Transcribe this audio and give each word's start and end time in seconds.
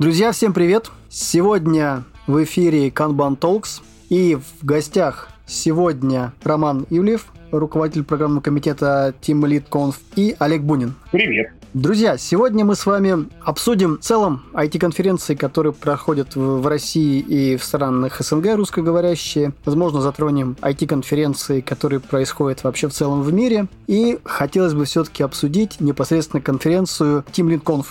Друзья, 0.00 0.32
всем 0.32 0.54
привет! 0.54 0.90
Сегодня 1.10 2.04
в 2.26 2.42
эфире 2.44 2.88
Kanban 2.88 3.38
Talks 3.38 3.82
и 4.08 4.34
в 4.34 4.64
гостях 4.64 5.28
сегодня 5.44 6.32
Роман 6.42 6.86
Ивлев, 6.88 7.26
руководитель 7.52 8.04
программного 8.04 8.40
комитета 8.40 9.14
Team 9.20 9.42
Lead 9.42 9.68
Conf 9.68 9.96
и 10.16 10.34
Олег 10.38 10.62
Бунин. 10.62 10.94
Привет! 11.12 11.50
Друзья, 11.74 12.16
сегодня 12.16 12.64
мы 12.64 12.76
с 12.76 12.86
вами 12.86 13.28
обсудим 13.44 13.98
в 13.98 14.00
целом 14.00 14.42
IT-конференции, 14.54 15.34
которые 15.34 15.74
проходят 15.74 16.34
в 16.34 16.66
России 16.66 17.20
и 17.20 17.58
в 17.58 17.62
странах 17.62 18.22
СНГ 18.22 18.54
русскоговорящие. 18.56 19.52
Возможно, 19.66 20.00
затронем 20.00 20.56
IT-конференции, 20.62 21.60
которые 21.60 22.00
происходят 22.00 22.64
вообще 22.64 22.88
в 22.88 22.94
целом 22.94 23.20
в 23.20 23.34
мире. 23.34 23.66
И 23.86 24.18
хотелось 24.24 24.72
бы 24.72 24.86
все-таки 24.86 25.22
обсудить 25.22 25.78
непосредственно 25.78 26.40
конференцию 26.40 27.22
Team 27.30 27.48
Lead 27.48 27.62
Conf, 27.62 27.84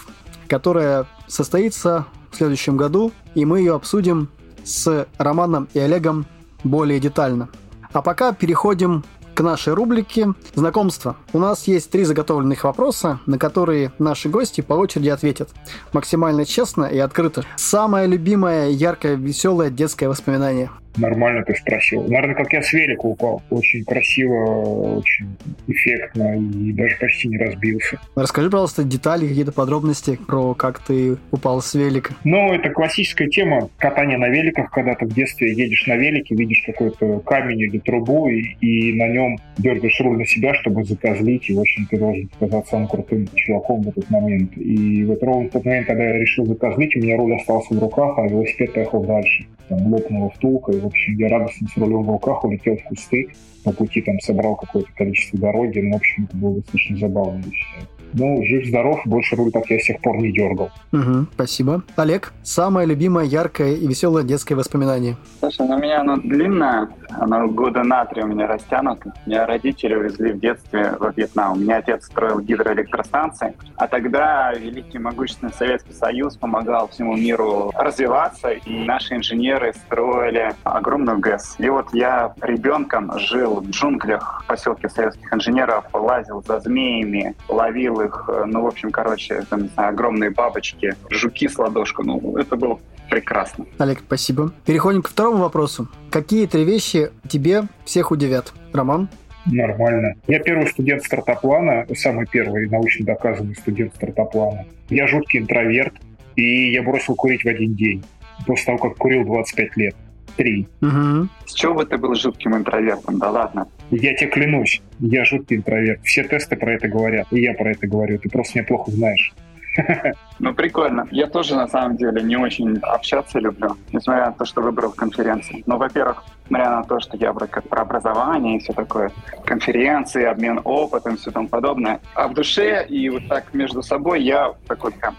которая 0.47 1.05
состоится 1.29 2.05
в 2.31 2.35
следующем 2.35 2.75
году, 2.75 3.13
и 3.35 3.45
мы 3.45 3.59
ее 3.59 3.75
обсудим 3.75 4.27
с 4.65 5.07
Романом 5.17 5.69
и 5.73 5.79
Олегом 5.79 6.25
более 6.65 6.99
детально. 6.99 7.47
А 7.93 8.01
пока 8.01 8.33
переходим 8.33 9.05
к 9.33 9.41
нашей 9.41 9.73
рубрике 9.73 10.33
«Знакомство». 10.53 11.15
У 11.31 11.39
нас 11.39 11.65
есть 11.65 11.89
три 11.89 12.03
заготовленных 12.03 12.65
вопроса, 12.65 13.21
на 13.25 13.39
которые 13.39 13.93
наши 13.97 14.27
гости 14.27 14.59
по 14.59 14.73
очереди 14.73 15.07
ответят. 15.07 15.49
Максимально 15.93 16.43
честно 16.43 16.83
и 16.83 16.97
открыто. 16.97 17.45
Самое 17.55 18.05
любимое, 18.05 18.69
яркое, 18.69 19.15
веселое 19.15 19.69
детское 19.69 20.09
воспоминание– 20.09 20.69
Нормально 20.97 21.43
ты 21.43 21.55
спросил. 21.55 22.03
Наверное, 22.03 22.35
как 22.35 22.51
я 22.53 22.61
с 22.61 22.73
велика 22.73 23.05
упал. 23.05 23.41
Очень 23.49 23.83
красиво, 23.85 24.97
очень 24.97 25.27
эффектно 25.67 26.37
и 26.37 26.71
даже 26.73 26.97
почти 26.99 27.27
не 27.27 27.37
разбился. 27.37 27.99
Расскажи, 28.15 28.49
пожалуйста, 28.49 28.83
детали, 28.83 29.27
какие-то 29.27 29.51
подробности 29.51 30.19
про 30.27 30.53
как 30.53 30.79
ты 30.79 31.17
упал 31.31 31.61
с 31.61 31.73
велика. 31.73 32.13
Ну, 32.23 32.53
это 32.53 32.69
классическая 32.69 33.27
тема 33.27 33.69
катания 33.77 34.17
на 34.17 34.29
великах, 34.29 34.71
когда 34.71 34.95
ты 34.95 35.05
в 35.05 35.13
детстве 35.13 35.53
едешь 35.53 35.85
на 35.87 35.95
велике, 35.95 36.35
видишь 36.35 36.63
какой-то 36.65 37.19
камень 37.19 37.61
или 37.61 37.79
трубу 37.79 38.27
и, 38.27 38.41
и 38.61 38.93
на 38.93 39.07
нем 39.07 39.37
дергаешь 39.57 39.99
руль 40.01 40.17
на 40.17 40.25
себя, 40.25 40.53
чтобы 40.55 40.83
закозлить, 40.83 41.49
и, 41.49 41.53
в 41.53 41.59
общем, 41.59 41.87
ты 41.89 41.97
должен 41.97 42.27
показаться 42.27 42.71
самым 42.71 42.87
крутым 42.87 43.27
чуваком 43.35 43.81
в 43.83 43.89
этот 43.89 44.09
момент. 44.09 44.57
И 44.57 45.03
вот 45.05 45.21
ровно 45.23 45.49
в 45.49 45.51
тот 45.51 45.65
момент, 45.65 45.87
когда 45.87 46.03
я 46.03 46.17
решил 46.17 46.45
закозлить, 46.45 46.95
у 46.95 46.99
меня 46.99 47.17
руль 47.17 47.35
остался 47.35 47.73
в 47.73 47.79
руках, 47.79 48.17
а 48.17 48.27
велосипед 48.27 48.73
поехал 48.73 49.03
дальше. 49.03 49.45
Там 49.69 49.93
лопнула 49.93 50.31
втулка, 50.31 50.71
и, 50.71 50.79
в 50.79 50.87
общем, 50.87 51.15
я 51.17 51.29
радостно 51.29 51.67
с 51.67 51.77
рулем 51.77 52.03
в 52.03 52.09
руках 52.09 52.43
улетел 52.43 52.75
в 52.75 52.83
кусты. 52.83 53.29
По 53.63 53.71
пути 53.71 54.01
там 54.01 54.19
собрал 54.19 54.55
какое-то 54.55 54.89
количество 54.97 55.39
дороги. 55.39 55.79
Ну, 55.79 55.93
в 55.93 55.95
общем, 55.97 56.25
это 56.25 56.37
было 56.37 56.55
достаточно 56.55 56.97
забавно, 56.97 57.43
я 57.45 57.51
считаю. 57.51 57.87
Ну, 58.13 58.43
жив-здоров, 58.43 59.01
больше 59.05 59.35
руль 59.35 59.51
так 59.51 59.69
я 59.69 59.79
с 59.79 59.85
тех 59.85 60.01
пор 60.01 60.17
не 60.17 60.31
дергал. 60.31 60.71
Угу, 60.91 61.27
спасибо. 61.33 61.83
Олег, 61.95 62.33
самое 62.41 62.87
любимое, 62.87 63.25
яркое 63.25 63.75
и 63.75 63.87
веселое 63.87 64.23
детское 64.23 64.55
воспоминание? 64.55 65.15
Слушай, 65.39 65.67
ну 65.67 65.75
у 65.75 65.79
меня 65.79 66.01
оно 66.01 66.17
длинное, 66.17 66.89
оно 67.09 67.47
года 67.47 67.83
на 67.83 68.05
три 68.05 68.23
у 68.23 68.27
меня 68.27 68.47
растянуто. 68.47 69.13
Меня 69.25 69.45
родители 69.45 69.95
увезли 69.95 70.31
в 70.31 70.39
детстве 70.39 70.95
во 70.99 71.11
Вьетнам. 71.11 71.53
У 71.53 71.55
меня 71.55 71.77
отец 71.77 72.05
строил 72.05 72.39
гидроэлектростанции, 72.39 73.55
а 73.75 73.87
тогда 73.87 74.53
великий 74.53 74.99
могущественный 74.99 75.53
Советский 75.53 75.93
Союз 75.93 76.35
помогал 76.37 76.87
всему 76.89 77.15
миру 77.15 77.71
развиваться, 77.75 78.51
и 78.51 78.85
наши 78.85 79.15
инженеры 79.15 79.73
строили 79.73 80.53
огромную 80.63 81.19
ГЭС. 81.19 81.55
И 81.57 81.69
вот 81.69 81.87
я 81.93 82.33
ребенком 82.41 83.17
жил 83.19 83.61
в 83.61 83.69
джунглях 83.69 84.43
в 84.43 84.47
поселке 84.47 84.89
советских 84.89 85.33
инженеров, 85.33 85.85
лазил 85.93 86.43
за 86.45 86.59
змеями, 86.59 87.35
ловил 87.47 88.01
их, 88.01 88.29
э, 88.29 88.43
ну, 88.45 88.63
в 88.63 88.67
общем, 88.67 88.91
короче, 88.91 89.43
там, 89.49 89.63
не 89.63 89.67
знаю, 89.69 89.89
огромные 89.89 90.29
бабочки, 90.29 90.95
жуки 91.09 91.47
с 91.47 91.57
ладошку. 91.57 92.03
Ну, 92.03 92.37
это 92.37 92.55
было 92.55 92.79
прекрасно. 93.09 93.65
Олег, 93.77 93.99
спасибо. 93.99 94.53
Переходим 94.65 95.01
к 95.01 95.09
второму 95.09 95.37
вопросу. 95.37 95.87
Какие 96.11 96.47
три 96.47 96.63
вещи 96.63 97.09
тебе 97.27 97.63
всех 97.85 98.11
удивят? 98.11 98.53
Роман? 98.73 99.09
Нормально. 99.45 100.15
Я 100.27 100.39
первый 100.39 100.67
студент 100.67 101.03
стартаплана, 101.03 101.85
самый 101.95 102.25
первый 102.27 102.69
научно 102.69 103.05
доказанный 103.05 103.55
студент 103.55 103.95
стартаплана. 103.95 104.65
Я 104.89 105.07
жуткий 105.07 105.39
интроверт, 105.39 105.93
и 106.35 106.71
я 106.71 106.83
бросил 106.83 107.15
курить 107.15 107.43
в 107.43 107.47
один 107.47 107.73
день, 107.73 108.03
после 108.45 108.65
того, 108.65 108.77
как 108.77 108.97
курил 108.97 109.25
25 109.25 109.77
лет. 109.77 109.95
Три. 110.35 110.67
Угу. 110.81 111.27
С 111.47 111.53
чего 111.53 111.73
бы 111.73 111.85
ты 111.85 111.97
был 111.97 112.15
жутким 112.15 112.55
интровертом? 112.55 113.19
Да 113.19 113.29
ладно. 113.29 113.67
Я 113.91 114.13
тебе 114.13 114.29
клянусь, 114.29 114.81
я 114.99 115.25
жуткий 115.25 115.57
интроверт. 115.57 116.01
Все 116.03 116.23
тесты 116.23 116.55
про 116.55 116.75
это 116.75 116.87
говорят, 116.87 117.27
и 117.31 117.41
я 117.41 117.53
про 117.53 117.71
это 117.71 117.87
говорю. 117.87 118.19
Ты 118.19 118.29
просто 118.29 118.59
меня 118.59 118.67
плохо 118.67 118.91
знаешь. 118.91 119.33
Ну, 120.39 120.53
прикольно. 120.53 121.05
Я 121.11 121.27
тоже, 121.27 121.55
на 121.55 121.67
самом 121.67 121.97
деле, 121.97 122.21
не 122.21 122.37
очень 122.37 122.77
общаться 122.77 123.39
люблю, 123.39 123.75
несмотря 123.91 124.27
на 124.27 124.31
то, 124.31 124.45
что 124.45 124.61
выбрал 124.61 124.91
конференции. 124.91 125.63
Ну, 125.65 125.77
во-первых, 125.77 126.23
несмотря 126.45 126.69
на 126.69 126.83
то, 126.83 126.99
что 127.01 127.17
я 127.17 127.33
как 127.33 127.67
про 127.67 127.81
образование 127.81 128.57
и 128.57 128.59
все 128.59 128.71
такое, 128.73 129.11
конференции, 129.45 130.23
обмен 130.23 130.61
опытом 130.63 131.15
и 131.15 131.17
все 131.17 131.31
тому 131.31 131.49
подобное. 131.49 131.99
А 132.15 132.27
в 132.27 132.33
душе 132.33 132.85
и 132.87 133.09
вот 133.09 133.27
так 133.27 133.53
между 133.53 133.83
собой 133.83 134.23
я 134.23 134.53
такой 134.67 134.91
прям 134.91 135.15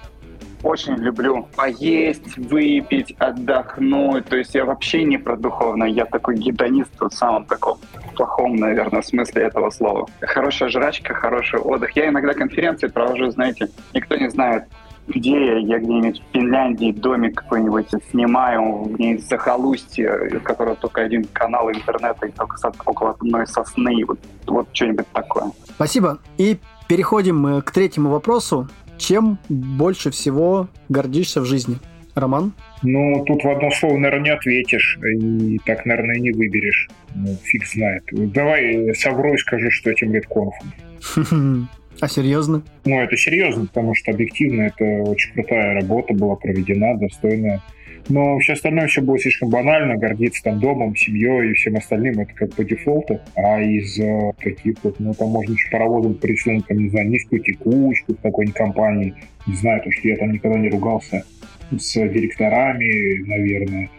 очень 0.63 0.97
люблю 0.97 1.49
поесть, 1.57 2.37
выпить, 2.37 3.15
отдохнуть. 3.19 4.27
То 4.27 4.37
есть 4.37 4.55
я 4.55 4.65
вообще 4.65 5.05
не 5.05 5.19
про 5.19 5.37
духовное, 5.37 5.89
я 5.89 6.05
такой 6.05 6.37
гедонист 6.37 6.91
в 7.01 7.11
самом 7.11 7.45
таком 7.45 7.79
плохом, 8.15 8.57
наверное, 8.57 9.03
смысле 9.03 9.43
этого 9.43 9.71
слова. 9.71 10.07
Хорошая 10.21 10.69
жрачка, 10.69 11.15
хороший 11.15 11.61
отдых. 11.61 11.97
Я 11.97 12.09
иногда 12.09 12.35
конференции 12.35 12.89
провожу, 12.89 13.31
знаете, 13.31 13.69
никто 13.95 14.17
не 14.17 14.31
знает, 14.31 14.65
где 15.09 15.33
я, 15.33 15.59
я 15.59 15.79
где-нибудь 15.79 16.21
в 16.21 16.33
Финляндии 16.33 16.93
домик 16.93 17.41
какой-нибудь 17.43 17.89
снимаю, 18.11 18.85
где-нибудь 18.91 19.25
в 19.25 19.29
захолустье, 19.29 20.31
у 20.37 20.41
которого 20.41 20.77
только 20.77 21.03
один 21.03 21.25
канал 21.33 21.71
интернета 21.71 22.27
и 22.27 22.31
только 22.31 22.57
около 22.85 23.11
одной 23.11 23.47
сосны, 23.47 24.05
вот, 24.07 24.19
вот 24.47 24.69
что-нибудь 24.73 25.07
такое. 25.13 25.51
Спасибо. 25.65 26.19
И 26.39 26.59
переходим 26.89 27.63
к 27.63 27.71
третьему 27.71 28.11
вопросу. 28.11 28.69
Чем 29.01 29.39
больше 29.49 30.11
всего 30.11 30.69
гордишься 30.91 31.41
в 31.41 31.47
жизни? 31.47 31.79
Роман? 32.15 32.53
Ну, 32.83 33.25
тут 33.25 33.43
в 33.43 33.49
одно 33.49 33.71
слово, 33.71 33.97
наверное, 33.97 34.25
не 34.25 34.31
ответишь, 34.31 34.99
и 35.03 35.59
так, 35.65 35.87
наверное, 35.87 36.17
и 36.17 36.21
не 36.21 36.33
выберешь. 36.33 36.89
Ну, 37.15 37.35
фиг 37.43 37.67
знает. 37.67 38.05
Давай 38.13 38.95
совру 38.95 39.33
и 39.35 39.39
скажу, 39.39 39.71
что 39.71 39.91
этим 39.91 40.13
лет 40.13 40.27
конфом. 40.27 41.69
А 42.01 42.09
серьезно? 42.09 42.63
Ну, 42.87 42.99
это 42.99 43.15
серьезно, 43.15 43.67
потому 43.67 43.95
что 43.95 44.13
объективно 44.13 44.63
это 44.63 44.85
очень 44.85 45.35
крутая 45.35 45.75
работа 45.75 46.15
была 46.15 46.35
проведена, 46.35 46.97
достойная. 46.97 47.61
Но 48.09 48.39
все 48.39 48.55
остальное 48.55 48.87
все 48.87 49.03
было 49.03 49.19
слишком 49.19 49.51
банально, 49.51 49.97
гордиться 49.97 50.43
там 50.43 50.59
домом, 50.59 50.97
семьей 50.97 51.51
и 51.51 51.55
всем 51.55 51.77
остальным, 51.77 52.21
это 52.21 52.33
как 52.35 52.55
по 52.55 52.65
дефолту. 52.65 53.21
А 53.37 53.61
из 53.61 53.99
э, 53.99 54.33
таких 54.43 54.77
вот, 54.83 54.99
ну, 54.99 55.15
там 55.15 55.29
можно 55.29 55.53
еще 55.53 55.71
паровозом 55.71 56.15
присунуть, 56.15 56.67
там, 56.67 56.79
не 56.79 56.89
знаю, 56.89 57.09
низкую 57.09 57.43
текучку 57.43 58.15
в 58.15 58.21
какой-нибудь 58.21 58.57
компании. 58.57 59.15
Не 59.47 59.55
знаю, 59.57 59.83
то, 59.83 59.91
что 59.91 60.09
я 60.09 60.17
там 60.17 60.33
никогда 60.33 60.59
не 60.59 60.71
ругался 60.71 61.25
с 61.71 61.93
директорами, 61.95 63.29
наверное, 63.29 63.91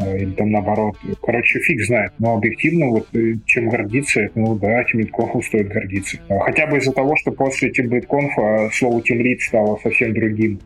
э, 0.00 0.18
или 0.18 0.30
там 0.30 0.50
наоборот. 0.50 0.96
Короче, 1.22 1.60
фиг 1.60 1.84
знает. 1.84 2.12
Но 2.18 2.34
объективно, 2.34 2.86
вот 2.86 3.08
э, 3.14 3.34
чем 3.44 3.68
гордиться, 3.68 4.28
ну 4.34 4.56
да, 4.56 4.82
TeamLead 4.82 5.42
стоит 5.42 5.68
гордиться. 5.68 6.18
Хотя 6.40 6.66
бы 6.66 6.78
из-за 6.78 6.92
того, 6.92 7.16
что 7.16 7.32
после 7.32 7.70
TeamLead 7.70 8.70
слово 8.72 9.00
TeamLead 9.00 9.38
стало 9.40 9.78
совсем 9.82 10.14
другим 10.14 10.60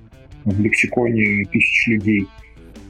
в 0.44 0.60
лексиконе 0.60 1.44
тысяч 1.50 1.88
людей. 1.88 2.26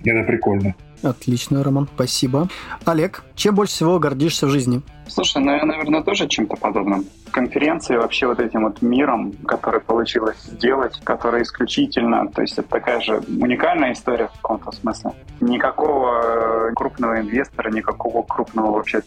Это 0.04 0.24
прикольно. 0.24 0.74
Отлично, 1.02 1.64
Роман, 1.64 1.88
спасибо. 1.94 2.48
Олег, 2.84 3.24
чем 3.34 3.56
больше 3.56 3.74
всего 3.74 3.98
гордишься 3.98 4.46
в 4.46 4.50
жизни? 4.50 4.82
Слушай, 5.08 5.42
ну 5.42 5.52
я, 5.52 5.64
наверное, 5.64 6.02
тоже 6.02 6.28
чем-то 6.28 6.56
подобным. 6.56 7.04
Конференции 7.32 7.96
вообще 7.96 8.28
вот 8.28 8.38
этим 8.38 8.64
вот 8.64 8.82
миром, 8.82 9.32
который 9.46 9.80
получилось 9.80 10.40
сделать, 10.44 11.00
который 11.02 11.42
исключительно, 11.42 12.28
то 12.28 12.42
есть 12.42 12.56
это 12.56 12.68
такая 12.68 13.00
же 13.00 13.16
уникальная 13.28 13.92
история 13.92 14.28
в 14.28 14.40
каком-то 14.40 14.70
смысле. 14.70 15.12
Никакого 15.40 16.68
э, 16.68 16.72
крупного 16.74 17.20
инвестора, 17.20 17.70
никакого 17.70 18.22
крупного 18.22 18.70
вообще, 18.72 19.02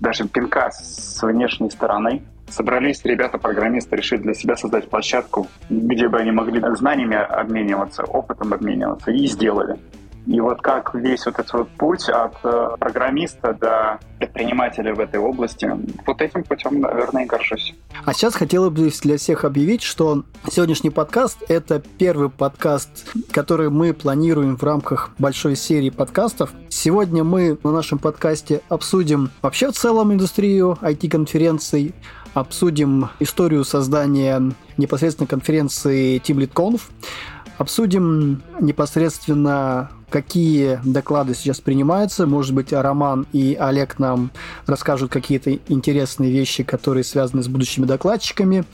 даже 0.00 0.28
пинка 0.28 0.70
с 0.70 1.22
внешней 1.22 1.70
стороны. 1.70 2.22
Собрались 2.50 3.02
ребята-программисты, 3.04 3.96
решили 3.96 4.20
для 4.20 4.34
себя 4.34 4.56
создать 4.56 4.90
площадку, 4.90 5.46
где 5.70 6.08
бы 6.08 6.18
они 6.18 6.32
могли 6.32 6.60
знаниями 6.76 7.16
обмениваться, 7.16 8.02
опытом 8.04 8.52
обмениваться, 8.52 9.10
и 9.10 9.26
сделали. 9.26 9.78
И 10.26 10.40
вот 10.40 10.62
как 10.62 10.94
весь 10.94 11.26
вот 11.26 11.38
этот 11.38 11.52
вот 11.52 11.68
путь 11.70 12.08
от 12.08 12.34
э, 12.44 12.76
программиста 12.78 13.54
до 13.54 13.98
предпринимателя 14.18 14.94
в 14.94 15.00
этой 15.00 15.18
области, 15.18 15.68
вот 16.06 16.22
этим 16.22 16.44
путем, 16.44 16.80
наверное, 16.80 17.24
и 17.24 17.26
горжусь. 17.26 17.74
А 18.04 18.12
сейчас 18.12 18.34
хотела 18.34 18.70
бы 18.70 18.90
для 19.02 19.16
всех 19.16 19.44
объявить, 19.44 19.82
что 19.82 20.22
сегодняшний 20.48 20.90
подкаст– 20.90 21.38
это 21.48 21.82
первый 21.98 22.30
подкаст, 22.30 23.12
который 23.32 23.68
мы 23.70 23.92
планируем 23.92 24.56
в 24.56 24.62
рамках 24.62 25.10
большой 25.18 25.56
серии 25.56 25.90
подкастов. 25.90 26.52
Сегодня 26.68 27.24
мы 27.24 27.58
на 27.64 27.72
нашем 27.72 27.98
подкасте 27.98 28.60
обсудим 28.68 29.30
вообще 29.42 29.70
в 29.70 29.72
целом 29.72 30.12
индустрию 30.12 30.78
IT-конференций, 30.80 31.94
обсудим 32.34 33.10
историю 33.20 33.64
создания 33.64 34.40
непосредственно 34.76 35.26
конференции 35.26 36.18
TeamLead 36.18 36.52
Обсудим 37.58 38.42
непосредственно, 38.60 39.90
какие 40.10 40.80
доклады 40.84 41.34
сейчас 41.34 41.60
принимаются. 41.60 42.26
Может 42.26 42.54
быть, 42.54 42.72
Роман 42.72 43.26
и 43.32 43.56
Олег 43.58 43.98
нам 43.98 44.30
расскажут 44.66 45.10
какие-то 45.10 45.58
интересные 45.68 46.30
вещи, 46.30 46.62
которые 46.64 47.04
связаны 47.04 47.42
с 47.42 47.48
будущими 47.48 47.86
докладчиками 47.86 48.64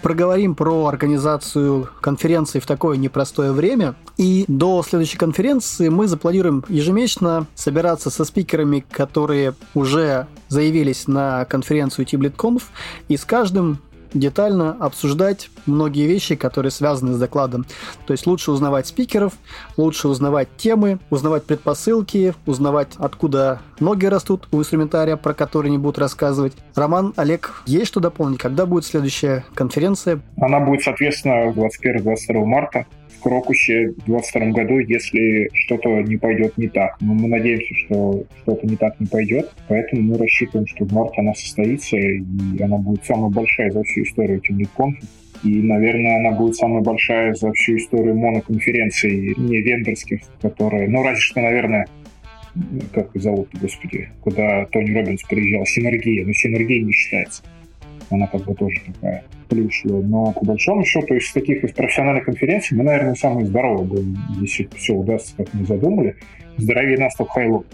проговорим 0.00 0.54
про 0.54 0.86
организацию 0.86 1.88
конференции 2.00 2.58
в 2.58 2.66
такое 2.66 2.96
непростое 2.96 3.52
время. 3.52 3.94
И 4.16 4.44
до 4.48 4.82
следующей 4.82 5.18
конференции 5.18 5.88
мы 5.88 6.08
запланируем 6.08 6.64
ежемесячно 6.68 7.46
собираться 7.54 8.10
со 8.10 8.24
спикерами, 8.24 8.84
которые 8.90 9.54
уже 9.74 10.26
заявились 10.48 11.06
на 11.06 11.44
конференцию 11.44 12.06
TBLitConf, 12.06 12.62
и 13.08 13.16
с 13.16 13.24
каждым 13.24 13.78
детально 14.14 14.76
обсуждать 14.80 15.50
многие 15.66 16.06
вещи, 16.06 16.34
которые 16.34 16.70
связаны 16.70 17.14
с 17.14 17.18
докладом. 17.18 17.66
То 18.06 18.12
есть 18.12 18.26
лучше 18.26 18.50
узнавать 18.50 18.86
спикеров, 18.86 19.34
лучше 19.76 20.08
узнавать 20.08 20.48
темы, 20.56 20.98
узнавать 21.10 21.44
предпосылки, 21.44 22.34
узнавать, 22.46 22.88
откуда 22.98 23.60
ноги 23.78 24.06
растут 24.06 24.48
у 24.52 24.58
инструментария, 24.58 25.16
про 25.16 25.34
который 25.34 25.68
они 25.68 25.78
будут 25.78 25.98
рассказывать. 25.98 26.54
Роман, 26.74 27.12
Олег, 27.16 27.62
есть 27.66 27.86
что 27.86 28.00
дополнить? 28.00 28.38
Когда 28.38 28.66
будет 28.66 28.84
следующая 28.84 29.44
конференция? 29.54 30.20
Она 30.40 30.60
будет, 30.60 30.82
соответственно, 30.82 31.50
21-22 31.52 32.44
марта 32.44 32.86
Крокусе 33.20 33.90
в 33.90 34.04
2022 34.06 34.46
году, 34.52 34.78
если 34.78 35.48
что-то 35.54 35.88
не 36.02 36.16
пойдет 36.16 36.56
не 36.58 36.68
так. 36.68 36.96
Но 37.00 37.14
мы 37.14 37.28
надеемся, 37.28 37.74
что 37.74 38.24
что-то 38.42 38.66
не 38.66 38.76
так 38.76 38.98
не 39.00 39.06
пойдет, 39.06 39.50
поэтому 39.68 40.02
мы 40.02 40.18
рассчитываем, 40.18 40.66
что 40.66 40.84
в 40.84 40.92
марте 40.92 41.20
она 41.20 41.34
состоится, 41.34 41.96
и 41.96 42.22
она 42.62 42.78
будет 42.78 43.04
самая 43.04 43.30
большая 43.30 43.70
за 43.70 43.82
всю 43.84 44.02
историю 44.02 44.40
TeamLead 44.40 44.92
И, 45.44 45.62
наверное, 45.62 46.18
она 46.18 46.36
будет 46.36 46.56
самая 46.56 46.82
большая 46.82 47.34
за 47.34 47.52
всю 47.52 47.76
историю 47.76 48.16
моноконференций, 48.16 49.34
не 49.36 49.60
вендорских, 49.60 50.20
которые... 50.40 50.88
Ну, 50.88 51.02
разве 51.02 51.20
что, 51.20 51.40
наверное, 51.40 51.86
как 52.92 53.10
зовут, 53.14 53.48
господи, 53.60 54.08
куда 54.22 54.66
Тони 54.66 54.92
Робинс 54.92 55.22
приезжал, 55.22 55.66
Синергия, 55.66 56.24
но 56.24 56.32
Синергия 56.32 56.82
не 56.82 56.92
считается. 56.92 57.42
Она 58.10 58.26
как 58.26 58.44
бы 58.44 58.54
тоже 58.54 58.80
такая 58.86 59.24
плюшевая. 59.48 60.02
Но 60.02 60.32
по 60.32 60.44
большому 60.44 60.84
счету 60.84 61.14
из 61.14 61.32
таких 61.32 61.64
из 61.64 61.72
профессиональных 61.72 62.24
конференций 62.24 62.76
мы, 62.76 62.84
наверное, 62.84 63.14
самые 63.14 63.46
здоровые 63.46 63.84
будем, 63.84 64.18
если 64.40 64.68
все 64.76 64.94
удастся, 64.94 65.34
как 65.36 65.52
мы 65.52 65.64
задумали. 65.64 66.16
Здоровее 66.56 66.98
нас 66.98 67.14
только 67.14 67.32
Хайлот. 67.32 67.66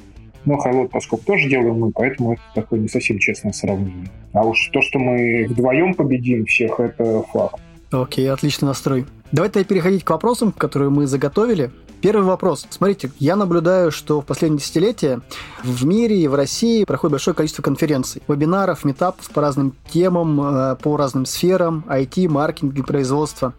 Но 0.45 0.57
Хайлот, 0.59 0.91
поскольку 0.91 1.25
тоже 1.25 1.49
делаем 1.49 1.81
мы, 1.81 1.91
поэтому 1.91 2.35
это 2.35 2.43
такое 2.55 2.79
не 2.79 2.89
совсем 2.89 3.19
честное 3.19 3.53
сравнение. 3.53 4.09
А 4.33 4.45
уж 4.45 4.71
то, 4.73 4.81
что 4.81 4.99
мы 4.99 5.47
вдвоем 5.49 5.95
победим 5.95 6.45
всех, 6.47 6.79
это 6.79 7.23
факт. 7.33 7.61
Окей, 7.91 8.31
отличный 8.31 8.67
настрой. 8.67 9.07
Давайте 9.33 9.65
переходить 9.65 10.05
к 10.05 10.11
вопросам, 10.11 10.53
которые 10.53 10.91
мы 10.91 11.07
заготовили. 11.07 11.71
Первый 12.07 12.23
вопрос. 12.23 12.65
Смотрите, 12.71 13.11
я 13.19 13.35
наблюдаю, 13.35 13.91
что 13.91 14.21
в 14.21 14.25
последние 14.25 14.61
десятилетия 14.61 15.23
в 15.65 15.85
мире 15.85 16.17
и 16.17 16.29
в 16.29 16.37
России 16.37 16.85
проходит 16.85 17.11
большое 17.11 17.35
количество 17.35 17.65
конференций, 17.65 18.23
вебинаров, 18.29 18.85
метапов 18.85 19.29
по 19.31 19.43
разным 19.43 19.75
темам, 19.91 20.41
э, 20.41 20.77
по 20.77 20.97
разным 20.97 21.27
сферам, 21.27 21.85
IT, 21.89 22.29
маркетинг 22.29 22.79
и 22.79 22.83
производство. 22.83 23.55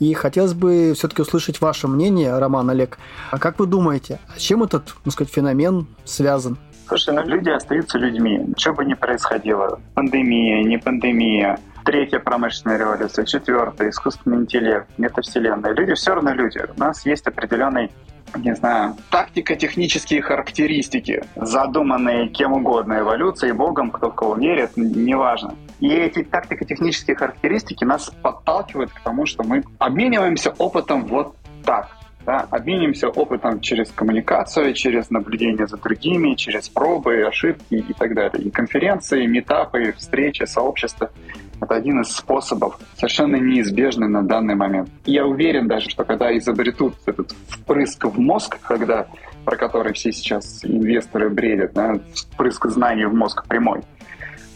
И 0.00 0.14
хотелось 0.14 0.54
бы 0.54 0.94
все-таки 0.96 1.20
услышать 1.20 1.60
ваше 1.60 1.86
мнение, 1.86 2.38
Роман, 2.38 2.70
Олег. 2.70 2.96
А 3.30 3.38
как 3.38 3.58
вы 3.58 3.66
думаете, 3.66 4.20
с 4.38 4.40
чем 4.40 4.62
этот, 4.62 4.94
ну 5.04 5.10
сказать, 5.10 5.30
феномен 5.30 5.86
связан? 6.06 6.56
Слушай, 6.88 7.14
ну 7.14 7.22
люди 7.26 7.50
остаются 7.50 7.98
людьми. 7.98 8.54
Что 8.56 8.72
бы 8.72 8.86
ни 8.86 8.94
происходило, 8.94 9.78
пандемия, 9.92 10.64
не 10.64 10.78
пандемия, 10.78 11.58
третья 11.84 12.18
промышленная 12.18 12.78
революция, 12.78 13.24
четвертая, 13.24 13.90
искусственный 13.90 14.38
интеллект, 14.38 14.86
метавселенная. 14.98 15.72
Люди 15.72 15.94
все 15.94 16.14
равно 16.14 16.32
люди. 16.32 16.60
У 16.76 16.80
нас 16.80 17.04
есть 17.06 17.26
определенный 17.26 17.90
не 18.36 18.54
знаю, 18.54 18.96
тактико-технические 19.10 20.22
характеристики, 20.22 21.22
задуманные 21.36 22.28
кем 22.28 22.54
угодно, 22.54 23.00
эволюцией, 23.00 23.52
Богом, 23.52 23.90
кто 23.90 24.10
в 24.10 24.14
кого 24.14 24.36
верит, 24.36 24.70
неважно. 24.76 25.54
И 25.80 25.88
эти 25.88 26.22
тактико-технические 26.22 27.16
характеристики 27.16 27.84
нас 27.84 28.10
подталкивают 28.22 28.90
к 28.92 29.00
тому, 29.00 29.26
что 29.26 29.42
мы 29.42 29.64
обмениваемся 29.78 30.50
опытом 30.56 31.04
вот 31.04 31.36
так 31.64 31.90
да, 32.24 32.46
обменимся 32.50 33.08
опытом 33.08 33.60
через 33.60 33.90
коммуникацию, 33.90 34.74
через 34.74 35.10
наблюдение 35.10 35.66
за 35.66 35.76
другими, 35.76 36.34
через 36.34 36.68
пробы, 36.68 37.24
ошибки 37.26 37.74
и 37.74 37.92
так 37.92 38.14
далее. 38.14 38.44
И 38.44 38.50
конференции, 38.50 39.26
метапы, 39.26 39.92
встречи, 39.98 40.44
сообщества— 40.44 41.10
это 41.60 41.74
один 41.74 42.00
из 42.00 42.08
способов, 42.08 42.78
совершенно 42.96 43.36
неизбежный 43.36 44.08
на 44.08 44.22
данный 44.22 44.54
момент. 44.54 44.88
Я 45.04 45.26
уверен 45.26 45.68
даже, 45.68 45.90
что 45.90 46.04
когда 46.04 46.36
изобретут 46.36 46.94
этот 47.06 47.32
впрыск 47.48 48.04
в 48.06 48.18
мозг, 48.18 48.58
когда 48.62 49.06
про 49.44 49.56
который 49.56 49.92
все 49.92 50.12
сейчас 50.12 50.64
инвесторы 50.64 51.28
бредят, 51.28 51.72
да, 51.72 51.94
впрыск 52.14 52.66
знаний 52.66 53.04
в 53.04 53.14
мозг 53.14 53.46
прямой, 53.46 53.82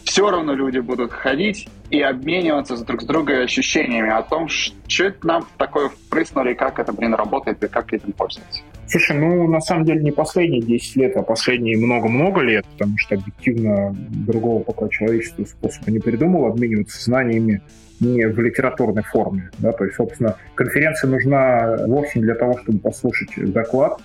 все 0.03 0.29
равно 0.31 0.53
люди 0.53 0.79
будут 0.79 1.11
ходить 1.11 1.67
и 1.89 2.01
обмениваться 2.01 2.77
друг 2.85 3.01
с 3.01 3.05
другом 3.05 3.43
ощущениями 3.43 4.09
о 4.09 4.21
том, 4.21 4.47
что 4.47 5.03
это 5.03 5.27
нам 5.27 5.47
такое 5.57 5.89
впрыснули, 5.89 6.53
как 6.53 6.79
это, 6.79 6.93
блин, 6.93 7.13
работает 7.13 7.61
и 7.63 7.67
как 7.67 7.93
этим 7.93 8.13
пользоваться. 8.13 8.61
Слушай, 8.89 9.17
ну, 9.17 9.47
на 9.47 9.59
самом 9.59 9.83
деле 9.83 10.01
не 10.01 10.11
последние 10.11 10.61
10 10.61 10.95
лет, 10.95 11.17
а 11.17 11.21
последние 11.21 11.77
много-много 11.77 12.41
лет, 12.41 12.65
потому 12.73 12.97
что 12.97 13.15
объективно 13.15 13.93
другого 13.93 14.63
пока 14.63 14.87
человечество 14.87 15.43
способа 15.43 15.91
не 15.91 15.99
придумало 15.99 16.49
обмениваться 16.49 17.03
знаниями 17.03 17.61
не 17.99 18.27
в 18.27 18.39
литературной 18.39 19.03
форме. 19.03 19.49
Да? 19.59 19.73
То 19.73 19.83
есть, 19.83 19.97
собственно, 19.97 20.37
конференция 20.55 21.09
нужна 21.09 21.77
вовсе 21.85 22.19
не 22.19 22.25
для 22.25 22.35
того, 22.35 22.57
чтобы 22.59 22.79
послушать 22.79 23.29
доклад, 23.51 23.99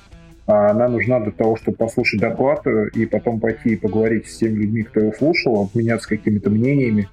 а 0.46 0.70
она 0.70 0.88
нужна 0.88 1.20
для 1.20 1.32
того, 1.32 1.56
чтобы 1.56 1.76
послушать 1.76 2.20
доклад 2.20 2.66
и 2.94 3.06
потом 3.06 3.38
пойти 3.38 3.70
и 3.70 3.76
поговорить 3.76 4.26
с 4.26 4.38
теми 4.38 4.62
людьми, 4.62 4.82
кто 4.82 5.00
его 5.00 5.12
слушал, 5.12 5.62
обменяться 5.62 6.08
какими-то 6.08 6.50
мнениями. 6.50 7.08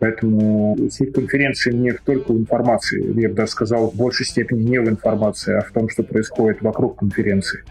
Поэтому 0.00 0.76
суть 0.90 1.12
конференции 1.12 1.72
не 1.72 1.92
только 1.92 2.32
в 2.32 2.38
информации, 2.38 3.20
я 3.20 3.28
бы 3.28 3.34
даже 3.34 3.50
сказал, 3.50 3.90
в 3.90 3.96
большей 3.96 4.26
степени 4.26 4.62
не 4.62 4.80
в 4.80 4.88
информации, 4.88 5.56
а 5.56 5.62
в 5.62 5.70
том, 5.72 5.88
что 5.88 6.02
происходит 6.02 6.62
вокруг 6.62 6.98
конференции. 6.98 7.64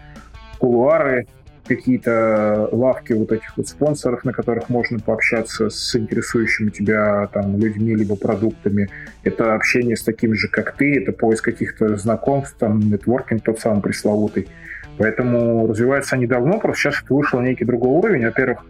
Кулуары, 0.58 1.26
какие-то 1.68 2.68
лавки 2.72 3.12
вот 3.12 3.30
этих 3.30 3.56
вот 3.56 3.68
спонсоров, 3.68 4.24
на 4.24 4.32
которых 4.32 4.68
можно 4.68 4.98
пообщаться 4.98 5.68
с 5.68 5.94
интересующими 5.94 6.70
тебя 6.70 7.28
там 7.32 7.58
людьми 7.58 7.94
либо 7.94 8.16
продуктами. 8.16 8.88
Это 9.22 9.54
общение 9.54 9.96
с 9.96 10.02
такими 10.02 10.34
же, 10.34 10.48
как 10.48 10.76
ты, 10.76 10.96
это 10.96 11.12
поиск 11.12 11.44
каких-то 11.44 11.96
знакомств, 11.96 12.56
там, 12.58 12.80
нетворкинг 12.80 13.42
тот 13.44 13.60
самый 13.60 13.82
пресловутый. 13.82 14.48
Поэтому 14.96 15.68
развиваются 15.68 16.16
они 16.16 16.26
давно, 16.26 16.58
просто 16.58 16.82
сейчас 16.90 17.02
это 17.04 17.14
вышло 17.14 17.40
на 17.40 17.46
некий 17.46 17.64
другой 17.64 17.90
уровень. 17.90 18.24
Во-первых, 18.24 18.64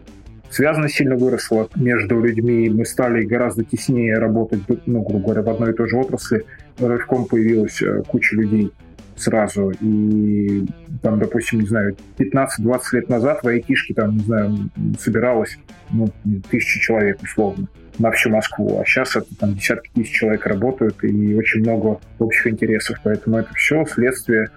связанность 0.51 0.95
сильно 0.95 1.17
выросла 1.17 1.69
между 1.77 2.21
людьми, 2.21 2.69
мы 2.69 2.85
стали 2.85 3.25
гораздо 3.25 3.65
теснее 3.65 4.19
работать, 4.19 4.61
ну, 4.87 5.03
грубо 5.03 5.25
говоря, 5.25 5.43
в 5.43 5.49
одной 5.49 5.73
и 5.73 5.75
той 5.75 5.89
же 5.89 5.97
отрасли. 5.97 6.45
Рывком 6.79 7.27
появилась 7.27 7.83
э, 7.83 8.03
куча 8.07 8.37
людей 8.37 8.73
сразу. 9.17 9.73
И 9.81 10.65
там, 11.03 11.19
допустим, 11.19 11.61
не 11.61 11.67
знаю, 11.67 11.97
15-20 12.19 12.81
лет 12.93 13.09
назад 13.09 13.43
в 13.43 13.49
айтишке 13.49 13.95
там, 13.95 14.17
не 14.17 14.23
знаю, 14.23 14.71
собиралось 14.99 15.59
ну, 15.91 16.09
тысячи 16.51 16.81
человек 16.81 17.21
условно 17.23 17.69
на 17.99 18.13
всю 18.13 18.31
Москву, 18.31 18.81
а 18.81 18.85
сейчас 18.85 19.17
это 19.17 19.27
там 19.37 19.55
десятки 19.55 19.91
тысяч 19.93 20.13
человек 20.13 20.47
работают 20.47 21.03
и 21.03 21.35
очень 21.35 21.61
много 21.61 22.01
общих 22.21 22.47
интересов, 22.47 22.99
поэтому 23.03 23.39
это 23.39 23.53
все 23.55 23.85
следствие 23.87 24.51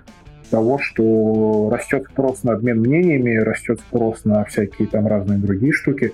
того, 0.51 0.77
что 0.77 1.69
растет 1.71 2.03
спрос 2.11 2.43
на 2.43 2.53
обмен 2.53 2.79
мнениями, 2.79 3.37
растет 3.37 3.79
спрос 3.79 4.25
на 4.25 4.43
всякие 4.43 4.87
там 4.87 5.07
разные 5.07 5.39
другие 5.39 5.71
штуки. 5.71 6.13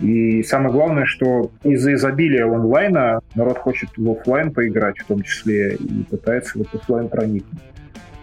И 0.00 0.42
самое 0.42 0.72
главное, 0.72 1.04
что 1.04 1.52
из-за 1.62 1.94
изобилия 1.94 2.46
онлайна 2.46 3.20
народ 3.34 3.58
хочет 3.58 3.90
в 3.96 4.10
офлайн 4.10 4.52
поиграть 4.52 4.98
в 4.98 5.06
том 5.06 5.22
числе 5.22 5.74
и 5.74 6.02
пытается 6.04 6.58
в 6.58 6.74
офлайн 6.74 7.08
проникнуть. 7.08 7.60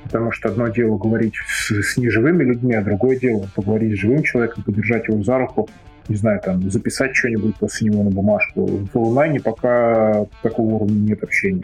Потому 0.04 0.32
что 0.32 0.50
одно 0.50 0.68
дело 0.70 0.98
говорить 0.98 1.36
с, 1.48 1.72
с 1.72 1.98
неживыми 1.98 2.44
людьми, 2.44 2.74
а 2.74 2.82
другое 2.82 3.18
дело 3.18 3.48
поговорить 3.56 3.96
с 3.96 4.02
живым 4.02 4.24
человеком, 4.24 4.64
подержать 4.64 5.08
его 5.08 5.24
за 5.24 5.38
руку, 5.38 5.70
не 6.08 6.16
знаю, 6.16 6.42
там, 6.44 6.70
записать 6.72 7.16
что-нибудь 7.16 7.56
после 7.58 7.90
него 7.90 8.04
на 8.04 8.10
бумажку. 8.10 8.66
В 8.92 8.98
онлайне 8.98 9.40
пока 9.40 10.26
такого 10.42 10.76
уровня 10.76 11.10
нет 11.10 11.24
общения. 11.24 11.64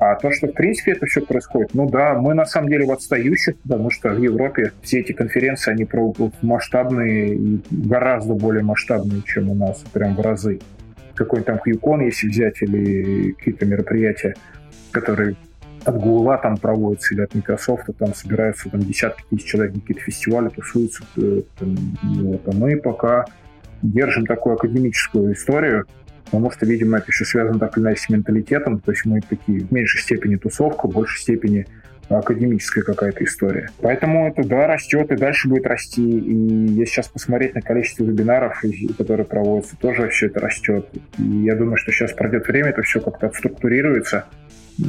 А 0.00 0.14
то, 0.14 0.32
что 0.32 0.46
в 0.46 0.54
принципе 0.54 0.92
это 0.92 1.04
все 1.04 1.20
происходит, 1.20 1.74
ну 1.74 1.86
да, 1.86 2.14
мы 2.14 2.32
на 2.32 2.46
самом 2.46 2.70
деле 2.70 2.86
в 2.86 2.90
отстающих, 2.90 3.56
потому 3.58 3.90
что 3.90 4.08
в 4.08 4.18
Европе 4.18 4.72
все 4.80 5.00
эти 5.00 5.12
конференции, 5.12 5.72
они 5.72 5.86
масштабные 6.40 7.34
и 7.34 7.60
гораздо 7.70 8.32
более 8.32 8.62
масштабные, 8.62 9.20
чем 9.26 9.50
у 9.50 9.54
нас, 9.54 9.84
прям 9.92 10.16
в 10.16 10.20
разы. 10.22 10.58
Какой-нибудь 11.14 11.46
там 11.46 11.60
QCon, 11.66 12.04
если 12.06 12.28
взять, 12.28 12.62
или 12.62 13.32
какие-то 13.32 13.66
мероприятия, 13.66 14.36
которые 14.90 15.36
от 15.84 15.96
Гугла 16.00 16.38
там 16.38 16.56
проводятся 16.56 17.12
или 17.12 17.20
от 17.20 17.34
Microsoft, 17.34 17.90
там 17.98 18.14
собираются 18.14 18.70
там 18.70 18.80
десятки 18.80 19.22
тысяч 19.28 19.44
человек, 19.44 19.74
какие-то 19.74 20.00
фестивали 20.00 20.48
тусуются. 20.48 21.04
Э, 21.18 21.42
там, 21.58 21.76
вот. 22.02 22.40
А 22.46 22.52
мы 22.52 22.78
пока 22.78 23.26
держим 23.82 24.24
такую 24.24 24.54
академическую 24.54 25.34
историю, 25.34 25.84
потому 26.30 26.50
что, 26.50 26.64
видимо, 26.64 26.98
это 26.98 27.06
еще 27.08 27.24
связано 27.24 27.58
так 27.58 27.76
или 27.76 27.84
иначе 27.84 28.02
с 28.02 28.08
менталитетом, 28.08 28.80
то 28.80 28.92
есть 28.92 29.04
мы 29.04 29.20
такие 29.20 29.60
в 29.60 29.72
меньшей 29.72 30.00
степени 30.00 30.36
тусовка, 30.36 30.86
в 30.86 30.92
большей 30.92 31.20
степени 31.20 31.66
академическая 32.08 32.82
какая-то 32.82 33.24
история. 33.24 33.70
Поэтому 33.80 34.28
это, 34.28 34.42
да, 34.46 34.66
растет 34.66 35.10
и 35.12 35.16
дальше 35.16 35.48
будет 35.48 35.66
расти. 35.66 36.02
И 36.02 36.34
если 36.34 36.84
сейчас 36.92 37.08
посмотреть 37.08 37.54
на 37.54 37.60
количество 37.62 38.04
вебинаров, 38.04 38.62
которые 38.98 39.26
проводятся, 39.26 39.76
тоже 39.76 40.08
все 40.08 40.26
это 40.26 40.40
растет. 40.40 40.88
И 41.18 41.22
я 41.22 41.54
думаю, 41.54 41.76
что 41.76 41.92
сейчас 41.92 42.12
пройдет 42.12 42.46
время, 42.48 42.70
это 42.70 42.82
все 42.82 43.00
как-то 43.00 43.28
отструктурируется, 43.28 44.26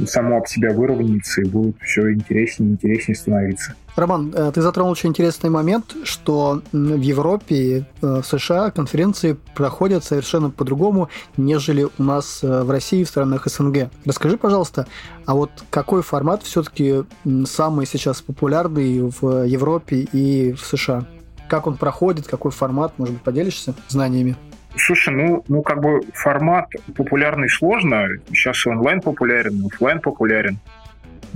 само 0.08 0.38
об 0.38 0.48
себя 0.48 0.74
выровняется 0.74 1.42
и 1.42 1.46
будет 1.46 1.76
все 1.82 2.14
интереснее 2.14 2.70
и 2.70 2.74
интереснее 2.74 3.16
становиться. 3.16 3.76
Роман, 3.96 4.34
э, 4.34 4.52
ты 4.54 4.62
затронул 4.62 4.92
очень 4.92 5.10
интересный 5.10 5.50
момент, 5.50 5.96
что 6.04 6.62
в 6.72 7.02
Европе 7.02 7.86
э, 8.02 8.22
в 8.22 8.24
США 8.24 8.72
конференции 8.72 9.38
проходят 9.54 10.04
совершенно 10.04 10.50
по-другому, 10.50 11.10
нежели 11.36 11.88
у 11.98 12.04
нас 12.04 12.40
э, 12.42 12.64
в 12.64 12.72
России 12.72 13.04
в 13.04 13.10
странах 13.10 13.48
СНГ. 13.48 13.90
Расскажи, 14.06 14.38
пожалуйста, 14.38 14.88
а 15.26 15.36
вот 15.36 15.52
какой 15.70 16.04
формат 16.04 16.44
все-таки 16.44 17.04
самый 17.46 17.86
сейчас 17.86 18.22
популярный 18.22 19.02
в 19.02 19.46
Европе 19.46 20.08
и 20.14 20.54
в 20.54 20.66
США? 20.66 21.06
Как 21.50 21.68
он 21.68 21.76
проходит, 21.76 22.28
какой 22.28 22.52
формат, 22.52 22.94
может 22.98 23.16
быть, 23.16 23.24
поделишься 23.24 23.76
знаниями? 23.90 24.38
Слушай, 24.78 25.14
ну, 25.14 25.44
ну 25.48 25.62
как 25.62 25.82
бы 25.82 26.02
формат 26.14 26.70
популярный 26.96 27.50
сложно. 27.50 28.08
Сейчас 28.30 28.66
онлайн 28.66 29.02
популярен, 29.02 29.66
офлайн 29.66 30.00
популярен. 30.00 30.60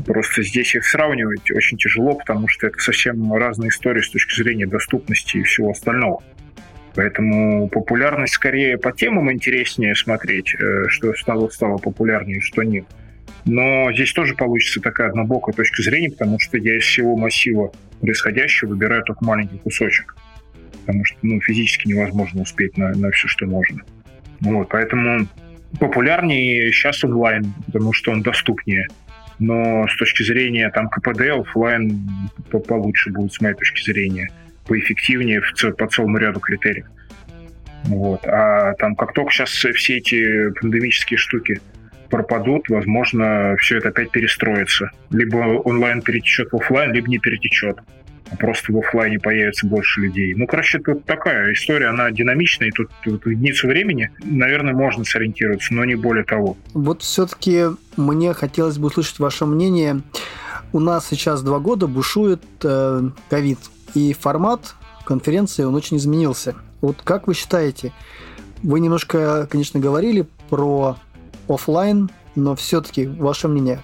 Просто 0.05 0.43
здесь 0.43 0.75
их 0.75 0.85
сравнивать 0.85 1.49
очень 1.51 1.77
тяжело, 1.77 2.15
потому 2.15 2.47
что 2.47 2.67
это 2.67 2.77
совсем 2.79 3.33
разные 3.33 3.69
истории 3.69 4.01
с 4.01 4.09
точки 4.09 4.35
зрения 4.35 4.67
доступности 4.67 5.37
и 5.37 5.43
всего 5.43 5.71
остального. 5.71 6.21
Поэтому 6.95 7.67
популярность 7.67 8.33
скорее 8.33 8.77
по 8.77 8.91
темам 8.91 9.31
интереснее 9.31 9.95
смотреть, 9.95 10.55
э, 10.55 10.87
что 10.87 11.13
стало, 11.13 11.49
стало 11.49 11.77
популярнее, 11.77 12.39
что 12.41 12.63
нет. 12.63 12.85
Но 13.45 13.91
здесь 13.93 14.11
тоже 14.13 14.33
получится 14.33 14.81
такая 14.81 15.09
однобокая 15.09 15.53
точка 15.53 15.83
зрения, 15.83 16.09
потому 16.09 16.39
что 16.39 16.57
я 16.57 16.77
из 16.77 16.83
всего 16.83 17.15
массива 17.15 17.71
происходящего 18.01 18.69
выбираю 18.69 19.03
только 19.03 19.23
маленький 19.23 19.57
кусочек. 19.57 20.15
Потому 20.85 21.03
что 21.05 21.17
ну, 21.21 21.39
физически 21.41 21.87
невозможно 21.87 22.41
успеть 22.41 22.77
на, 22.77 22.89
на 22.89 23.11
все, 23.11 23.27
что 23.27 23.45
можно. 23.45 23.81
Вот, 24.41 24.69
поэтому 24.69 25.27
популярнее 25.79 26.71
сейчас 26.71 27.03
онлайн, 27.03 27.53
потому 27.65 27.93
что 27.93 28.11
он 28.11 28.21
доступнее 28.21 28.87
но 29.39 29.87
с 29.87 29.95
точки 29.97 30.23
зрения 30.23 30.69
там 30.69 30.89
КПД 30.89 31.21
офлайн 31.29 32.07
получше 32.67 33.11
будет, 33.11 33.33
с 33.33 33.41
моей 33.41 33.55
точки 33.55 33.83
зрения, 33.83 34.29
поэффективнее 34.67 35.41
в, 35.41 35.71
по 35.73 35.87
целому 35.87 36.17
ряду 36.17 36.39
критериев. 36.39 36.85
Вот. 37.83 38.25
А 38.25 38.73
там 38.73 38.95
как 38.95 39.13
только 39.13 39.31
сейчас 39.31 39.49
все 39.49 39.97
эти 39.97 40.49
пандемические 40.59 41.17
штуки 41.17 41.59
пропадут, 42.09 42.69
возможно, 42.69 43.55
все 43.59 43.77
это 43.77 43.89
опять 43.89 44.11
перестроится. 44.11 44.91
Либо 45.11 45.37
онлайн 45.37 46.01
перетечет 46.01 46.51
в 46.51 46.55
офлайн, 46.55 46.93
либо 46.93 47.09
не 47.09 47.19
перетечет 47.19 47.77
просто 48.39 48.73
в 48.73 48.77
офлайне 48.77 49.19
появится 49.19 49.67
больше 49.67 50.01
людей. 50.01 50.33
Ну, 50.33 50.47
короче, 50.47 50.79
тут 50.79 51.05
такая 51.05 51.53
история, 51.53 51.87
она 51.87 52.11
динамичная, 52.11 52.69
и 52.69 52.71
тут, 52.71 52.89
тут 53.03 53.25
единицу 53.25 53.67
времени, 53.67 54.11
наверное, 54.23 54.73
можно 54.73 55.03
сориентироваться, 55.03 55.73
но 55.73 55.85
не 55.85 55.95
более 55.95 56.23
того. 56.23 56.57
Вот 56.73 57.01
все-таки 57.01 57.65
мне 57.97 58.33
хотелось 58.33 58.77
бы 58.77 58.87
услышать 58.87 59.19
ваше 59.19 59.45
мнение. 59.45 60.01
У 60.73 60.79
нас 60.79 61.07
сейчас 61.07 61.41
два 61.41 61.59
года 61.59 61.87
бушует 61.87 62.41
э, 62.63 63.09
ковид, 63.29 63.59
э, 63.59 63.99
и 63.99 64.13
формат 64.13 64.75
конференции, 65.05 65.63
он 65.63 65.75
очень 65.75 65.97
изменился. 65.97 66.55
Вот 66.81 66.97
как 67.03 67.27
вы 67.27 67.33
считаете, 67.33 67.93
вы 68.61 68.79
немножко, 68.79 69.47
конечно, 69.49 69.79
говорили 69.79 70.27
про 70.49 70.97
офлайн, 71.47 72.09
но 72.35 72.55
все-таки 72.55 73.07
ваше 73.07 73.47
мнение, 73.47 73.79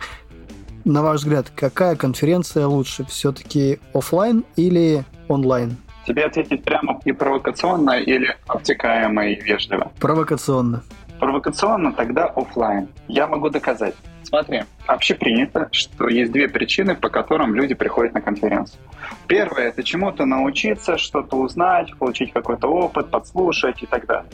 на 0.86 1.02
ваш 1.02 1.22
взгляд, 1.22 1.52
какая 1.56 1.96
конференция 1.96 2.68
лучше? 2.68 3.06
Все-таки 3.06 3.80
офлайн 3.94 4.44
или 4.56 5.04
онлайн? 5.28 5.78
Тебе 6.08 6.26
ответить 6.26 6.64
прямо 6.64 7.00
и 7.06 7.12
провокационно 7.12 7.92
или 7.92 8.36
обтекаемо 8.48 9.28
и 9.28 9.42
вежливо? 9.42 9.92
Провокационно. 10.00 10.84
Провокационно 11.20 11.94
тогда 11.94 12.26
офлайн. 12.26 12.88
Я 13.08 13.28
могу 13.28 13.50
доказать. 13.50 13.96
Смотри, 14.24 14.64
вообще 14.88 15.14
принято, 15.14 15.68
что 15.72 16.08
есть 16.08 16.32
две 16.32 16.48
причины, 16.48 16.96
по 16.96 17.10
которым 17.10 17.54
люди 17.54 17.76
приходят 17.76 18.14
на 18.14 18.22
конференцию. 18.22 18.80
Первое– 19.28 19.68
это 19.70 19.84
чему-то 19.84 20.26
научиться, 20.26 20.98
что-то 20.98 21.36
узнать, 21.36 21.96
получить 21.98 22.32
какой-то 22.32 22.68
опыт, 22.68 23.12
подслушать 23.12 23.84
и 23.84 23.86
так 23.86 24.06
далее. 24.06 24.32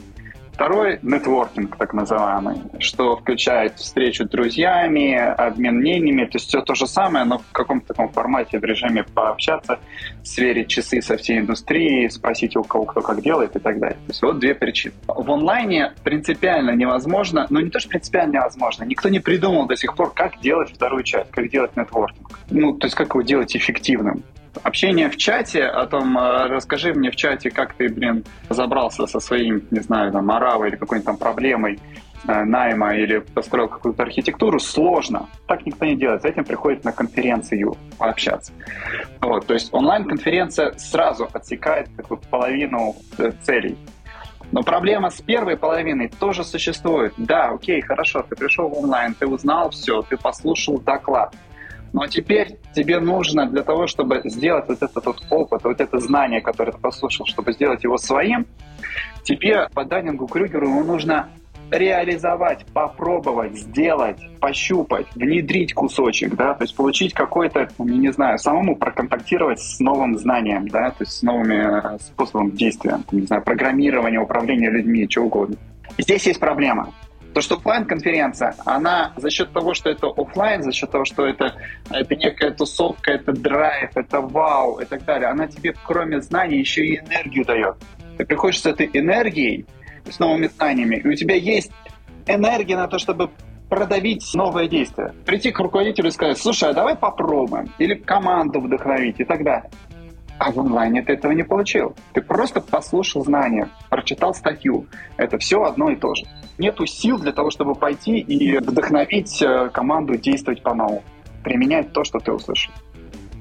Второй— 0.57 0.97
нетворкинг, 1.03 1.77
так 1.77 1.93
называемый, 1.93 2.63
что 2.79 3.15
включает 3.15 3.77
встречу 3.77 4.25
с 4.25 4.29
друзьями, 4.29 5.13
обмен 5.15 5.75
мнениями, 5.75 6.25
то 6.25 6.37
есть 6.37 6.47
все 6.47 6.61
то 6.61 6.73
же 6.73 6.87
самое, 6.87 7.25
но 7.25 7.37
в 7.37 7.51
каком-то 7.51 7.89
таком 7.89 8.09
формате, 8.09 8.57
в 8.57 8.63
режиме 8.63 9.03
пообщаться, 9.03 9.77
сверить 10.23 10.67
часы 10.67 10.99
со 11.03 11.15
всей 11.15 11.41
индустрией, 11.41 12.09
спросить 12.09 12.55
у 12.55 12.63
кого 12.63 12.85
кто 12.85 13.01
как 13.01 13.21
делает 13.21 13.55
и 13.55 13.59
так 13.59 13.77
далее. 13.77 13.97
То 14.07 14.09
есть 14.09 14.21
вот 14.23 14.39
две 14.39 14.55
причины. 14.55 14.95
В 15.05 15.31
онлайне 15.31 15.93
принципиально 16.03 16.71
невозможно, 16.71 17.45
но 17.51 17.61
не 17.61 17.69
то, 17.69 17.79
что 17.79 17.89
принципиально 17.89 18.37
невозможно, 18.37 18.83
никто 18.83 19.09
не 19.09 19.19
придумал 19.19 19.67
до 19.67 19.75
сих 19.75 19.95
пор, 19.95 20.11
как 20.11 20.39
делать 20.41 20.71
вторую 20.73 21.03
часть, 21.03 21.29
как 21.29 21.51
делать 21.51 21.77
нетворкинг. 21.77 22.39
Ну, 22.49 22.73
то 22.73 22.87
есть 22.87 22.95
как 22.95 23.09
его 23.09 23.21
делать 23.21 23.55
эффективным. 23.55 24.23
Общение 24.63 25.09
в 25.09 25.17
чате 25.17 25.63
о 25.63 25.85
том, 25.85 26.17
э, 26.17 26.47
расскажи 26.47 26.93
мне 26.93 27.11
в 27.11 27.15
чате, 27.15 27.49
как 27.49 27.73
ты, 27.73 27.89
блин, 27.89 28.23
разобрался 28.49 29.07
со 29.07 29.19
своим, 29.19 29.63
не 29.71 29.79
знаю, 29.79 30.11
там, 30.11 30.29
оравой 30.31 30.69
или 30.69 30.75
какой-нибудь 30.75 31.05
там 31.05 31.17
проблемой 31.17 31.79
э, 32.27 32.43
найма 32.43 32.95
или 32.95 33.19
построил 33.19 33.67
какую-то 33.67 34.03
архитектуру, 34.03 34.59
сложно. 34.59 35.27
Так 35.47 35.65
никто 35.65 35.85
не 35.85 35.95
делает. 35.95 36.21
За 36.21 36.29
этим 36.29 36.45
приходит 36.45 36.83
на 36.83 36.91
конференцию 36.91 37.77
пообщаться. 37.97 38.51
Вот, 39.21 39.45
то 39.45 39.53
есть 39.53 39.73
онлайн-конференция 39.73 40.73
сразу 40.77 41.29
отсекает 41.33 41.89
бы, 41.89 42.17
половину 42.17 42.95
э, 43.17 43.31
целей. 43.41 43.77
Но 44.51 44.63
проблема 44.63 45.09
с 45.09 45.21
первой 45.21 45.57
половиной 45.57 46.07
тоже 46.07 46.43
существует. 46.43 47.13
Да, 47.17 47.49
окей, 47.49 47.81
хорошо, 47.81 48.23
ты 48.27 48.35
пришел 48.35 48.69
в 48.69 48.77
онлайн, 48.77 49.13
ты 49.13 49.27
узнал 49.27 49.71
все, 49.71 50.01
ты 50.03 50.15
послушал 50.17 50.79
доклад. 50.79 51.35
Но 51.97 52.05
теперь 52.05 52.59
тебе 52.75 52.99
нужно 52.99 53.47
для 53.47 53.63
того, 53.63 53.87
чтобы 53.87 54.21
сделать 54.25 54.65
вот 54.67 54.83
этот 54.83 55.03
вот 55.03 55.23
опыт, 55.31 55.63
вот 55.63 55.81
это 55.81 55.97
знание, 55.97 56.41
которое 56.41 56.71
ты 56.71 56.77
послушал, 56.77 57.25
чтобы 57.25 57.53
сделать 57.53 57.83
его 57.83 57.97
своим, 57.97 58.45
тебе 59.23 59.67
по 59.73 59.83
Даннингу 59.83 60.27
Крюгеру 60.27 60.67
ему 60.67 60.83
нужно 60.83 61.29
реализовать, 61.71 62.67
попробовать, 62.67 63.57
сделать, 63.57 64.19
пощупать, 64.39 65.07
внедрить 65.15 65.73
кусочек, 65.73 66.35
да, 66.35 66.53
то 66.53 66.65
есть 66.65 66.75
получить 66.75 67.15
какой-то, 67.15 67.67
ну, 67.79 67.85
не 67.85 68.11
знаю, 68.13 68.37
самому 68.37 68.75
проконтактировать 68.75 69.59
с 69.59 69.79
новым 69.79 70.19
знанием, 70.19 70.67
да, 70.67 70.91
то 70.91 71.03
есть 71.03 71.13
с 71.13 71.23
новыми 71.23 71.95
э, 71.95 71.97
способами 71.97 72.51
действия, 72.51 72.99
не 73.11 73.25
знаю, 73.25 73.41
программирования, 73.41 74.19
управления 74.19 74.69
людьми, 74.69 75.09
чего 75.09 75.25
угодно. 75.25 75.55
Здесь 75.97 76.27
есть 76.27 76.39
проблема. 76.39 76.93
То, 77.37 77.41
что 77.41 77.55
офлайн-конференция, 77.57 78.55
она 78.65 79.13
за 79.15 79.29
счет 79.29 79.53
того, 79.53 79.75
что 79.75 79.91
это 79.91 80.07
офлайн, 80.07 80.63
за 80.63 80.71
счет 80.71 80.89
того, 80.89 81.05
что 81.05 81.23
это, 81.23 81.53
это 81.91 82.15
некая 82.15 82.49
тусовка, 82.49 83.11
это 83.11 83.31
драйв, 83.31 83.91
это 83.93 84.21
вау 84.21 84.79
и 84.79 84.85
так 84.85 85.05
далее, 85.05 85.29
она 85.29 85.45
тебе 85.45 85.75
кроме 85.85 86.19
знаний 86.19 86.57
еще 86.57 86.83
и 86.83 86.97
энергию 86.97 87.45
дает. 87.45 87.75
Ты 88.17 88.25
приходишь 88.25 88.61
с 88.61 88.65
этой 88.65 88.89
энергией, 88.91 89.67
с 90.09 90.17
новыми 90.17 90.47
знаниями, 90.47 90.95
и 90.95 91.07
у 91.07 91.13
тебя 91.13 91.35
есть 91.35 91.71
энергия 92.25 92.75
на 92.75 92.87
то, 92.87 92.97
чтобы 92.97 93.29
продавить 93.69 94.27
новое 94.33 94.67
действие. 94.67 95.13
Прийти 95.23 95.51
к 95.51 95.59
руководителю 95.59 96.07
и 96.07 96.11
сказать, 96.11 96.39
слушай, 96.39 96.67
а 96.67 96.73
давай 96.73 96.95
попробуем. 96.95 97.71
Или 97.77 97.93
команду 97.93 98.61
вдохновить 98.61 99.19
и 99.19 99.23
так 99.23 99.43
далее. 99.43 99.69
А 100.39 100.51
в 100.51 100.59
онлайне 100.59 101.01
ты 101.01 101.13
этого 101.13 101.31
не 101.31 101.43
получил. 101.43 101.95
Ты 102.13 102.21
просто 102.21 102.61
послушал 102.61 103.23
знания, 103.23 103.69
прочитал 103.89 104.33
статью. 104.33 104.85
Это 105.17 105.37
все 105.37 105.63
одно 105.63 105.89
и 105.89 105.95
то 105.95 106.13
же 106.13 106.25
нету 106.57 106.85
сил 106.85 107.19
для 107.19 107.31
того, 107.31 107.49
чтобы 107.49 107.75
пойти 107.75 108.17
и 108.19 108.57
вдохновить 108.57 109.41
э, 109.41 109.69
команду 109.69 110.17
действовать 110.17 110.63
по-новому, 110.63 111.03
применять 111.43 111.93
то, 111.93 112.03
что 112.03 112.19
ты 112.19 112.31
услышал. 112.31 112.73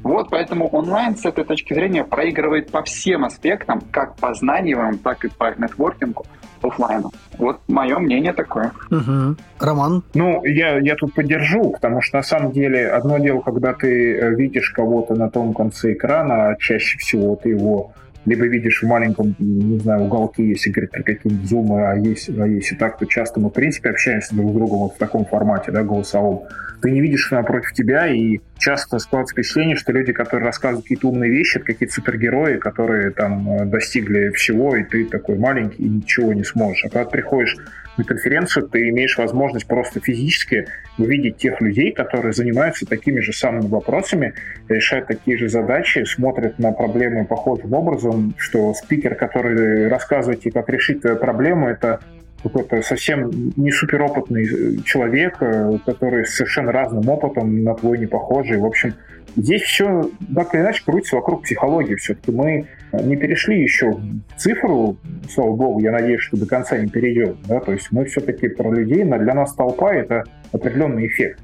Вот 0.07 0.29
поэтому 0.31 0.69
онлайн 0.69 1.17
с 1.17 1.25
этой 1.25 1.45
точки 1.45 1.75
зрения 1.75 2.05
проигрывает 2.05 2.71
по 2.71 2.83
всем 2.83 3.25
аспектам, 3.25 3.83
как 3.91 4.17
по 4.17 4.33
знаниям, 4.35 4.99
так 4.99 5.25
и 5.25 5.29
по 5.29 5.53
нетворкингу 5.59 6.25
офлайну. 6.63 7.13
Вот 7.39 7.61
мое 7.69 7.99
мнение 7.99 8.33
такое. 8.33 8.73
Угу. 8.91 9.37
Роман? 9.61 10.05
Ну, 10.15 10.45
я, 10.45 10.79
я 10.79 10.95
тут 10.95 11.15
поддержу, 11.15 11.71
потому 11.71 12.01
что 12.03 12.19
на 12.19 12.23
самом 12.23 12.53
деле 12.53 12.89
одно 12.89 13.19
дело, 13.19 13.41
когда 13.41 13.73
ты 13.73 14.17
э, 14.17 14.35
видишь 14.35 14.71
кого-то 14.71 15.15
на 15.15 15.29
том 15.29 15.53
конце 15.55 15.93
экрана, 15.93 16.51
а 16.51 16.57
чаще 16.57 16.99
всего 16.99 17.37
ты 17.37 17.51
его 17.51 17.93
либо 18.27 18.45
видишь 18.47 18.83
в 18.83 18.87
маленьком, 18.87 19.37
не 19.39 19.79
знаю, 19.79 20.05
уголке, 20.05 20.49
если 20.49 20.71
говорить 20.71 20.91
про 20.91 21.03
какие-нибудь 21.03 21.49
зумы, 21.49 21.87
а 21.87 21.95
есть, 21.95 22.29
а 22.29 22.47
если 22.47 22.75
так, 22.75 22.99
то 22.99 23.07
часто 23.07 23.39
мы, 23.39 23.51
в 23.51 23.53
принципе, 23.53 23.91
общаемся 23.91 24.35
друг 24.35 24.51
с 24.51 24.55
другом 24.55 24.79
вот 24.81 24.95
в 24.95 24.99
таком 24.99 25.25
формате, 25.25 25.71
да, 25.71 25.85
голосовом. 25.85 26.43
Ты 26.83 26.91
не 26.91 27.01
видишь 27.01 27.31
напротив 27.31 27.73
тебя, 27.73 28.09
и 28.09 28.41
часто 28.59 28.99
складывается 28.99 29.35
впечатление, 29.35 29.77
что 29.77 29.93
люди, 29.93 30.13
которые 30.13 30.47
рассказывают 30.47 30.85
какие-то 30.85 31.09
умные 31.09 31.31
вещи, 31.31 31.57
это 31.59 31.67
какие-то 31.67 31.95
супергерои, 31.95 32.57
которые 32.57 33.11
там 33.11 33.51
э, 33.51 33.65
достигли 33.67 34.31
всего, 34.31 34.77
и 34.77 34.85
ты 34.85 35.05
такой 35.05 35.37
маленький 35.37 35.83
и 35.83 35.89
ничего 35.89 36.33
не 36.33 36.45
сможешь. 36.45 36.85
А 36.85 36.89
когда 36.89 37.05
ты 37.05 37.11
приходишь 37.11 37.57
на 37.97 38.05
конференцию, 38.05 38.69
ты 38.69 38.89
имеешь 38.91 39.17
возможность 39.17 39.67
просто 39.67 40.01
физически 40.01 40.67
увидеть 40.99 41.39
тех 41.39 41.61
людей, 41.61 41.93
которые 41.93 42.33
занимаются 42.33 42.87
такими 42.87 43.21
же 43.21 43.33
самыми 43.33 43.69
вопросами, 43.69 44.35
решают 44.69 45.09
такие 45.09 45.39
же 45.39 45.49
задачи, 45.49 46.05
смотрят 46.05 46.59
на 46.59 46.73
проблемы 46.73 47.25
похожим 47.25 47.73
образом, 47.73 48.35
что 48.39 48.75
спикер, 48.75 49.15
который 49.15 49.89
рассказывает 49.89 50.41
тебе, 50.41 50.53
как 50.53 50.69
решить 50.69 51.03
твою 51.03 51.17
проблему, 51.17 51.69
это 51.69 52.01
какой-то 52.43 52.83
совсем 52.83 53.53
не 53.57 53.71
суперопытный 53.71 54.83
человек, 54.85 55.37
э, 55.41 55.79
который 55.85 56.25
с 56.25 56.35
совершенно 56.35 56.73
разным 56.73 57.09
опытом 57.09 57.63
на 57.63 57.75
твой 57.75 57.99
не 57.99 58.07
похожий. 58.07 58.59
В 58.59 58.65
общем, 58.65 58.95
здесь 59.37 59.63
все 59.63 60.11
так 60.35 60.55
или 60.55 60.63
иначе 60.63 60.83
крутится 60.85 61.17
вокруг 61.17 61.43
психологии. 61.43 61.95
Все-таки 61.95 62.33
мы 62.33 62.67
не 62.93 63.17
перешли 63.17 63.61
еще 63.61 63.93
в 63.93 64.37
цифру, 64.37 64.97
слава 65.31 65.55
богу, 65.55 65.81
я 65.81 65.93
надеюсь, 65.93 66.21
что 66.21 66.37
до 66.37 66.47
конца 66.47 66.79
не 66.79 66.89
перейдем. 66.89 67.37
Да? 67.47 67.61
То 67.61 67.73
есть 67.73 67.89
мы 67.91 68.05
все-таки 68.05 68.49
про 68.49 68.73
людей, 68.73 69.05
для 69.05 69.35
нас 69.35 69.55
толпа— 69.55 69.95
это 69.95 70.25
определенный 70.53 71.07
эффект. 71.07 71.41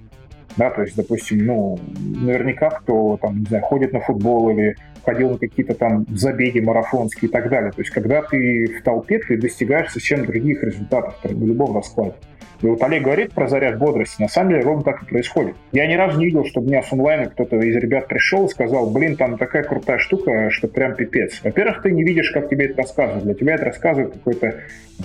Да, 0.57 0.71
то 0.71 0.83
есть, 0.83 0.97
допустим, 0.97 1.47
ну, 1.47 1.79
наверняка 1.99 2.71
кто 2.71 3.19
там, 3.21 3.41
не 3.41 3.47
знаю, 3.47 3.65
ходит 3.65 3.93
на 3.93 4.01
футбол 4.01 4.51
или 4.51 4.77
ходил 5.05 5.31
на 5.31 5.39
какие-то 5.39 5.75
там 5.75 6.07
забеги 6.11 6.61
марафонские 6.61 7.29
и 7.29 7.33
так 7.33 7.49
далее. 7.49 7.73
То 7.73 7.81
есть, 7.81 7.91
когда 7.91 8.23
ты 8.23 8.79
в 8.79 8.83
толпе, 8.83 9.19
ты 9.19 9.37
достигаешь 9.37 9.91
совсем 9.91 10.25
других 10.27 10.63
результатов 10.63 11.17
при 11.23 11.35
любом 11.35 11.75
раскладе. 11.75 12.15
И 12.63 12.67
вот 12.67 12.83
Олег 12.83 13.03
говорит 13.03 13.33
про 13.33 13.49
заряд 13.49 13.79
бодрости. 13.79 14.23
На 14.23 14.29
самом 14.29 14.51
деле 14.51 14.63
ровно 14.63 14.85
так 14.85 15.03
и 15.03 15.07
происходит. 15.07 15.57
Я 15.73 15.87
ни 15.87 15.95
разу 15.95 16.19
не 16.19 16.27
видел, 16.27 16.45
чтобы 16.45 16.67
у 16.67 16.71
меня 16.71 16.83
с 16.83 16.93
онлайна 16.93 17.27
кто-то 17.27 17.57
из 17.57 17.77
ребят 17.77 18.07
пришел 18.07 18.47
и 18.47 18.49
сказал, 18.49 18.91
блин, 18.91 19.17
там 19.17 19.37
такая 19.37 19.65
крутая 19.65 19.99
штука, 19.99 20.51
что 20.51 20.69
прям 20.69 20.95
пипец. 20.95 21.41
Во-первых, 21.43 21.83
ты 21.83 21.91
не 21.91 22.05
видишь, 22.05 22.31
как 22.31 22.49
тебе 22.49 22.67
это 22.67 22.83
рассказывают. 22.83 23.25
Для 23.25 23.35
тебя 23.35 23.55
это 23.55 23.65
рассказывает 23.65 24.13
какой-то 24.13 24.61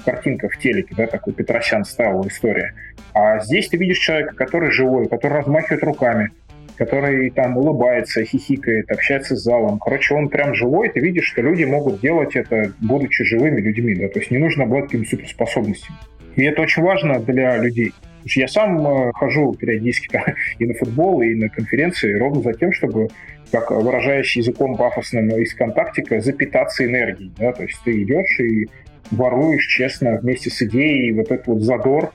картинка 0.05 0.49
в 0.49 0.57
телеке, 0.57 0.93
да, 0.95 1.07
такой 1.07 1.33
Петросян 1.33 1.83
стайл 1.83 2.25
история. 2.27 2.73
А 3.13 3.39
здесь 3.39 3.67
ты 3.69 3.77
видишь 3.77 3.97
человека, 3.97 4.35
который 4.35 4.69
живой, 4.69 5.07
который 5.07 5.33
размахивает 5.33 5.83
руками, 5.83 6.29
который 6.77 7.29
там 7.31 7.57
улыбается, 7.57 8.23
хихикает, 8.23 8.91
общается 8.91 9.35
с 9.35 9.43
залом. 9.43 9.79
Короче, 9.79 10.13
он 10.13 10.29
прям 10.29 10.53
живой, 10.53 10.89
ты 10.89 10.99
видишь, 10.99 11.25
что 11.25 11.41
люди 11.41 11.63
могут 11.63 12.01
делать 12.01 12.35
это, 12.35 12.71
будучи 12.79 13.23
живыми 13.23 13.59
людьми, 13.59 13.95
да, 13.95 14.07
то 14.07 14.19
есть 14.19 14.31
не 14.31 14.37
нужно 14.37 14.63
обладать 14.63 14.85
какими-то 14.85 15.09
суперспособностями. 15.09 15.97
И 16.35 16.43
это 16.43 16.61
очень 16.61 16.83
важно 16.83 17.19
для 17.19 17.57
людей. 17.57 17.93
Я 18.25 18.47
сам 18.47 18.85
э, 18.85 19.11
хожу 19.13 19.53
периодически 19.53 20.07
там, 20.11 20.23
и 20.59 20.65
на 20.65 20.73
футбол, 20.75 21.21
и 21.21 21.33
на 21.33 21.49
конференции 21.49 22.13
ровно 22.13 22.41
за 22.41 22.53
тем, 22.53 22.71
чтобы, 22.71 23.07
как 23.51 23.71
выражаясь 23.71 24.35
языком 24.35 24.77
пафосным 24.77 25.29
из 25.29 25.53
контактика, 25.55 26.19
запитаться 26.19 26.85
энергией. 26.85 27.31
Да? 27.37 27.53
То 27.53 27.63
есть 27.63 27.79
ты 27.83 28.03
идешь 28.03 28.39
и 28.39 28.67
воруешь 29.09 29.65
честно 29.65 30.17
вместе 30.17 30.49
с 30.49 30.61
идеей 30.61 31.13
вот 31.13 31.31
этот 31.31 31.47
вот 31.47 31.61
задор 31.61 32.11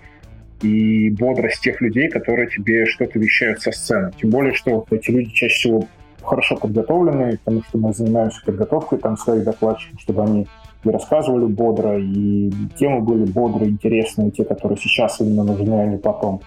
и 0.62 1.10
бодрость 1.10 1.60
тех 1.60 1.80
людей, 1.80 2.08
которые 2.08 2.48
тебе 2.48 2.86
что-то 2.86 3.18
вещают 3.18 3.60
со 3.60 3.72
сцены. 3.72 4.12
Тем 4.20 4.30
более, 4.30 4.54
что 4.54 4.84
эти 4.90 5.10
люди 5.10 5.30
чаще 5.30 5.54
всего 5.54 5.84
хорошо 6.22 6.56
подготовленные, 6.56 7.38
потому 7.38 7.62
что 7.64 7.78
мы 7.78 7.92
занимаемся 7.92 8.40
подготовкой 8.44 8.98
там 8.98 9.16
своих 9.16 9.44
докладчиков, 9.44 10.00
чтобы 10.00 10.22
они 10.22 10.46
и 10.84 10.90
рассказывали 10.90 11.46
бодро, 11.46 11.98
и 11.98 12.50
темы 12.76 13.00
были 13.00 13.24
бодрые, 13.24 13.70
интересные, 13.70 14.30
те, 14.30 14.44
которые 14.44 14.78
сейчас 14.78 15.20
именно 15.20 15.44
нужны, 15.44 15.74
а 15.74 15.86
не 15.86 15.98
потом. 15.98 16.40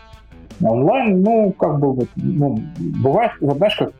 А 0.62 0.72
онлайн, 0.72 1.22
ну, 1.22 1.52
как 1.52 1.80
бы, 1.80 2.08
ну, 2.16 2.60
бывает, 2.78 3.32
вот 3.42 3.58
знаешь, 3.58 3.76
как 3.76 3.94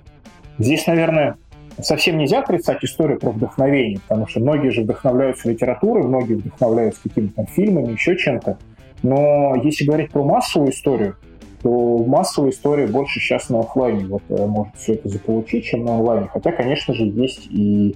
здесь, 0.58 0.88
наверное, 0.88 1.36
совсем 1.82 2.18
нельзя 2.18 2.40
отрицать 2.40 2.84
историю 2.84 3.20
про 3.20 3.32
вдохновение, 3.32 4.00
потому 4.08 4.28
что 4.28 4.40
многие 4.40 4.70
же 4.70 4.82
вдохновляются 4.82 5.50
литературой, 5.50 6.04
многие 6.04 6.36
вдохновляются 6.36 7.02
какими-то 7.04 7.46
фильмами, 7.46 7.94
еще 7.94 8.18
чем-то. 8.18 8.58
Но 9.04 9.56
если 9.64 9.86
говорить 9.86 10.12
про 10.12 10.24
массовую 10.24 10.72
историю, 10.72 11.16
то 11.62 11.98
в 11.98 12.08
массовой 12.08 12.51
истории 12.51 12.86
больше 12.86 13.20
сейчас 13.20 13.50
на 13.50 13.60
офлайне 13.60 14.05
вот 14.05 14.22
э, 14.29 14.46
может 14.46 14.75
все 14.75 14.94
это 14.94 15.10
заполучить, 15.10 15.66
чем 15.66 15.84
на 15.84 15.96
онлайне. 15.96 16.29
Хотя, 16.31 16.51
конечно 16.51 16.94
же, 16.94 17.05
есть 17.05 17.48
и 17.48 17.96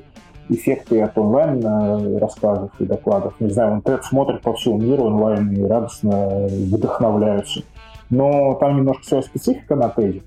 эффекты 0.49 1.01
от 1.01 1.17
онлайн 1.17 1.63
э, 1.63 2.17
рассказов 2.17 2.71
и 2.79 2.85
докладов. 2.85 3.35
Не 3.39 3.51
знаю, 3.51 3.75
интернет 3.75 4.03
смотрит 4.03 4.41
по 4.41 4.53
всему 4.53 4.79
миру 4.79 5.05
онлайн 5.05 5.51
и 5.51 5.63
радостно 5.63 6.47
вдохновляются. 6.47 7.62
Но 8.09 8.55
там 8.55 8.77
немножко 8.77 9.05
своя 9.05 9.23
специфика 9.23 9.75
на 9.75 9.89
тезе. 9.89 10.23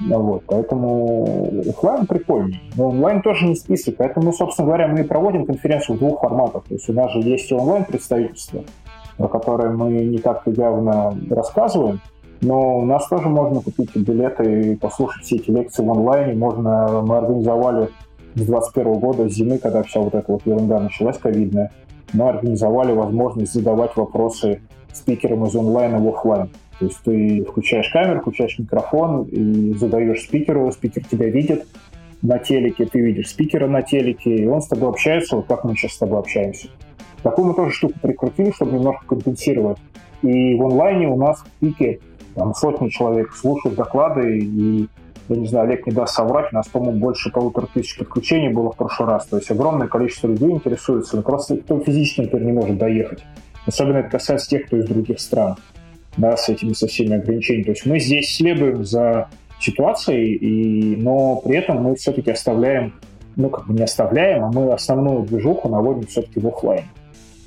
Вот, 0.00 0.44
поэтому 0.46 1.62
офлайн 1.68 2.06
прикольный. 2.06 2.62
Но 2.76 2.88
онлайн 2.88 3.20
тоже 3.20 3.46
не 3.46 3.56
список. 3.56 3.96
Поэтому, 3.98 4.32
собственно 4.32 4.66
говоря, 4.66 4.88
мы 4.88 5.04
проводим 5.04 5.44
конференцию 5.44 5.96
в 5.96 5.98
двух 5.98 6.20
форматах. 6.20 6.64
То 6.64 6.74
есть 6.74 6.88
у 6.88 6.92
нас 6.92 7.12
же 7.12 7.20
есть 7.20 7.50
онлайн 7.52 7.84
представительство, 7.84 8.62
про 9.18 9.28
которое 9.28 9.70
мы 9.70 9.90
не 9.90 10.18
так 10.18 10.42
явно 10.46 11.14
рассказываем, 11.28 12.00
но 12.40 12.78
у 12.78 12.84
нас 12.84 13.08
тоже 13.08 13.28
можно 13.28 13.60
купить 13.60 13.94
билеты 13.96 14.72
и 14.72 14.76
послушать 14.76 15.24
все 15.24 15.36
эти 15.36 15.50
лекции 15.50 15.84
в 15.84 15.90
онлайне. 15.90 16.34
Можно, 16.34 17.02
мы 17.02 17.18
организовали 17.18 17.88
с 18.34 18.40
2021 18.40 18.92
года, 18.94 19.28
с 19.28 19.32
зимы, 19.32 19.58
когда 19.58 19.82
вся 19.82 20.00
вот 20.00 20.14
эта 20.14 20.30
вот 20.30 20.46
ерунда 20.46 20.78
началась 20.78 21.18
ковидная, 21.18 21.72
мы 22.12 22.28
организовали 22.28 22.92
возможность 22.92 23.52
задавать 23.52 23.96
вопросы 23.96 24.62
спикерам 24.92 25.44
из 25.46 25.54
онлайна 25.56 25.98
в 25.98 26.08
офлайн. 26.08 26.50
То 26.78 26.84
есть 26.84 26.98
ты 27.04 27.44
включаешь 27.44 27.88
камеру, 27.88 28.20
включаешь 28.20 28.58
микрофон 28.58 29.24
и 29.24 29.74
задаешь 29.74 30.22
спикеру, 30.22 30.70
спикер 30.70 31.04
тебя 31.04 31.28
видит 31.28 31.66
на 32.22 32.38
телеке, 32.38 32.86
ты 32.86 33.00
видишь 33.00 33.30
спикера 33.30 33.66
на 33.66 33.82
телеке, 33.82 34.36
и 34.36 34.46
он 34.46 34.62
с 34.62 34.68
тобой 34.68 34.90
общается, 34.90 35.36
вот 35.36 35.46
как 35.46 35.64
мы 35.64 35.74
сейчас 35.74 35.92
с 35.92 35.98
тобой 35.98 36.20
общаемся. 36.20 36.68
Такую 37.22 37.48
мы 37.48 37.54
тоже 37.54 37.72
штуку 37.72 37.94
прикрутили, 38.00 38.50
чтобы 38.52 38.72
немножко 38.72 39.06
компенсировать. 39.06 39.78
И 40.22 40.54
в 40.54 40.62
онлайне 40.64 41.08
у 41.08 41.16
нас 41.16 41.40
в 41.40 41.50
пике 41.60 42.00
там 42.34 42.54
сотни 42.54 42.88
человек 42.88 43.32
слушают 43.32 43.76
доклады, 43.76 44.38
и 44.38 44.88
я 45.28 45.36
не 45.36 45.46
знаю, 45.46 45.66
Олег 45.66 45.86
не 45.86 45.92
даст 45.92 46.14
соврать, 46.14 46.52
у 46.52 46.56
нас, 46.56 46.68
по-моему, 46.68 47.00
больше 47.00 47.30
полутора 47.30 47.66
тысяч 47.72 47.98
подключений 47.98 48.48
было 48.48 48.72
в 48.72 48.76
прошлый 48.76 49.08
раз. 49.08 49.26
То 49.26 49.36
есть 49.36 49.50
огромное 49.50 49.86
количество 49.86 50.28
людей 50.28 50.50
интересуется, 50.50 51.16
но 51.16 51.22
просто 51.22 51.58
кто 51.58 51.80
физически, 51.80 52.22
например, 52.22 52.46
не 52.46 52.52
может 52.52 52.78
доехать. 52.78 53.24
Особенно 53.66 53.98
это 53.98 54.10
касается 54.10 54.48
тех, 54.48 54.66
кто 54.66 54.78
из 54.78 54.86
других 54.86 55.20
стран, 55.20 55.56
да, 56.16 56.36
с 56.36 56.48
этими 56.48 56.72
со 56.72 56.86
всеми 56.86 57.16
ограничениями. 57.16 57.64
То 57.64 57.70
есть 57.72 57.84
мы 57.84 58.00
здесь 58.00 58.34
следуем 58.36 58.84
за 58.84 59.28
ситуацией, 59.60 60.34
и, 60.36 60.96
но 60.96 61.36
при 61.36 61.56
этом 61.56 61.82
мы 61.82 61.94
все-таки 61.96 62.30
оставляем, 62.30 62.94
ну, 63.36 63.50
как 63.50 63.66
бы 63.66 63.74
не 63.74 63.82
оставляем, 63.82 64.44
а 64.44 64.50
мы 64.50 64.72
основную 64.72 65.22
движуху 65.22 65.68
наводим 65.68 66.06
все-таки 66.06 66.40
в 66.40 66.46
офлайн. 66.46 66.84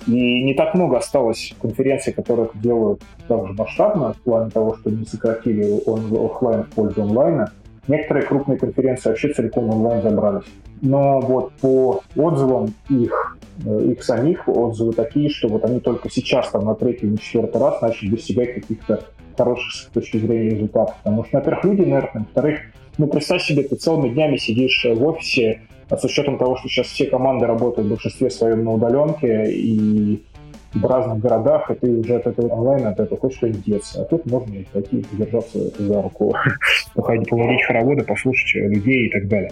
И 0.07 0.43
не 0.43 0.53
так 0.53 0.73
много 0.73 0.97
осталось 0.97 1.53
конференций, 1.61 2.13
которые 2.13 2.49
делают 2.55 3.01
также 3.27 3.53
масштабно, 3.53 4.13
в 4.13 4.21
плане 4.21 4.49
того, 4.49 4.77
что 4.77 4.89
не 4.89 5.05
сократили 5.05 5.79
офлайн 5.87 6.63
в 6.63 6.69
пользу 6.69 7.03
онлайна. 7.03 7.51
Некоторые 7.87 8.25
крупные 8.25 8.57
конференции 8.57 9.09
вообще 9.09 9.33
целиком 9.33 9.69
онлайн 9.69 10.01
забрались. 10.01 10.45
Но 10.81 11.19
вот 11.19 11.51
по 11.61 12.01
отзывам 12.15 12.73
их, 12.89 13.37
э, 13.65 13.91
их 13.91 14.03
самих, 14.03 14.47
отзывы 14.47 14.93
такие, 14.93 15.29
что 15.29 15.47
вот 15.47 15.63
они 15.65 15.79
только 15.79 16.09
сейчас, 16.09 16.49
там, 16.49 16.65
на 16.65 16.75
третий 16.75 17.07
или 17.07 17.15
четвертый 17.17 17.61
раз 17.61 17.81
начали 17.81 18.09
достигать 18.09 18.55
каких-то 18.55 19.03
хороших 19.37 19.71
с 19.71 19.85
точки 19.87 20.17
зрения 20.17 20.51
результатов. 20.51 20.95
Потому 21.03 21.25
что, 21.25 21.37
во-первых, 21.37 21.65
люди 21.65 21.81
инертны, 21.81 22.21
во-вторых, 22.21 22.59
ну, 22.97 23.07
представь 23.07 23.43
себе, 23.43 23.63
ты 23.63 23.75
целыми 23.75 24.09
днями 24.09 24.37
сидишь 24.37 24.85
в 24.85 25.03
офисе, 25.03 25.61
а 25.91 25.97
с 25.97 26.03
учетом 26.05 26.37
того, 26.37 26.55
что 26.55 26.69
сейчас 26.69 26.87
все 26.87 27.05
команды 27.05 27.45
работают 27.45 27.87
в 27.87 27.91
большинстве 27.91 28.29
своем 28.29 28.63
на 28.63 28.71
удаленке, 28.71 29.51
и 29.51 30.23
в 30.73 30.85
разных 30.85 31.19
городах, 31.19 31.69
и 31.69 31.75
ты 31.75 31.91
уже 31.97 32.15
от 32.15 32.27
этого 32.27 32.53
онлайна, 32.53 32.89
от 32.91 32.99
этого 33.01 33.19
хочешь 33.19 33.37
что-нибудь 33.39 33.65
деться. 33.65 34.01
А 34.01 34.05
тут 34.05 34.25
можно 34.25 34.55
пойти 34.71 34.99
и 34.99 35.03
подержаться 35.03 35.59
за 35.77 36.01
руку, 36.01 36.33
походить, 36.95 37.29
поварить 37.29 37.63
хороводы, 37.63 38.03
послушать 38.03 38.55
людей 38.55 39.07
и 39.07 39.09
так 39.09 39.27
далее. 39.27 39.51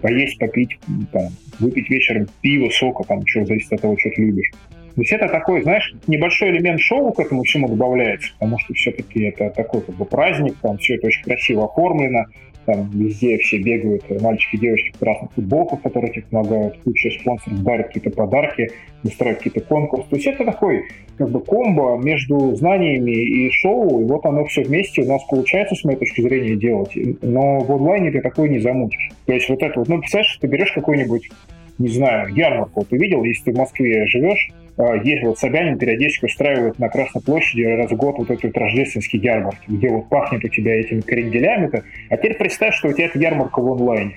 Поесть, 0.00 0.38
попить, 0.38 0.78
там, 1.12 1.24
выпить 1.58 1.90
вечером 1.90 2.28
пиво, 2.40 2.70
сока, 2.70 3.02
там, 3.02 3.26
что 3.26 3.44
зависит 3.44 3.72
от 3.72 3.80
того, 3.80 3.96
что 3.98 4.10
ты 4.10 4.22
любишь. 4.22 4.50
То 4.94 5.00
есть 5.00 5.12
это 5.12 5.26
такой, 5.26 5.62
знаешь, 5.62 5.92
небольшой 6.06 6.50
элемент 6.50 6.78
шоу 6.78 7.12
к 7.12 7.18
этому 7.18 7.42
всему 7.42 7.68
добавляется, 7.68 8.32
потому 8.34 8.60
что 8.60 8.74
все-таки 8.74 9.24
это 9.24 9.50
такой 9.50 9.80
как 9.80 9.96
бы 9.96 10.04
праздник, 10.04 10.54
там 10.62 10.78
все 10.78 10.94
это 10.94 11.08
очень 11.08 11.24
красиво 11.24 11.64
оформлено, 11.64 12.26
там 12.64 12.90
везде 12.90 13.38
все 13.38 13.58
бегают, 13.58 14.04
мальчики 14.20 14.56
девочки 14.56 14.92
в 14.94 14.98
красных 14.98 15.32
футболках, 15.32 15.82
которые 15.82 16.12
тебе 16.12 16.24
помогают, 16.30 16.78
куча 16.84 17.10
спонсоров 17.10 17.62
дарят 17.62 17.88
какие-то 17.88 18.10
подарки, 18.10 18.70
устраивают 19.02 19.42
какие-то 19.42 19.60
конкурсы. 19.60 20.08
То 20.10 20.16
есть 20.16 20.26
это 20.26 20.44
такой 20.44 20.84
как 21.16 21.30
бы 21.30 21.40
комбо 21.40 21.96
между 21.96 22.54
знаниями 22.56 23.12
и 23.12 23.50
шоу, 23.50 24.00
и 24.00 24.04
вот 24.04 24.24
оно 24.26 24.44
все 24.46 24.62
вместе 24.62 25.02
у 25.02 25.06
нас 25.06 25.22
получается, 25.24 25.74
с 25.74 25.84
моей 25.84 25.98
точки 25.98 26.20
зрения, 26.20 26.56
делать. 26.56 26.92
Но 27.22 27.60
в 27.60 27.72
онлайне 27.72 28.10
ты 28.10 28.20
такое 28.20 28.48
не 28.48 28.58
замутишь. 28.58 29.10
То 29.26 29.32
есть 29.32 29.48
вот 29.48 29.62
это 29.62 29.78
вот, 29.78 29.88
ну, 29.88 29.98
представляешь, 29.98 30.36
ты 30.40 30.46
берешь 30.46 30.72
какой-нибудь 30.72 31.30
не 31.78 31.88
знаю, 31.88 32.32
ярмарку. 32.34 32.84
Ты 32.88 32.96
видел, 32.96 33.24
если 33.24 33.46
ты 33.46 33.52
в 33.52 33.56
Москве 33.56 34.06
живешь, 34.06 34.50
а, 34.76 34.96
вот 35.22 35.38
Собянин 35.38 35.78
периодически 35.78 36.26
устраивает 36.26 36.78
на 36.78 36.88
Красной 36.88 37.22
площади 37.22 37.62
раз 37.62 37.90
в 37.90 37.96
год 37.96 38.16
вот 38.18 38.30
эти 38.30 38.46
вот 38.46 38.56
рождественские 38.56 39.22
ярмарки, 39.22 39.64
где 39.68 39.88
вот 39.88 40.08
пахнет 40.08 40.44
у 40.44 40.48
тебя 40.48 40.80
этими 40.80 41.00
кренделями-то. 41.00 41.84
А 42.10 42.16
теперь 42.16 42.34
представь, 42.34 42.74
что 42.74 42.88
у 42.88 42.92
тебя 42.92 43.06
эта 43.06 43.18
ярмарка 43.18 43.60
в 43.60 43.72
онлайне. 43.72 44.16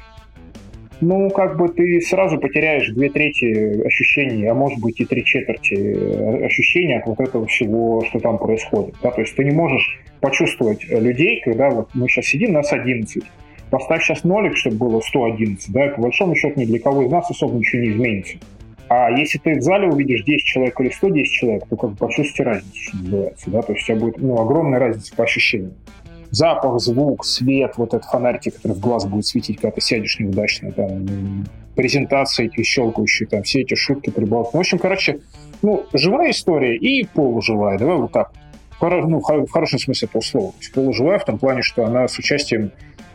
Ну, 0.99 1.29
как 1.29 1.57
бы 1.57 1.69
ты 1.69 2.01
сразу 2.01 2.39
потеряешь 2.39 2.89
две 2.89 3.09
трети 3.09 3.85
ощущений, 3.85 4.47
а 4.47 4.55
может 4.55 4.79
быть 4.79 4.99
и 4.99 5.05
три 5.05 5.23
четверти 5.23 5.75
э, 5.75 6.45
ощущений 6.45 6.95
от 6.95 7.05
вот 7.05 7.19
этого 7.19 7.45
всего, 7.45 8.03
что 8.09 8.19
там 8.19 8.39
происходит. 8.39 8.95
Да? 9.03 9.11
То 9.11 9.21
есть 9.21 9.35
ты 9.35 9.43
не 9.43 9.51
можешь 9.51 9.99
почувствовать 10.21 10.83
людей, 10.89 11.41
когда 11.45 11.69
вот 11.69 11.89
мы 11.93 12.07
сейчас 12.07 12.25
сидим, 12.25 12.53
нас 12.53 12.73
11. 12.73 13.23
Поставь 13.69 14.03
сейчас 14.03 14.23
нолик, 14.23 14.57
чтобы 14.57 14.77
было 14.77 15.01
111, 15.01 15.71
да, 15.71 15.89
по 15.89 16.03
большому 16.03 16.35
счету 16.35 16.59
ни 16.59 16.65
для 16.65 16.79
кого 16.79 17.03
из 17.03 17.11
нас 17.11 17.29
особо 17.29 17.57
ничего 17.57 17.81
не 17.83 17.89
изменится. 17.89 18.37
А 18.89 19.09
если 19.11 19.37
ты 19.37 19.55
в 19.55 19.61
зале 19.61 19.87
увидишь 19.87 20.23
10 20.23 20.45
человек 20.45 20.79
или 20.79 20.89
110 20.89 21.31
человек, 21.31 21.67
то 21.69 21.75
как 21.75 21.91
бы 21.91 21.95
почувствуйте 21.97 22.43
разницу, 22.43 22.79
что 22.81 22.97
называется. 22.97 23.51
Да? 23.51 23.61
То 23.61 23.73
есть 23.73 23.83
у 23.83 23.87
тебя 23.87 23.99
будет 23.99 24.17
ну, 24.17 24.39
огромная 24.39 24.79
разница 24.79 25.15
по 25.15 25.23
ощущениям. 25.23 25.73
Запах, 26.29 26.79
звук, 26.79 27.25
свет, 27.25 27.73
вот 27.77 27.93
этот 27.93 28.05
фонарик, 28.09 28.43
который 28.43 28.73
в 28.73 28.79
глаз 28.79 29.05
будет 29.05 29.25
светить, 29.25 29.59
когда 29.59 29.71
ты 29.71 29.81
сядешь 29.81 30.19
неудачно, 30.19 30.71
там, 30.71 31.45
презентации 31.75 32.47
эти 32.47 32.63
щелкающие, 32.63 33.27
там, 33.27 33.43
все 33.43 33.61
эти 33.61 33.75
шутки, 33.75 34.09
прибавки. 34.09 34.51
Ну, 34.53 34.57
в 34.57 34.61
общем, 34.61 34.77
короче, 34.77 35.19
ну, 35.61 35.85
живая 35.93 36.31
история 36.31 36.75
и 36.75 37.05
полуживая. 37.05 37.77
Давай 37.77 37.97
вот 37.97 38.11
так. 38.11 38.31
Ну, 38.81 39.19
в 39.19 39.49
хорошем 39.49 39.79
смысле 39.79 40.07
этого 40.07 40.21
слова. 40.21 40.51
То 40.51 40.57
есть 40.59 40.73
полуживая 40.73 41.17
в 41.17 41.25
том 41.25 41.39
плане, 41.39 41.61
что 41.61 41.85
она 41.85 42.07
с 42.07 42.19
участием 42.19 42.71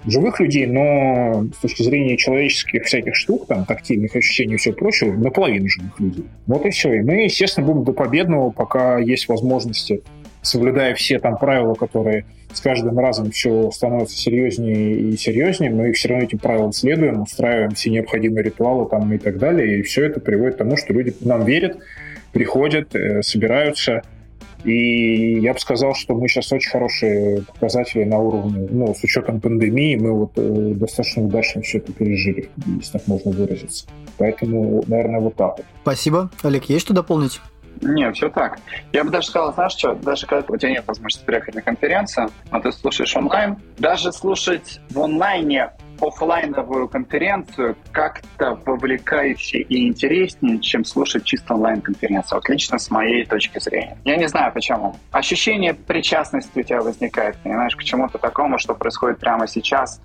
живых 0.06 0.40
людей, 0.40 0.66
но 0.66 1.46
с 1.56 1.58
точки 1.58 1.82
зрения 1.82 2.16
человеческих 2.16 2.84
всяких 2.84 3.14
штук, 3.14 3.46
там, 3.46 3.64
тактильных 3.64 4.14
ощущений 4.16 4.54
и 4.54 4.56
все 4.56 4.72
прочее, 4.72 5.12
наполовину 5.12 5.68
живых 5.68 6.00
людей. 6.00 6.24
Вот 6.46 6.66
и 6.66 6.70
все. 6.70 6.94
И 6.94 7.02
мы, 7.02 7.24
естественно, 7.24 7.66
будем 7.66 7.84
до 7.84 7.92
победного, 7.92 8.50
пока 8.50 8.98
есть 8.98 9.28
возможности, 9.28 10.02
соблюдая 10.42 10.94
все 10.94 11.18
там 11.18 11.38
правила, 11.38 11.74
которые 11.74 12.24
с 12.52 12.60
каждым 12.60 12.98
разом 12.98 13.30
все 13.30 13.70
становится 13.70 14.16
серьезнее 14.16 14.92
и 14.92 15.16
серьезнее, 15.16 15.70
мы 15.70 15.92
все 15.92 16.08
равно 16.08 16.24
этим 16.24 16.38
правилам 16.38 16.72
следуем, 16.72 17.22
устраиваем 17.22 17.70
все 17.70 17.90
необходимые 17.90 18.44
ритуалы 18.44 18.88
там 18.90 19.10
и 19.12 19.18
так 19.18 19.38
далее, 19.38 19.78
и 19.78 19.82
все 19.82 20.04
это 20.04 20.20
приводит 20.20 20.56
к 20.56 20.58
тому, 20.58 20.76
что 20.76 20.92
люди 20.92 21.14
нам 21.20 21.44
верят, 21.44 21.78
приходят, 22.32 22.94
э, 22.94 23.22
собираются, 23.22 24.02
и 24.64 25.40
я 25.40 25.54
бы 25.54 25.58
сказал, 25.58 25.94
что 25.94 26.14
мы 26.14 26.28
сейчас 26.28 26.52
очень 26.52 26.70
хорошие 26.70 27.42
показатели 27.42 28.04
на 28.04 28.18
уровне, 28.18 28.68
ну, 28.70 28.94
с 28.94 29.02
учетом 29.02 29.40
пандемии, 29.40 29.96
мы 29.96 30.12
вот 30.12 30.32
э, 30.36 30.72
достаточно 30.74 31.24
удачно 31.24 31.62
все 31.62 31.78
это 31.78 31.92
пережили, 31.92 32.50
если 32.78 32.98
так 32.98 33.06
можно 33.06 33.30
выразиться. 33.32 33.86
Поэтому, 34.18 34.84
наверное, 34.86 35.20
вот 35.20 35.34
так 35.36 35.58
вот. 35.58 35.66
Спасибо. 35.82 36.30
Олег, 36.42 36.64
есть 36.64 36.84
что 36.84 36.94
дополнить? 36.94 37.40
Не, 37.80 38.12
все 38.12 38.28
так. 38.28 38.60
Я 38.92 39.02
бы 39.02 39.10
даже 39.10 39.28
сказал, 39.28 39.52
знаешь 39.54 39.72
что, 39.72 39.94
даже 39.94 40.26
когда 40.26 40.44
у 40.48 40.56
тебя 40.56 40.70
нет 40.70 40.84
возможности 40.86 41.24
приехать 41.24 41.54
на 41.54 41.62
конференцию, 41.62 42.30
а 42.50 42.60
ты 42.60 42.70
слушаешь 42.70 43.16
онлайн, 43.16 43.56
даже 43.78 44.12
слушать 44.12 44.80
в 44.90 45.00
онлайне 45.00 45.70
офлайновую 46.02 46.88
конференцию 46.88 47.76
как-то 47.92 48.58
вовлекающе 48.66 49.58
и 49.58 49.88
интереснее, 49.88 50.58
чем 50.58 50.84
слушать 50.84 51.24
чисто 51.24 51.54
онлайн-конференцию. 51.54 52.38
Отлично 52.38 52.78
с 52.78 52.90
моей 52.90 53.24
точки 53.24 53.58
зрения. 53.58 53.96
Я 54.04 54.16
не 54.16 54.28
знаю 54.28 54.52
почему. 54.52 54.96
Ощущение 55.10 55.74
причастности 55.74 56.58
у 56.58 56.62
тебя 56.62 56.82
возникает, 56.82 57.36
понимаешь, 57.38 57.76
к 57.76 57.82
чему-то 57.82 58.18
такому, 58.18 58.58
что 58.58 58.74
происходит 58.74 59.18
прямо 59.18 59.46
сейчас, 59.46 60.00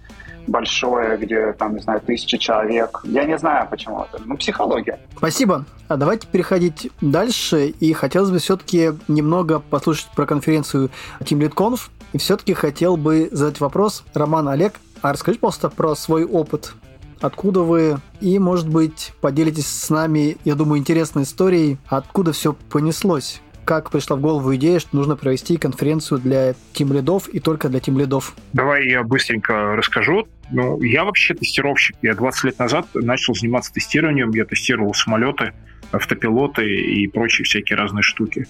большое, 0.48 1.18
где, 1.18 1.54
там, 1.54 1.76
не 1.76 1.82
знаю, 1.82 2.00
тысячи 2.02 2.38
человек. 2.38 3.02
Я 3.04 3.26
не 3.26 3.38
знаю, 3.38 3.68
почему 3.70 4.04
это. 4.04 4.22
Ну, 4.26 4.38
психология. 4.38 5.00
Спасибо. 5.18 5.66
А 5.88 5.98
давайте 5.98 6.28
переходить 6.28 6.90
дальше. 7.02 7.68
И 7.68 7.94
хотелось 7.94 8.32
бы 8.32 8.40
все-таки 8.40 8.92
немного 9.08 9.60
послушать 9.60 10.08
про 10.16 10.26
конференцию 10.26 10.90
Team 11.20 11.40
Lead 11.40 11.54
Conf. 11.54 11.90
И 12.14 12.18
все-таки 12.18 12.54
хотел 12.54 12.96
бы 12.96 13.28
задать 13.32 13.60
вопрос. 13.60 14.06
Роман, 14.14 14.48
Олег, 14.48 14.76
а 15.02 15.14
расскажите, 15.14 15.42
пожалуйста, 15.42 15.70
про 15.70 15.96
свой 15.96 16.26
опыт. 16.26 16.74
Откуда 17.20 17.62
вы? 17.62 17.98
И, 18.22 18.38
может 18.40 18.70
быть, 18.70 19.12
поделитесь 19.22 19.68
с 19.68 19.90
нами, 19.90 20.38
я 20.46 20.56
думаю, 20.56 20.80
интересной 20.80 21.24
историей, 21.24 21.78
откуда 21.88 22.32
все 22.32 22.54
понеслось. 22.54 23.42
Как 23.66 23.92
пришла 23.92 24.16
в 24.16 24.22
голову 24.22 24.56
идея, 24.56 24.80
что 24.80 24.96
нужно 24.96 25.18
провести 25.18 25.58
конференцию 25.58 26.20
для 26.20 26.54
тим-лидов 26.72 27.28
и 27.28 27.40
только 27.40 27.68
для 27.68 27.82
тим-лидов? 27.82 28.34
Давай 28.54 28.88
я 28.88 29.04
быстренько 29.04 29.76
расскажу. 29.76 30.26
Ну, 30.52 30.82
я 30.82 31.04
вообще 31.04 31.34
тестировщик. 31.34 31.98
Я 32.02 32.16
20 32.16 32.44
лет 32.46 32.60
назад 32.60 32.88
начал 32.94 33.36
заниматься 33.36 33.74
тестированием. 33.74 34.32
Я 34.32 34.46
тестировал 34.46 34.94
самолеты, 34.94 35.52
автопилоты 35.92 36.66
и 36.66 37.08
прочие 37.08 37.44
всякие 37.44 37.78
разные 37.78 38.04
штуки. 38.04 38.48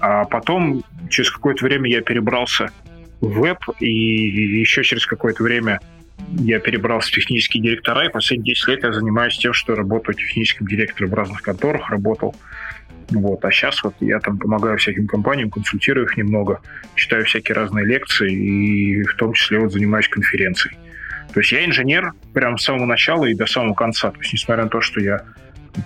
А 0.00 0.24
потом, 0.24 0.82
через 1.10 1.30
какое-то 1.30 1.64
время 1.64 1.90
я 1.90 2.00
перебрался 2.00 2.70
веб, 3.20 3.58
и 3.80 3.90
еще 3.90 4.82
через 4.82 5.06
какое-то 5.06 5.42
время 5.42 5.80
я 6.32 6.58
перебрался 6.58 7.08
в 7.08 7.12
технические 7.12 7.62
директора, 7.62 8.06
и 8.06 8.10
последние 8.10 8.54
10 8.54 8.68
лет 8.68 8.82
я 8.84 8.92
занимаюсь 8.92 9.38
тем, 9.38 9.52
что 9.52 9.74
работаю 9.74 10.16
техническим 10.16 10.66
директором 10.66 11.10
в 11.10 11.14
разных 11.14 11.42
конторах, 11.42 11.90
работал. 11.90 12.34
Вот. 13.10 13.44
А 13.44 13.50
сейчас 13.50 13.82
вот 13.84 13.94
я 14.00 14.18
там 14.18 14.38
помогаю 14.38 14.78
всяким 14.78 15.06
компаниям, 15.06 15.50
консультирую 15.50 16.06
их 16.06 16.16
немного, 16.16 16.60
читаю 16.94 17.24
всякие 17.24 17.54
разные 17.54 17.84
лекции, 17.84 18.32
и 18.32 19.02
в 19.04 19.14
том 19.14 19.32
числе 19.32 19.60
вот 19.60 19.72
занимаюсь 19.72 20.08
конференцией. 20.08 20.76
То 21.32 21.40
есть 21.40 21.52
я 21.52 21.64
инженер 21.64 22.14
прямо 22.32 22.56
с 22.56 22.64
самого 22.64 22.86
начала 22.86 23.26
и 23.26 23.34
до 23.34 23.46
самого 23.46 23.74
конца. 23.74 24.10
То 24.10 24.18
есть 24.20 24.32
несмотря 24.32 24.64
на 24.64 24.70
то, 24.70 24.80
что 24.80 25.00
я 25.00 25.22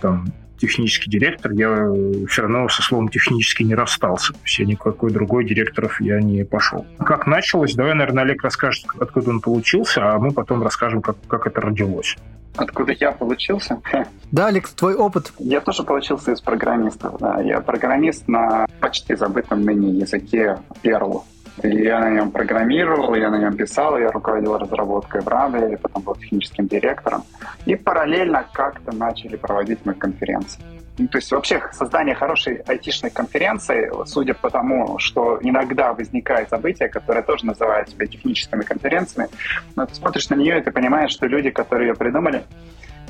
там 0.01 0.33
технический 0.61 1.11
директор, 1.11 1.53
я 1.53 1.91
все 2.29 2.43
равно 2.43 2.69
со 2.69 2.83
словом 2.83 3.09
технически 3.09 3.63
не 3.63 3.75
расстался. 3.75 4.33
То 4.33 4.39
есть 4.45 4.59
я 4.59 4.67
никакой 4.67 5.11
другой 5.11 5.45
директоров 5.45 6.01
я 6.01 6.21
не 6.21 6.45
пошел. 6.45 6.87
Как 6.99 7.27
началось? 7.27 7.75
Давай, 7.75 7.95
наверное, 7.95 8.25
Олег 8.25 8.43
расскажет, 8.43 8.85
откуда 9.01 9.31
он 9.31 9.41
получился, 9.41 10.13
а 10.13 10.19
мы 10.19 10.33
потом 10.33 10.63
расскажем, 10.63 11.03
как, 11.03 11.17
как 11.27 11.47
это 11.47 11.61
родилось. 11.61 12.17
Откуда 12.57 12.93
я 12.93 13.13
получился? 13.13 13.81
Да, 14.33 14.49
Алекс, 14.49 14.71
твой 14.73 14.95
опыт. 14.95 15.33
Я 15.39 15.61
тоже 15.61 15.83
получился 15.83 16.33
из 16.33 16.41
программистов. 16.41 17.19
Да. 17.21 17.41
Я 17.41 17.61
программист 17.61 18.29
на 18.29 18.67
почти 18.81 19.15
забытом 19.15 19.63
ныне 19.63 20.01
языке 20.01 20.59
Perl. 20.83 21.23
Я 21.63 22.01
на 22.01 22.11
нем 22.11 22.31
программировал, 22.31 23.15
я 23.15 23.31
на 23.31 23.39
нем 23.39 23.57
писал, 23.57 23.99
я 23.99 24.11
руководил 24.11 24.57
разработкой 24.57 25.21
в 25.21 25.29
Раде, 25.29 25.77
потом 25.77 26.03
был 26.03 26.15
техническим 26.15 26.67
директором. 26.67 27.25
И 27.67 27.77
параллельно 27.77 28.47
как-то 28.53 28.95
начали 28.95 29.37
проводить 29.37 29.81
мы 29.85 29.95
конференции. 29.95 30.63
Ну, 30.99 31.09
то 31.09 31.19
есть 31.19 31.31
вообще 31.33 31.63
создание 31.73 32.15
хорошей 32.15 32.57
айтишной 32.67 33.11
конференции, 33.11 33.91
судя 34.05 34.35
по 34.35 34.51
тому, 34.51 34.99
что 34.99 35.39
иногда 35.41 35.95
возникает 35.95 36.51
событие, 36.51 36.89
которое 36.89 37.23
тоже 37.23 37.47
называют 37.47 37.89
себя 37.89 38.07
техническими 38.07 38.63
конференциями, 38.63 39.31
но 39.77 39.87
ты 39.87 39.95
смотришь 39.95 40.29
на 40.29 40.35
нее 40.35 40.59
и 40.59 40.63
ты 40.63 40.71
понимаешь, 40.71 41.11
что 41.13 41.27
люди, 41.27 41.51
которые 41.51 41.89
ее 41.89 41.95
придумали, 41.95 42.45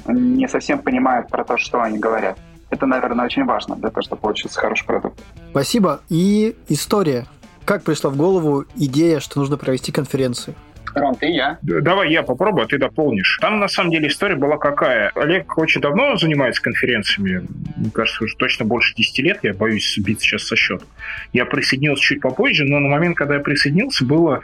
не 0.06 0.46
совсем 0.48 0.78
понимают 0.78 1.28
про 1.28 1.44
то, 1.44 1.56
что 1.56 1.82
они 1.82 1.98
говорят. 1.98 2.38
Это, 2.70 2.86
наверное, 2.86 3.24
очень 3.24 3.44
важно 3.44 3.74
для 3.74 3.90
того, 3.90 4.02
чтобы 4.02 4.22
получился 4.22 4.60
хороший 4.60 4.86
продукт. 4.86 5.20
Спасибо. 5.50 6.00
И 6.08 6.56
история 6.68 7.26
как 7.64 7.82
пришла 7.82 8.10
в 8.10 8.16
голову 8.16 8.64
идея, 8.76 9.20
что 9.20 9.38
нужно 9.38 9.56
провести 9.56 9.92
конференцию? 9.92 10.54
Ром, 10.94 11.14
ты 11.14 11.26
я. 11.26 11.58
Давай 11.62 12.10
я 12.10 12.22
попробую, 12.22 12.64
а 12.64 12.66
ты 12.66 12.78
дополнишь. 12.78 13.38
Там, 13.40 13.60
на 13.60 13.68
самом 13.68 13.90
деле, 13.90 14.08
история 14.08 14.34
была 14.34 14.56
какая. 14.56 15.10
Олег 15.14 15.56
очень 15.56 15.80
давно 15.80 16.16
занимается 16.16 16.60
конференциями. 16.62 17.46
Мне 17.76 17.90
кажется, 17.90 18.24
уже 18.24 18.36
точно 18.36 18.64
больше 18.64 18.94
10 18.96 19.18
лет. 19.20 19.38
Я 19.42 19.54
боюсь 19.54 19.94
сбиться 19.94 20.24
сейчас 20.24 20.44
со 20.44 20.56
счета. 20.56 20.84
Я 21.32 21.44
присоединился 21.46 22.02
чуть 22.02 22.20
попозже, 22.20 22.64
но 22.64 22.80
на 22.80 22.88
момент, 22.88 23.16
когда 23.16 23.34
я 23.34 23.40
присоединился, 23.40 24.04
было 24.04 24.40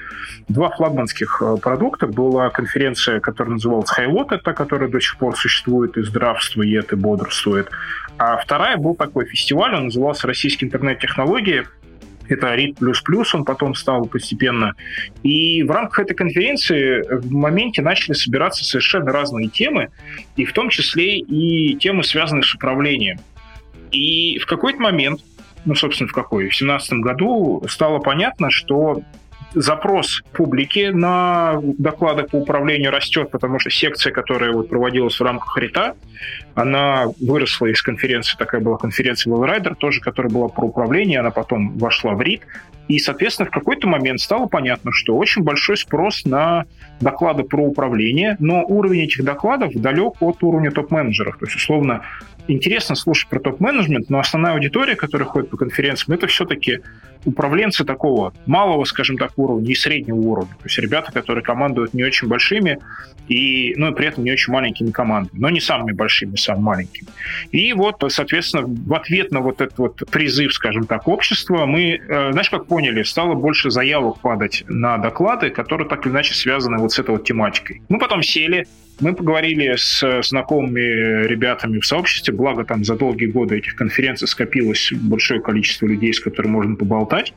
два 0.48 0.70
флагманских 0.70 1.42
э, 1.42 1.56
продукта. 1.60 2.06
Была 2.06 2.50
конференция, 2.50 3.20
которая 3.20 3.54
называлась 3.54 3.90
Highwatt, 3.96 4.34
это 4.34 4.52
которая 4.52 4.88
до 4.88 5.00
сих 5.00 5.16
пор 5.18 5.36
существует 5.36 5.96
и 5.96 6.02
здравствует, 6.02 6.92
и 6.92 6.96
бодрствует. 6.96 7.70
А 8.18 8.36
вторая 8.36 8.76
был 8.76 8.94
такой 8.94 9.26
фестиваль, 9.26 9.74
он 9.74 9.84
назывался 9.86 10.26
«Российские 10.26 10.68
интернет-технологии». 10.68 11.66
Это 12.28 12.54
RIT++, 12.54 12.76
он 13.34 13.44
потом 13.44 13.74
стал 13.74 14.06
постепенно. 14.06 14.74
И 15.22 15.62
в 15.62 15.70
рамках 15.70 16.00
этой 16.00 16.14
конференции 16.14 17.02
в 17.08 17.32
моменте 17.32 17.82
начали 17.82 18.14
собираться 18.14 18.64
совершенно 18.64 19.12
разные 19.12 19.48
темы, 19.48 19.88
и 20.36 20.44
в 20.44 20.52
том 20.52 20.68
числе 20.68 21.18
и 21.18 21.76
темы, 21.76 22.04
связанные 22.04 22.42
с 22.42 22.54
управлением. 22.54 23.18
И 23.92 24.38
в 24.38 24.46
какой-то 24.46 24.80
момент, 24.80 25.20
ну, 25.64 25.74
собственно, 25.74 26.08
в 26.08 26.12
какой? 26.12 26.44
В 26.44 26.56
2017 26.56 26.92
году 26.94 27.64
стало 27.68 27.98
понятно, 27.98 28.50
что 28.50 29.02
запрос 29.54 30.22
публики 30.32 30.90
на 30.92 31.60
доклады 31.62 32.24
по 32.24 32.36
управлению 32.36 32.90
растет, 32.90 33.30
потому 33.30 33.58
что 33.58 33.70
секция, 33.70 34.12
которая 34.12 34.52
вот 34.52 34.68
проводилась 34.68 35.18
в 35.18 35.22
рамках 35.22 35.56
РИТа, 35.56 35.94
она 36.56 37.04
выросла 37.20 37.66
из 37.66 37.82
конференции, 37.82 38.36
такая 38.36 38.62
была 38.62 38.78
конференция 38.78 39.32
Wellrider, 39.32 39.74
тоже, 39.76 40.00
которая 40.00 40.32
была 40.32 40.48
про 40.48 40.64
управление, 40.64 41.20
она 41.20 41.30
потом 41.30 41.76
вошла 41.76 42.14
в 42.14 42.22
РИТ, 42.22 42.40
И, 42.88 42.98
соответственно, 42.98 43.48
в 43.48 43.52
какой-то 43.52 43.88
момент 43.88 44.20
стало 44.20 44.46
понятно, 44.46 44.92
что 44.92 45.16
очень 45.16 45.42
большой 45.42 45.76
спрос 45.76 46.24
на 46.24 46.66
доклады 47.00 47.42
про 47.42 47.62
управление, 47.62 48.36
но 48.38 48.62
уровень 48.62 49.02
этих 49.02 49.24
докладов 49.24 49.72
далек 49.74 50.14
от 50.20 50.42
уровня 50.42 50.70
топ-менеджеров. 50.70 51.36
То 51.38 51.46
есть, 51.46 51.56
условно, 51.56 52.02
интересно 52.46 52.94
слушать 52.94 53.28
про 53.28 53.40
топ-менеджмент, 53.40 54.08
но 54.08 54.20
основная 54.20 54.52
аудитория, 54.52 54.94
которая 54.94 55.26
ходит 55.26 55.50
по 55.50 55.56
конференциям, 55.56 56.16
это 56.16 56.28
все-таки 56.28 56.78
управленцы 57.24 57.84
такого 57.84 58.32
малого, 58.46 58.84
скажем 58.84 59.18
так, 59.18 59.32
уровня 59.36 59.72
и 59.72 59.74
среднего 59.74 60.18
уровня. 60.18 60.54
То 60.54 60.66
есть 60.66 60.78
ребята, 60.78 61.10
которые 61.10 61.42
командуют 61.42 61.92
не 61.92 62.04
очень 62.04 62.28
большими, 62.28 62.78
и, 63.26 63.74
ну, 63.76 63.90
и 63.90 63.94
при 63.94 64.06
этом 64.06 64.22
не 64.22 64.30
очень 64.30 64.52
маленькими 64.52 64.92
командами, 64.92 65.40
но 65.40 65.50
не 65.50 65.60
самыми 65.60 65.90
большими, 65.90 66.36
самыми 66.46 66.64
маленькими. 66.64 67.08
И 67.52 67.72
вот, 67.72 68.02
соответственно, 68.08 68.64
в 68.66 68.94
ответ 68.94 69.30
на 69.30 69.40
вот 69.40 69.60
этот 69.60 69.78
вот 69.78 70.02
призыв, 70.10 70.52
скажем 70.54 70.86
так, 70.86 71.08
общества, 71.08 71.66
мы, 71.66 72.00
э, 72.08 72.32
знаешь, 72.32 72.50
как 72.50 72.66
поняли, 72.66 73.02
стало 73.02 73.34
больше 73.34 73.70
заявок 73.70 74.20
падать 74.20 74.64
на 74.68 74.98
доклады, 74.98 75.50
которые 75.50 75.88
так 75.88 76.06
или 76.06 76.12
иначе 76.12 76.34
связаны 76.34 76.78
вот 76.78 76.92
с 76.92 76.98
этой 76.98 77.10
вот 77.10 77.24
тематикой. 77.24 77.82
Мы 77.88 77.98
потом 77.98 78.22
сели, 78.22 78.66
мы 79.00 79.14
поговорили 79.14 79.74
с 79.76 80.22
знакомыми 80.22 81.26
ребятами 81.26 81.80
в 81.80 81.86
сообществе, 81.86 82.32
благо 82.34 82.64
там 82.64 82.84
за 82.84 82.96
долгие 82.96 83.26
годы 83.26 83.58
этих 83.58 83.76
конференций 83.76 84.26
скопилось 84.26 84.90
большое 84.92 85.40
количество 85.40 85.86
людей, 85.86 86.12
с 86.12 86.20
которыми 86.20 86.52
можно 86.52 86.76
поболтать. 86.76 87.34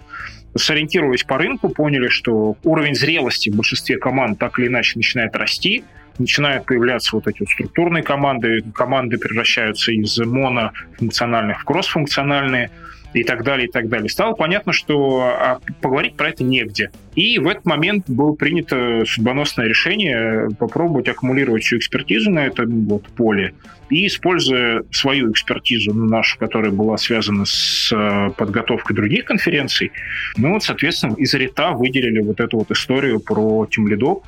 Сориентировались 0.56 1.24
по 1.24 1.38
рынку, 1.38 1.70
поняли, 1.70 2.08
что 2.08 2.56
уровень 2.64 2.96
зрелости 2.96 3.50
в 3.50 3.56
большинстве 3.56 3.98
команд 3.98 4.40
так 4.40 4.58
или 4.58 4.68
иначе 4.68 4.94
начинает 4.96 5.36
расти, 5.36 5.84
начинают 6.20 6.66
появляться 6.66 7.16
вот 7.16 7.28
эти 7.28 7.40
вот 7.40 7.50
структурные 7.50 8.04
команды, 8.04 8.64
команды 8.74 9.18
превращаются 9.18 9.92
из 9.92 10.18
монофункциональных 10.18 11.62
в 11.62 11.66
кроссфункциональные, 11.66 12.70
и 13.14 13.24
так 13.24 13.44
далее, 13.44 13.68
и 13.68 13.72
так 13.72 13.90
далее. 13.90 14.10
Стало 14.10 14.34
понятно, 14.34 14.72
что 14.74 15.22
а, 15.22 15.60
поговорить 15.82 16.16
про 16.16 16.30
это 16.30 16.44
негде. 16.44 16.92
И 17.16 17.40
в 17.40 17.48
этот 17.48 17.66
момент 17.66 18.06
было 18.08 18.34
принято 18.34 19.04
судьбоносное 19.06 19.68
решение 19.68 20.50
попробовать 20.58 21.08
аккумулировать 21.08 21.64
всю 21.64 21.78
экспертизу 21.78 22.30
на 22.30 22.46
этом 22.46 22.86
вот 22.86 23.08
поле 23.08 23.54
и, 23.90 24.06
используя 24.06 24.84
свою 24.92 25.32
экспертизу, 25.32 25.94
ну, 25.94 26.06
нашу, 26.06 26.38
которая 26.38 26.72
была 26.72 26.98
связана 26.98 27.46
с 27.46 27.92
э, 27.92 28.30
подготовкой 28.38 28.96
других 28.96 29.26
конференций, 29.26 29.92
мы 30.38 30.54
вот, 30.54 30.64
соответственно, 30.64 31.16
из 31.16 31.34
РИТа 31.34 31.72
выделили 31.72 32.22
вот 32.22 32.40
эту 32.40 32.60
вот 32.60 32.70
историю 32.70 33.20
про 33.20 33.66
тимлидов, 33.66 34.24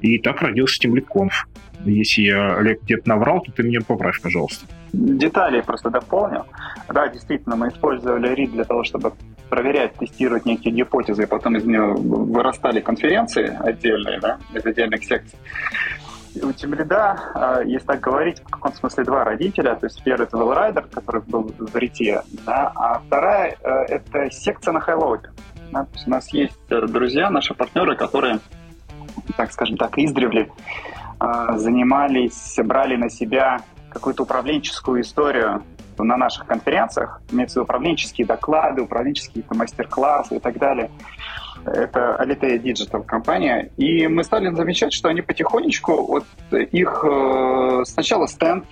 и 0.00 0.18
так 0.18 0.42
родился 0.42 0.78
тимлидконф. 0.80 1.48
Если 1.84 2.22
я, 2.22 2.56
Олег, 2.56 2.82
где-то 2.82 3.08
наврал, 3.08 3.40
то 3.42 3.52
ты 3.52 3.62
меня 3.62 3.80
поправь, 3.86 4.20
пожалуйста. 4.22 4.66
Детали 4.92 5.60
просто 5.60 5.90
дополнил. 5.90 6.46
Да, 6.88 7.08
действительно, 7.08 7.56
мы 7.56 7.68
использовали 7.68 8.32
RID 8.32 8.52
для 8.52 8.64
того, 8.64 8.84
чтобы 8.84 9.12
проверять, 9.50 9.94
тестировать 9.94 10.46
некие 10.46 10.72
гипотезы, 10.72 11.24
и 11.24 11.26
потом 11.26 11.56
из 11.56 11.64
нее 11.64 11.92
вырастали 11.94 12.80
конференции 12.80 13.56
отдельные, 13.60 14.20
да, 14.20 14.38
из 14.54 14.64
отдельных 14.64 15.04
секций. 15.04 15.38
У 16.42 16.52
Тимлида, 16.52 17.32
а, 17.34 17.60
если 17.62 17.86
так 17.86 18.00
говорить, 18.00 18.40
в 18.40 18.50
каком 18.50 18.74
смысле 18.74 19.04
два 19.04 19.24
родителя. 19.24 19.76
То 19.76 19.86
есть 19.86 20.02
первый 20.02 20.24
это 20.24 20.36
Wellrider, 20.36 20.84
который 20.90 21.22
был 21.22 21.52
в 21.56 21.76
Рите, 21.76 22.22
да, 22.44 22.72
а 22.74 23.00
вторая 23.06 23.56
э, 23.62 23.68
это 23.88 24.30
секция 24.32 24.72
на 24.72 24.80
Хайлоуде. 24.80 25.30
Да, 25.70 25.86
у 26.06 26.10
нас 26.10 26.32
есть 26.32 26.58
э, 26.70 26.80
друзья, 26.88 27.30
наши 27.30 27.54
партнеры, 27.54 27.96
которые, 27.96 28.40
так 29.36 29.52
скажем 29.52 29.76
так, 29.76 29.98
издревле 29.98 30.50
а, 31.18 31.56
занимались, 31.56 32.58
брали 32.62 32.96
на 32.96 33.10
себя 33.10 33.60
какую-то 33.90 34.24
управленческую 34.24 35.02
историю 35.02 35.62
на 35.98 36.16
наших 36.16 36.46
конференциях, 36.46 37.20
имеются 37.30 37.62
управленческие 37.62 38.26
доклады, 38.26 38.82
управленческие 38.82 39.44
мастер-классы 39.48 40.36
и 40.36 40.40
так 40.40 40.58
далее. 40.58 40.90
Это 41.64 42.18
Alitaia 42.20 42.58
Digital 42.60 43.04
компания. 43.04 43.70
И 43.76 44.06
мы 44.08 44.24
стали 44.24 44.52
замечать, 44.52 44.92
что 44.92 45.08
они 45.08 45.22
потихонечку, 45.22 46.06
вот 46.06 46.24
их 46.50 47.04
э, 47.08 47.82
сначала 47.86 48.26
стенд, 48.26 48.64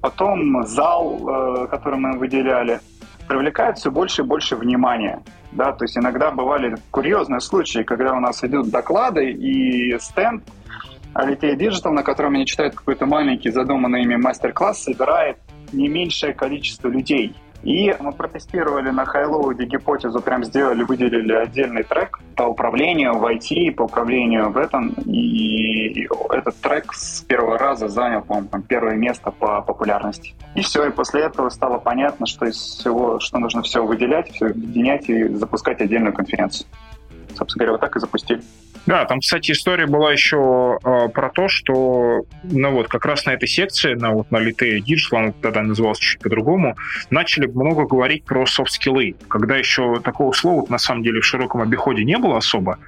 потом 0.00 0.66
зал, 0.66 1.20
э, 1.28 1.66
который 1.68 1.98
мы 1.98 2.18
выделяли, 2.18 2.80
привлекает 3.30 3.78
все 3.78 3.92
больше 3.92 4.22
и 4.22 4.24
больше 4.24 4.56
внимания. 4.56 5.22
Да, 5.52 5.72
то 5.72 5.84
есть 5.84 5.96
иногда 5.96 6.32
бывали 6.32 6.74
курьезные 6.90 7.38
случаи, 7.38 7.84
когда 7.84 8.12
у 8.12 8.18
нас 8.18 8.42
идут 8.42 8.70
доклады 8.70 9.30
и 9.30 9.96
стенд 10.00 10.42
Alitaia 11.14 11.54
Digital, 11.54 11.92
на 11.92 12.02
котором 12.02 12.34
они 12.34 12.44
читают 12.44 12.74
какой-то 12.74 13.06
маленький 13.06 13.50
задуманный 13.50 14.02
ими 14.02 14.16
мастер-класс, 14.16 14.82
собирает 14.82 15.36
не 15.72 15.88
меньшее 15.88 16.34
количество 16.34 16.88
людей. 16.88 17.36
И 17.62 17.94
мы 18.00 18.12
протестировали 18.12 18.90
на 18.90 19.04
хайлоуде 19.04 19.64
гипотезу, 19.64 20.20
прям 20.20 20.44
сделали, 20.44 20.82
выделили 20.82 21.32
отдельный 21.32 21.82
трек 21.82 22.18
по 22.36 22.44
управлению 22.44 23.18
в 23.18 23.24
IT, 23.24 23.72
по 23.72 23.82
управлению 23.82 24.50
в 24.50 24.56
этом. 24.56 24.90
И 25.04 26.08
этот 26.30 26.56
трек 26.60 26.92
с 26.94 27.20
первого 27.22 27.58
раза 27.58 27.88
занял, 27.88 28.22
по-моему, 28.22 28.48
первое 28.66 28.94
место 28.94 29.30
по 29.30 29.60
популярности. 29.60 30.34
И 30.54 30.62
все, 30.62 30.86
и 30.86 30.90
после 30.90 31.22
этого 31.22 31.50
стало 31.50 31.78
понятно, 31.78 32.26
что 32.26 32.46
из 32.46 32.56
всего, 32.56 33.20
что 33.20 33.38
нужно 33.38 33.62
все 33.62 33.84
выделять, 33.84 34.30
все 34.32 34.46
объединять 34.46 35.08
и 35.08 35.28
запускать 35.28 35.80
отдельную 35.80 36.14
конференцию. 36.14 36.66
Собственно 37.36 37.64
говоря, 37.64 37.72
вот 37.72 37.80
так 37.80 37.96
и 37.96 38.00
запустили. 38.00 38.40
Да, 38.86 39.04
там, 39.04 39.20
кстати, 39.20 39.52
история 39.52 39.86
была 39.86 40.12
еще 40.12 40.78
э, 40.82 41.08
про 41.08 41.28
то, 41.28 41.48
что, 41.48 42.22
ну 42.42 42.70
вот, 42.72 42.88
как 42.88 43.04
раз 43.04 43.26
на 43.26 43.32
этой 43.32 43.46
секции, 43.46 43.94
на 43.94 44.10
вот 44.12 44.30
на 44.30 44.38
Lite 44.38 44.78
Digital, 44.78 45.18
она 45.18 45.32
тогда 45.32 45.62
называлась 45.62 45.98
чуть 45.98 46.20
по-другому, 46.20 46.76
начали 47.10 47.46
много 47.46 47.84
говорить 47.84 48.24
про 48.24 48.46
софт-скиллы, 48.46 49.16
когда 49.28 49.56
еще 49.56 50.00
такого 50.00 50.32
слова 50.32 50.64
на 50.68 50.78
самом 50.78 51.02
деле 51.02 51.20
в 51.20 51.24
широком 51.26 51.60
обиходе 51.60 52.04
не 52.04 52.16
было 52.16 52.38
особо 52.38 52.78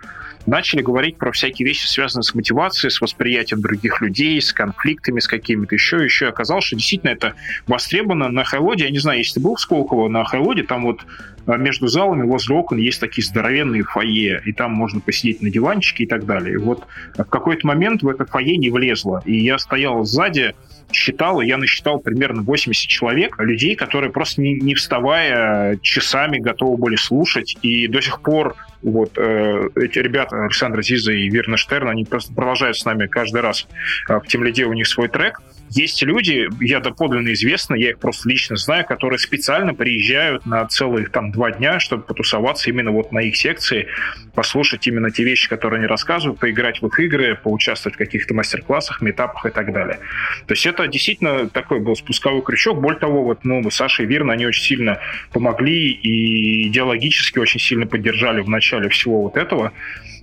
начали 0.46 0.82
говорить 0.82 1.16
про 1.16 1.32
всякие 1.32 1.66
вещи, 1.66 1.86
связанные 1.86 2.24
с 2.24 2.34
мотивацией, 2.34 2.90
с 2.90 3.00
восприятием 3.00 3.60
других 3.60 4.00
людей, 4.00 4.40
с 4.40 4.52
конфликтами, 4.52 5.20
с 5.20 5.28
какими-то 5.28 5.74
еще. 5.74 6.02
Еще 6.02 6.28
оказалось, 6.28 6.64
что 6.64 6.76
действительно 6.76 7.10
это 7.10 7.34
востребовано 7.66 8.28
на 8.28 8.44
Хайлоде. 8.44 8.84
Я 8.84 8.90
не 8.90 8.98
знаю, 8.98 9.18
если 9.18 9.34
ты 9.34 9.40
был 9.40 9.56
в 9.56 9.60
Сколково 9.60 10.08
на 10.08 10.24
Хайлоде, 10.24 10.62
там 10.64 10.84
вот 10.84 11.04
а, 11.46 11.56
между 11.56 11.88
залами 11.88 12.22
возле 12.22 12.54
окон 12.54 12.78
есть 12.78 13.00
такие 13.00 13.26
здоровенные 13.26 13.82
фойе, 13.82 14.42
и 14.44 14.52
там 14.52 14.72
можно 14.72 15.00
посидеть 15.00 15.42
на 15.42 15.50
диванчике 15.50 16.04
и 16.04 16.06
так 16.06 16.24
далее. 16.24 16.54
И 16.54 16.56
вот 16.56 16.86
в 17.16 17.24
какой-то 17.24 17.66
момент 17.66 18.02
в 18.02 18.08
это 18.08 18.24
фойе 18.24 18.56
не 18.56 18.70
влезло. 18.70 19.22
И 19.24 19.36
я 19.36 19.58
стоял 19.58 20.04
сзади, 20.04 20.54
считал, 20.94 21.40
и 21.40 21.46
я 21.46 21.56
насчитал 21.56 21.98
примерно 21.98 22.42
80 22.42 22.88
человек, 22.88 23.38
людей, 23.38 23.74
которые 23.74 24.10
просто 24.10 24.40
не, 24.40 24.54
не 24.54 24.74
вставая 24.74 25.78
часами 25.82 26.38
готовы 26.38 26.76
были 26.76 26.96
слушать. 26.96 27.56
И 27.62 27.88
до 27.88 28.00
сих 28.00 28.20
пор 28.20 28.56
вот 28.82 29.16
э, 29.16 29.68
эти 29.76 29.98
ребята, 29.98 30.42
Александр 30.44 30.82
Зиза 30.82 31.12
и 31.12 31.28
Вирна 31.28 31.56
Штерн, 31.56 31.88
они 31.88 32.04
просто 32.04 32.32
продолжают 32.34 32.76
с 32.76 32.84
нами 32.84 33.06
каждый 33.06 33.40
раз 33.40 33.66
э, 34.08 34.18
в 34.18 34.26
Тимлиде 34.26 34.64
у 34.64 34.72
них 34.72 34.86
свой 34.88 35.08
трек. 35.08 35.40
Есть 35.74 36.02
люди, 36.02 36.48
я 36.60 36.80
доподлинно 36.80 37.32
известно, 37.32 37.74
я 37.74 37.90
их 37.90 37.98
просто 37.98 38.28
лично 38.28 38.56
знаю, 38.56 38.84
которые 38.84 39.18
специально 39.18 39.72
приезжают 39.72 40.44
на 40.44 40.66
целых 40.66 41.10
там 41.10 41.32
два 41.32 41.50
дня, 41.50 41.80
чтобы 41.80 42.02
потусоваться 42.02 42.68
именно 42.68 42.90
вот 42.90 43.10
на 43.10 43.20
их 43.20 43.36
секции, 43.36 43.86
послушать 44.34 44.86
именно 44.86 45.10
те 45.10 45.24
вещи, 45.24 45.48
которые 45.48 45.78
они 45.78 45.86
рассказывают, 45.86 46.38
поиграть 46.38 46.82
в 46.82 46.86
их 46.88 47.00
игры, 47.00 47.40
поучаствовать 47.42 47.94
в 47.94 47.98
каких-то 47.98 48.34
мастер-классах, 48.34 49.00
метапах 49.00 49.46
и 49.46 49.50
так 49.50 49.72
далее. 49.72 49.98
То 50.46 50.52
есть 50.52 50.66
это 50.66 50.86
действительно 50.88 51.48
такой 51.48 51.80
был 51.80 51.96
спусковой 51.96 52.42
крючок. 52.42 52.78
Более 52.78 53.00
того, 53.00 53.24
вот, 53.24 53.42
ну, 53.42 53.70
Саша 53.70 54.02
и 54.02 54.06
Вирна, 54.06 54.34
они 54.34 54.44
очень 54.44 54.64
сильно 54.64 54.98
помогли 55.32 55.90
и 55.90 56.68
идеологически 56.68 57.38
очень 57.38 57.60
сильно 57.60 57.86
поддержали 57.86 58.42
в 58.42 58.48
начале 58.50 58.90
всего 58.90 59.22
вот 59.22 59.38
этого 59.38 59.72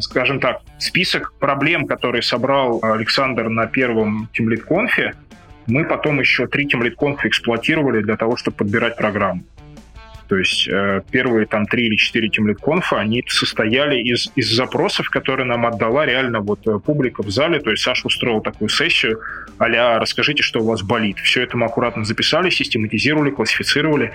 скажем 0.01 0.39
так, 0.39 0.61
список 0.77 1.33
проблем, 1.39 1.85
которые 1.85 2.21
собрал 2.21 2.79
Александр 2.81 3.49
на 3.49 3.67
первом 3.67 4.29
Тимлит 4.31 4.63
Конфе, 4.63 5.13
мы 5.67 5.85
потом 5.85 6.19
еще 6.19 6.47
три 6.47 6.67
TeamLead 6.67 7.17
эксплуатировали 7.23 8.01
для 8.01 8.17
того, 8.17 8.35
чтобы 8.37 8.57
подбирать 8.57 8.95
программу. 8.95 9.43
То 10.27 10.37
есть 10.37 10.67
э, 10.67 11.01
первые 11.09 11.47
там 11.47 11.65
три 11.65 11.87
или 11.87 11.95
четыре 11.95 12.29
TeamLead 12.29 12.81
они 12.91 13.23
состояли 13.27 13.99
из, 13.99 14.31
из 14.35 14.51
запросов, 14.55 15.09
которые 15.09 15.47
нам 15.47 15.65
отдала 15.65 16.05
реально 16.05 16.41
вот 16.41 16.67
э, 16.67 16.77
публика 16.79 17.23
в 17.23 17.29
зале. 17.31 17.59
То 17.59 17.71
есть 17.71 17.81
Саша 17.81 18.07
устроил 18.07 18.41
такую 18.41 18.69
сессию 18.69 19.19
а 19.57 19.99
«Расскажите, 19.99 20.41
что 20.41 20.61
у 20.61 20.65
вас 20.65 20.83
болит». 20.83 21.17
Все 21.17 21.41
это 21.41 21.57
мы 21.57 21.65
аккуратно 21.65 22.05
записали, 22.05 22.49
систематизировали, 22.49 23.31
классифицировали 23.31 24.13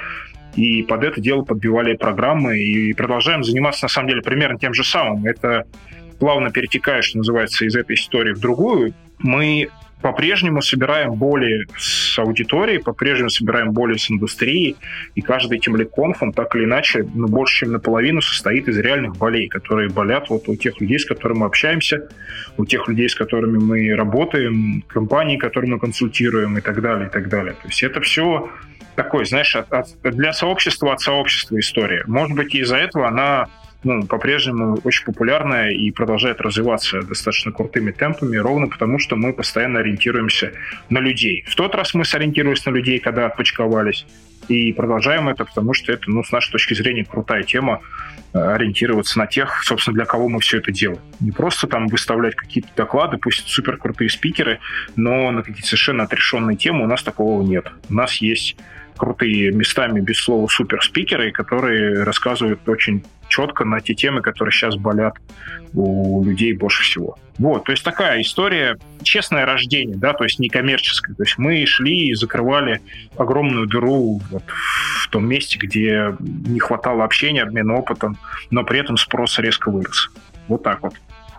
и 0.56 0.82
под 0.82 1.02
это 1.02 1.20
дело 1.20 1.42
подбивали 1.42 1.96
программы 1.96 2.58
и 2.58 2.92
продолжаем 2.92 3.42
заниматься 3.42 3.84
на 3.84 3.88
самом 3.88 4.08
деле 4.08 4.22
примерно 4.22 4.58
тем 4.58 4.72
же 4.72 4.84
самым. 4.84 5.26
Это 5.26 5.64
плавно 6.18 6.50
перетекая, 6.50 7.02
что 7.02 7.18
называется, 7.18 7.64
из 7.64 7.74
этой 7.74 7.96
истории 7.96 8.32
в 8.32 8.40
другую. 8.40 8.94
Мы 9.18 9.68
по-прежнему 10.04 10.60
собираем 10.60 11.14
боли 11.14 11.66
с 11.78 12.18
аудиторией, 12.18 12.78
по-прежнему 12.78 13.30
собираем 13.30 13.72
боли 13.72 13.96
с 13.96 14.10
индустрией, 14.10 14.76
и 15.14 15.22
каждый 15.22 15.58
темлеконф, 15.58 16.22
он 16.22 16.34
так 16.34 16.54
или 16.54 16.64
иначе, 16.64 17.08
ну, 17.14 17.26
больше, 17.26 17.60
чем 17.60 17.72
наполовину 17.72 18.20
состоит 18.20 18.68
из 18.68 18.76
реальных 18.76 19.16
болей, 19.16 19.48
которые 19.48 19.88
болят 19.88 20.28
вот 20.28 20.46
у 20.46 20.56
тех 20.56 20.78
людей, 20.78 20.98
с 20.98 21.06
которыми 21.06 21.38
мы 21.38 21.46
общаемся, 21.46 22.06
у 22.58 22.66
тех 22.66 22.86
людей, 22.86 23.08
с 23.08 23.14
которыми 23.14 23.56
мы 23.56 23.94
работаем, 23.94 24.84
компаний, 24.88 25.38
которые 25.38 25.70
мы 25.70 25.78
консультируем 25.78 26.58
и 26.58 26.60
так 26.60 26.82
далее, 26.82 27.06
и 27.06 27.10
так 27.10 27.30
далее. 27.30 27.54
То 27.54 27.68
есть 27.68 27.82
это 27.82 28.02
все 28.02 28.50
такой, 28.96 29.24
знаешь, 29.24 29.56
от, 29.56 29.72
от, 29.72 29.86
для 30.02 30.34
сообщества 30.34 30.92
от 30.92 31.00
сообщества 31.00 31.58
история. 31.58 32.04
Может 32.06 32.36
быть, 32.36 32.54
из-за 32.54 32.76
этого 32.76 33.08
она 33.08 33.46
ну, 33.84 34.06
по-прежнему 34.06 34.78
очень 34.84 35.04
популярная 35.04 35.70
и 35.70 35.90
продолжает 35.90 36.40
развиваться 36.40 37.02
достаточно 37.02 37.52
крутыми 37.52 37.92
темпами, 37.92 38.36
ровно 38.36 38.68
потому, 38.68 38.98
что 38.98 39.16
мы 39.16 39.32
постоянно 39.32 39.80
ориентируемся 39.80 40.52
на 40.88 40.98
людей. 40.98 41.44
В 41.46 41.54
тот 41.54 41.74
раз 41.74 41.94
мы 41.94 42.04
сориентировались 42.04 42.64
на 42.66 42.70
людей, 42.70 42.98
когда 42.98 43.26
отпочковались, 43.26 44.06
и 44.48 44.72
продолжаем 44.72 45.28
это, 45.28 45.44
потому 45.44 45.72
что 45.74 45.92
это, 45.92 46.10
ну, 46.10 46.22
с 46.22 46.30
нашей 46.30 46.52
точки 46.52 46.74
зрения, 46.74 47.04
крутая 47.04 47.42
тема 47.42 47.80
э, 48.32 48.38
ориентироваться 48.38 49.18
на 49.18 49.26
тех, 49.26 49.62
собственно, 49.64 49.94
для 49.94 50.04
кого 50.04 50.28
мы 50.28 50.40
все 50.40 50.58
это 50.58 50.70
делаем. 50.70 51.00
Не 51.20 51.32
просто 51.32 51.66
там 51.66 51.86
выставлять 51.86 52.34
какие-то 52.34 52.68
доклады, 52.76 53.16
пусть 53.16 53.48
супер 53.48 53.76
крутые 53.76 54.10
спикеры, 54.10 54.60
но 54.96 55.30
на 55.30 55.42
какие-то 55.42 55.66
совершенно 55.66 56.04
отрешенные 56.04 56.56
темы 56.56 56.84
у 56.84 56.86
нас 56.86 57.02
такого 57.02 57.42
нет. 57.42 57.66
У 57.88 57.94
нас 57.94 58.16
есть 58.16 58.56
крутые 58.96 59.52
местами, 59.52 60.00
без 60.00 60.18
слова, 60.18 60.46
супер 60.48 60.82
спикеры, 60.82 61.32
которые 61.32 62.02
рассказывают 62.02 62.68
очень 62.68 63.04
четко 63.28 63.64
на 63.64 63.80
те 63.80 63.94
темы, 63.94 64.22
которые 64.22 64.52
сейчас 64.52 64.76
болят 64.76 65.14
у 65.72 66.24
людей 66.24 66.52
больше 66.52 66.82
всего. 66.82 67.16
Вот, 67.38 67.64
то 67.64 67.72
есть 67.72 67.82
такая 67.82 68.20
история, 68.20 68.76
честное 69.02 69.44
рождение, 69.44 69.96
да, 69.96 70.12
то 70.12 70.22
есть 70.22 70.38
не 70.38 70.48
коммерческое. 70.48 71.16
То 71.16 71.24
есть 71.24 71.36
мы 71.36 71.66
шли 71.66 72.08
и 72.08 72.14
закрывали 72.14 72.80
огромную 73.16 73.66
дыру 73.66 74.20
вот 74.30 74.44
в 74.46 75.08
том 75.08 75.26
месте, 75.26 75.58
где 75.58 76.14
не 76.20 76.60
хватало 76.60 77.02
общения, 77.04 77.42
обмена 77.42 77.74
опытом, 77.74 78.16
но 78.50 78.62
при 78.62 78.78
этом 78.78 78.96
спрос 78.96 79.38
резко 79.40 79.70
вырос. 79.70 80.10
Вот 80.46 80.62
так 80.62 80.82
вот. 80.82 80.94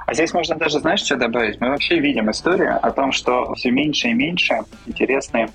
А 0.05 0.13
здесь 0.13 0.33
можно 0.33 0.55
даже, 0.55 0.79
знаешь, 0.79 0.99
что 1.01 1.15
добавить? 1.15 1.59
Мы 1.59 1.69
вообще 1.69 1.99
видим 1.99 2.29
историю 2.29 2.77
о 2.81 2.91
том, 2.91 3.11
что 3.11 3.53
все 3.55 3.71
меньше 3.71 4.09
и 4.09 4.13
меньше 4.13 4.59
интересные 4.85 5.49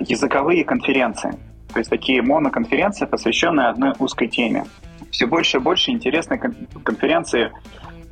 языковые 0.00 0.64
конференции. 0.64 1.32
То 1.72 1.78
есть 1.78 1.90
такие 1.90 2.22
моноконференции, 2.22 3.06
посвященные 3.06 3.68
одной 3.68 3.92
узкой 3.98 4.28
теме. 4.28 4.64
Все 5.10 5.26
больше 5.26 5.58
и 5.58 5.60
больше 5.60 5.90
интересные 5.90 6.38
конференции, 6.84 7.50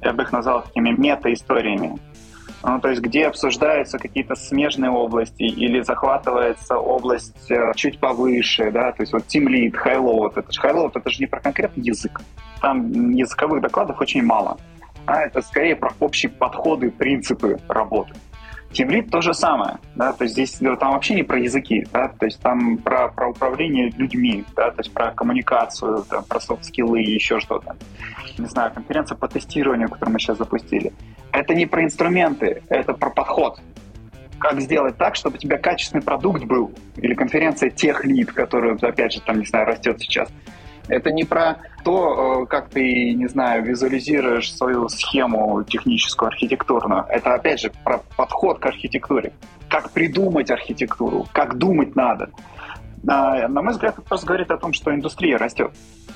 я 0.02 0.12
бы 0.12 0.22
их 0.22 0.32
назвал 0.32 0.62
такими 0.62 0.90
мета-историями. 0.90 1.98
Ну, 2.62 2.78
то 2.78 2.88
есть 2.90 3.00
где 3.00 3.26
обсуждаются 3.26 3.98
какие-то 3.98 4.34
смежные 4.34 4.90
области 4.90 5.44
или 5.44 5.80
захватывается 5.80 6.76
область 6.76 7.50
э, 7.50 7.72
чуть 7.74 7.98
повыше, 7.98 8.70
да, 8.70 8.92
то 8.92 9.02
есть 9.02 9.14
вот 9.14 9.22
Team 9.22 9.46
Lead, 9.46 9.72
High 9.72 9.98
Load, 9.98 10.32
это 10.36 10.52
же 10.52 10.60
High 10.60 10.74
Load, 10.74 10.92
это 10.94 11.08
же 11.08 11.20
не 11.20 11.26
про 11.26 11.40
конкретный 11.40 11.82
язык. 11.82 12.20
Там 12.60 13.12
языковых 13.12 13.62
докладов 13.62 13.98
очень 14.00 14.22
мало. 14.22 14.58
А 15.06 15.22
это 15.22 15.40
скорее 15.40 15.74
про 15.74 15.92
общие 16.00 16.30
подходы, 16.30 16.90
принципы 16.90 17.58
работы. 17.68 18.12
Тимлит 18.72 19.10
то 19.10 19.20
же 19.20 19.34
самое, 19.34 19.78
да, 19.96 20.12
то 20.12 20.22
есть 20.22 20.34
здесь 20.34 20.52
там 20.78 20.92
вообще 20.92 21.14
не 21.14 21.24
про 21.24 21.40
языки, 21.40 21.84
да, 21.92 22.08
то 22.08 22.26
есть 22.26 22.40
там 22.40 22.78
про, 22.78 23.08
про 23.08 23.30
управление 23.30 23.90
людьми, 23.90 24.44
да, 24.54 24.70
то 24.70 24.78
есть 24.78 24.92
про 24.92 25.10
коммуникацию, 25.10 26.04
там, 26.08 26.24
про 26.24 26.38
софт-скиллы 26.38 27.02
и 27.02 27.14
еще 27.14 27.40
что-то. 27.40 27.76
Не 28.38 28.46
знаю, 28.46 28.72
конференция 28.72 29.16
по 29.16 29.26
тестированию, 29.26 29.88
которую 29.88 30.12
мы 30.12 30.20
сейчас 30.20 30.38
запустили. 30.38 30.92
Это 31.32 31.52
не 31.54 31.66
про 31.66 31.82
инструменты, 31.82 32.62
это 32.68 32.94
про 32.94 33.10
подход. 33.10 33.60
Как 34.38 34.60
сделать 34.60 34.96
так, 34.96 35.16
чтобы 35.16 35.34
у 35.36 35.38
тебя 35.38 35.58
качественный 35.58 36.02
продукт 36.02 36.44
был, 36.44 36.72
или 36.96 37.14
конференция 37.14 37.70
тех 37.70 38.04
лид, 38.04 38.32
которая, 38.32 38.76
опять 38.80 39.12
же, 39.12 39.20
там, 39.20 39.40
не 39.40 39.46
знаю, 39.46 39.66
растет 39.66 40.00
сейчас. 40.00 40.28
Это 40.90 41.12
не 41.12 41.24
про 41.24 41.58
то, 41.84 42.42
э, 42.42 42.46
как 42.46 42.68
ты, 42.70 43.14
не 43.14 43.28
знаю, 43.28 43.64
визуализируешь 43.64 44.54
свою 44.54 44.88
схему 44.88 45.62
техническую, 45.64 46.28
архитектурную. 46.28 47.04
Это, 47.08 47.34
опять 47.34 47.60
же, 47.60 47.72
про 47.84 47.98
подход 48.16 48.58
к 48.58 48.66
архитектуре. 48.66 49.32
Как 49.68 49.90
придумать 49.90 50.50
архитектуру, 50.50 51.26
как 51.32 51.56
думать 51.56 51.94
надо. 51.94 52.30
А, 53.08 53.48
на 53.48 53.62
мой 53.62 53.72
взгляд, 53.72 53.94
это 53.94 54.02
просто 54.02 54.26
говорит 54.26 54.50
о 54.50 54.58
том, 54.58 54.72
что 54.72 54.94
индустрия 54.94 55.38
растет. 55.38 55.70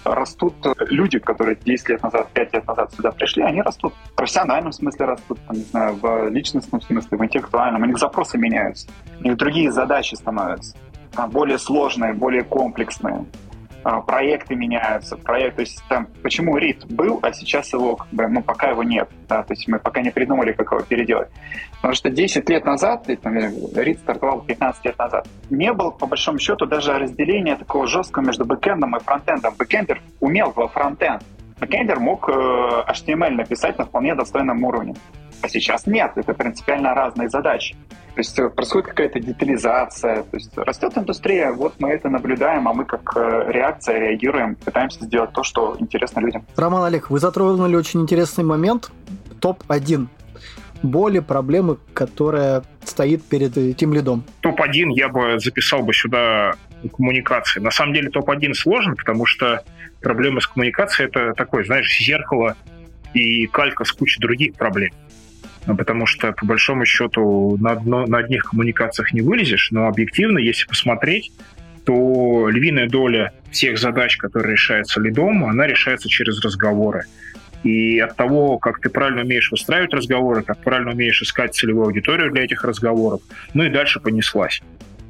Растут 0.05 0.55
люди, 0.91 1.19
которые 1.19 1.57
10 1.57 1.89
лет 1.89 2.03
назад, 2.03 2.29
5 2.35 2.53
лет 2.53 2.67
назад 2.67 2.93
сюда 2.93 3.13
пришли, 3.13 3.43
они 3.43 3.63
растут. 3.63 3.95
В 4.13 4.13
профессиональном 4.17 4.73
смысле 4.73 5.07
растут, 5.07 5.39
там, 5.47 5.57
не 5.57 5.63
знаю, 5.63 5.95
в 5.95 6.29
личностном 6.29 6.83
смысле, 6.83 7.17
в 7.17 7.25
интеллектуальном. 7.25 7.83
У 7.83 7.87
них 7.87 7.99
запросы 7.99 8.37
меняются. 8.37 8.87
У 9.21 9.25
них 9.25 9.37
другие 9.37 9.73
задачи 9.73 10.15
становятся 10.15 10.77
более 11.29 11.59
сложные, 11.59 12.13
более 12.13 12.43
комплексные. 12.43 13.25
А, 13.85 14.01
проекты 14.01 14.55
меняются, 14.57 15.15
проект, 15.19 15.57
то 15.57 15.61
есть 15.61 15.83
там, 15.91 16.09
почему 16.23 16.57
RIT 16.59 16.87
был, 16.89 17.19
а 17.23 17.35
сейчас 17.35 17.71
его, 17.75 17.97
как 17.97 18.09
бы, 18.09 18.27
ну, 18.29 18.43
пока 18.43 18.71
его 18.71 18.83
нет, 18.83 19.11
да, 19.29 19.43
то 19.43 19.53
есть 19.53 19.69
мы 19.69 19.79
пока 19.79 20.01
не 20.01 20.11
придумали, 20.11 20.53
как 20.53 20.73
его 20.73 20.81
переделать. 20.81 21.29
Потому 21.77 21.93
что 21.93 22.09
10 22.09 22.49
лет 22.49 22.65
назад, 22.65 23.07
там, 23.23 23.37
RIT 23.37 23.99
стартовал 23.99 24.41
15 24.41 24.87
лет 24.87 24.99
назад, 24.99 25.29
не 25.51 25.71
было, 25.75 25.91
по 25.91 26.07
большому 26.07 26.39
счету, 26.39 26.65
даже 26.65 26.95
разделения 26.95 27.57
такого 27.57 27.87
жесткого 27.87 28.25
между 28.25 28.47
бэкэндом 28.47 28.97
и 28.97 29.01
фронтендом. 29.01 29.55
Бэкэндер 29.59 30.01
умел 30.21 30.51
во 30.57 30.69
фронтенд, 30.69 31.23
бэкэндер 31.61 32.01
мог 32.01 32.27
э, 32.31 32.33
HTML 32.33 33.33
написать 33.33 33.77
на 33.77 33.85
вполне 33.85 34.15
достойном 34.15 34.65
уровне. 34.65 34.95
А 35.43 35.49
сейчас 35.49 35.87
нет, 35.87 36.13
это 36.17 36.33
принципиально 36.33 36.95
разные 36.95 37.29
задачи. 37.29 37.77
То 38.15 38.21
есть 38.21 38.39
э, 38.39 38.49
происходит 38.49 38.89
какая-то 38.89 39.19
детализация, 39.19 40.23
то 40.23 40.37
есть 40.37 40.57
растет 40.57 40.97
индустрия, 40.97 41.51
вот 41.51 41.75
мы 41.81 41.91
это 41.91 42.09
наблюдаем, 42.09 42.69
а 42.69 42.73
мы 42.73 42.85
как 42.85 43.13
э, 43.17 43.47
реакция 43.49 43.99
реагируем, 43.99 44.55
пытаемся 44.55 45.05
сделать 45.05 45.33
то, 45.33 45.43
что 45.43 45.77
интересно 45.81 46.21
людям. 46.21 46.47
Роман 46.57 46.85
Олег, 46.85 47.11
вы 47.11 47.19
затронули 47.19 47.75
очень 47.75 48.03
интересный 48.03 48.45
момент, 48.45 48.93
топ-1 49.41 50.07
боли, 50.85 51.19
проблемы, 51.19 51.79
которая 51.93 52.63
стоит 52.85 53.25
перед 53.25 53.77
тимлидом. 53.77 54.23
Топ-1 54.43 54.91
я 54.93 55.09
бы 55.09 55.41
записал 55.41 55.83
бы 55.83 55.93
сюда 55.93 56.55
коммуникации. 56.97 57.59
На 57.59 57.71
самом 57.73 57.95
деле 57.95 58.11
топ-1 58.11 58.55
сложно, 58.55 58.95
потому 58.95 59.27
что 59.27 59.65
проблемы 60.01 60.41
с 60.41 60.47
коммуникацией 60.47 61.09
это 61.09 61.33
такое, 61.33 61.65
знаешь, 61.65 61.99
зеркало 61.99 62.55
и 63.13 63.47
калька 63.47 63.85
с 63.85 63.93
кучей 63.93 64.21
других 64.21 64.55
проблем 64.55 64.93
потому 65.67 66.07
что, 66.07 66.33
по 66.33 66.47
большому 66.47 66.85
счету, 66.85 67.57
на, 67.59 67.73
одно, 67.73 68.07
на 68.07 68.19
одних 68.19 68.45
коммуникациях 68.45 69.13
не 69.13 69.23
вылезешь, 69.23 69.71
но 69.71 69.87
объективно, 69.87 70.39
если 70.39 70.67
посмотреть, 70.67 71.33
то 71.85 72.49
львиная 72.49 72.89
доля 72.89 73.33
всех 73.51 73.79
задач, 73.79 74.17
которые 74.17 74.53
решаются 74.53 75.01
лидом, 75.01 75.45
она 75.45 75.67
решается 75.67 76.09
через 76.09 76.43
разговоры. 76.43 77.05
И 77.63 77.99
от 77.99 78.17
того, 78.17 78.59
как 78.59 78.81
ты 78.81 78.91
правильно 78.91 79.23
умеешь 79.23 79.51
выстраивать 79.51 79.95
разговоры, 79.95 80.43
как 80.43 80.59
правильно 80.59 80.93
умеешь 80.93 81.23
искать 81.23 81.55
целевую 81.55 81.87
аудиторию 81.87 82.31
для 82.31 82.45
этих 82.45 82.63
разговоров, 82.63 83.23
ну 83.55 83.65
и 83.65 83.71
дальше 83.71 84.01
понеслась. 84.01 84.63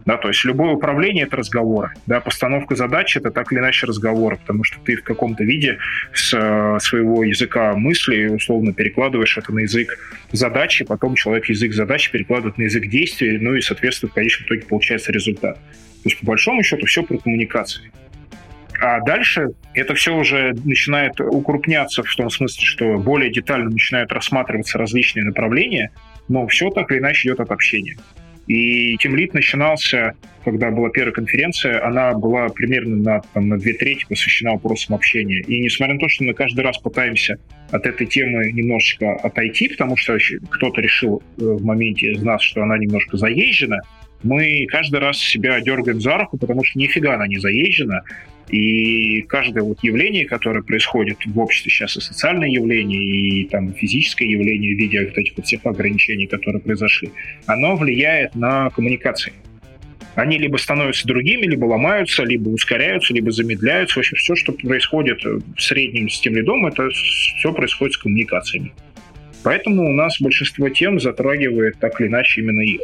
Да, 0.06 0.18
то 0.18 0.28
есть 0.28 0.44
любое 0.44 0.72
управление— 0.72 1.24
это 1.26 1.36
разговоры. 1.36 1.90
Да, 2.06 2.20
постановка 2.20 2.76
задач— 2.76 3.16
это 3.18 3.30
так 3.30 3.52
или 3.52 3.58
иначе 3.58 3.86
разговоры, 3.86 4.36
потому 4.36 4.62
что 4.62 4.78
ты 4.80 4.96
в 4.96 5.02
каком-то 5.02 5.44
виде 5.44 5.78
с 6.12 6.34
э, 6.34 6.78
своего 6.80 7.24
языка 7.24 7.74
мысли 7.74 8.26
условно 8.26 8.74
перекладываешь 8.74 9.38
это 9.38 9.52
на 9.52 9.60
язык 9.60 9.98
задачи, 10.30 10.84
потом 10.84 11.14
человек 11.14 11.46
язык 11.46 11.72
задачи 11.72 12.12
перекладывает 12.12 12.58
на 12.58 12.64
язык 12.64 12.86
действий, 12.88 13.38
ну 13.38 13.54
и, 13.54 13.62
соответственно, 13.62 14.10
в 14.10 14.14
конечном 14.14 14.46
итоге 14.46 14.62
получается 14.62 15.10
результат. 15.10 15.54
То 15.56 16.10
есть, 16.10 16.20
по 16.20 16.26
большому 16.26 16.62
счету, 16.62 16.84
все 16.84 17.02
про 17.02 17.16
коммуникации. 17.16 17.90
А 18.80 19.00
дальше 19.00 19.50
это 19.72 19.94
все 19.94 20.14
уже 20.14 20.52
начинает 20.64 21.18
укрупняться 21.20 22.02
в 22.02 22.14
том 22.14 22.28
смысле, 22.28 22.62
что 22.62 22.98
более 22.98 23.32
детально 23.32 23.70
начинают 23.70 24.12
рассматриваться 24.12 24.76
различные 24.76 25.24
направления, 25.24 25.92
но 26.28 26.46
все 26.46 26.68
так 26.70 26.90
или 26.90 26.98
иначе 26.98 27.28
идет 27.28 27.40
от 27.40 27.50
общения. 27.50 27.96
И 28.46 28.96
Тимлит 28.98 29.32
начинался, 29.34 30.14
когда 30.44 30.70
была 30.70 30.90
первая 30.90 31.12
конференция, 31.12 31.84
она 31.86 32.12
была 32.12 32.48
примерно 32.48 32.96
на, 32.96 33.20
там, 33.32 33.48
на 33.48 33.58
две 33.58 33.72
трети 33.72 34.04
посвящена 34.08 34.52
вопросам 34.52 34.94
общения. 34.94 35.40
И 35.40 35.60
несмотря 35.60 35.94
на 35.94 36.00
то, 36.00 36.08
что 36.08 36.24
мы 36.24 36.34
каждый 36.34 36.60
раз 36.60 36.78
пытаемся 36.78 37.38
от 37.70 37.86
этой 37.86 38.06
темы 38.06 38.52
немножечко 38.52 39.14
отойти, 39.14 39.68
потому 39.68 39.96
что 39.96 40.18
кто-то 40.50 40.80
решил 40.80 41.22
э, 41.38 41.42
в 41.42 41.64
моменте 41.64 42.12
из 42.12 42.22
нас, 42.22 42.42
что 42.42 42.62
она 42.62 42.76
немножко 42.76 43.16
заезжена, 43.16 43.80
мы 44.24 44.66
каждый 44.70 45.00
раз 45.00 45.18
себя 45.18 45.60
дергаем 45.60 46.00
за 46.00 46.16
руку, 46.16 46.36
потому 46.36 46.64
что 46.64 46.78
нифига 46.78 47.14
она 47.14 47.26
не 47.26 47.38
заезжена. 47.38 48.02
И 48.48 49.22
каждое 49.22 49.62
вот 49.62 49.82
явление, 49.82 50.26
которое 50.26 50.62
происходит 50.62 51.18
в 51.24 51.38
обществе 51.38 51.70
сейчас, 51.70 51.96
и 51.96 52.00
социальное 52.00 52.48
явление, 52.48 53.00
и 53.00 53.44
там 53.44 53.72
физическое 53.72 54.26
явление 54.26 54.74
в 54.74 54.78
виде 54.78 55.06
вот 55.06 55.16
этих 55.16 55.36
вот 55.36 55.46
всех 55.46 55.64
ограничений, 55.64 56.26
которые 56.26 56.60
произошли, 56.60 57.10
оно 57.46 57.76
влияет 57.76 58.34
на 58.34 58.70
коммуникации. 58.70 59.32
Они 60.14 60.38
либо 60.38 60.56
становятся 60.58 61.08
другими, 61.08 61.46
либо 61.46 61.64
ломаются, 61.64 62.22
либо 62.22 62.48
ускоряются, 62.48 63.12
либо 63.14 63.32
замедляются. 63.32 63.96
В 63.96 63.98
общем, 63.98 64.16
все, 64.16 64.36
что 64.36 64.52
происходит 64.52 65.24
в 65.24 65.60
среднем 65.60 66.08
с 66.08 66.20
тем 66.20 66.36
лидом, 66.36 66.66
это 66.66 66.88
все 66.90 67.52
происходит 67.52 67.94
с 67.94 67.98
коммуникациями. 67.98 68.72
Поэтому 69.42 69.88
у 69.88 69.92
нас 69.92 70.20
большинство 70.20 70.68
тем 70.68 71.00
затрагивает 71.00 71.78
так 71.78 72.00
или 72.00 72.08
иначе 72.08 72.40
именно 72.40 72.60
их. 72.60 72.80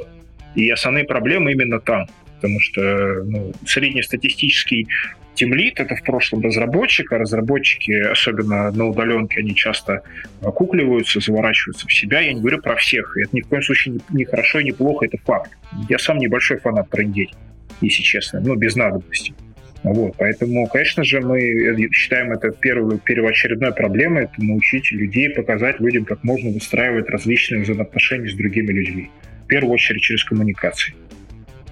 И 0.54 0.68
основные 0.70 1.04
проблемы 1.04 1.52
именно 1.52 1.80
там 1.80 2.06
потому 2.40 2.58
что 2.60 3.22
ну, 3.24 3.52
среднестатистический 3.66 4.88
тимлит— 5.34 5.74
это 5.80 5.94
в 5.94 6.02
прошлом 6.02 6.42
разработчик, 6.42 7.12
а 7.12 7.18
разработчики, 7.18 7.92
особенно 7.92 8.70
на 8.70 8.86
удаленке, 8.86 9.40
они 9.40 9.54
часто 9.54 10.02
кукливаются, 10.40 11.20
заворачиваются 11.20 11.86
в 11.86 11.92
себя. 11.92 12.20
Я 12.20 12.32
не 12.32 12.40
говорю 12.40 12.60
про 12.60 12.76
всех, 12.76 13.16
и 13.16 13.22
это 13.22 13.36
ни 13.36 13.42
в 13.42 13.48
коем 13.48 13.62
случае 13.62 13.94
не, 13.94 14.00
не 14.18 14.24
хорошо 14.24 14.60
и 14.60 14.64
не 14.64 14.72
плохо, 14.72 15.06
это 15.06 15.18
факт. 15.18 15.50
Я 15.88 15.98
сам 15.98 16.18
небольшой 16.18 16.58
фанат 16.58 16.88
трендеть, 16.90 17.32
если 17.80 18.02
честно, 18.02 18.40
ну, 18.40 18.54
без 18.54 18.74
надобности. 18.74 19.34
Вот, 19.82 20.14
поэтому, 20.18 20.66
конечно 20.66 21.04
же, 21.04 21.22
мы 21.22 21.88
считаем 21.90 22.32
это 22.32 22.50
первой, 22.50 22.98
первоочередной 22.98 23.72
проблемой, 23.72 24.24
это 24.24 24.34
научить 24.36 24.92
людей, 24.92 25.30
показать 25.30 25.80
людям, 25.80 26.04
как 26.04 26.22
можно 26.22 26.50
выстраивать 26.50 27.08
различные 27.08 27.62
взаимоотношения 27.62 28.28
с 28.28 28.34
другими 28.34 28.72
людьми. 28.72 29.10
Первую 29.50 29.74
очередь 29.74 30.02
через 30.02 30.22
коммуникации. 30.22 30.94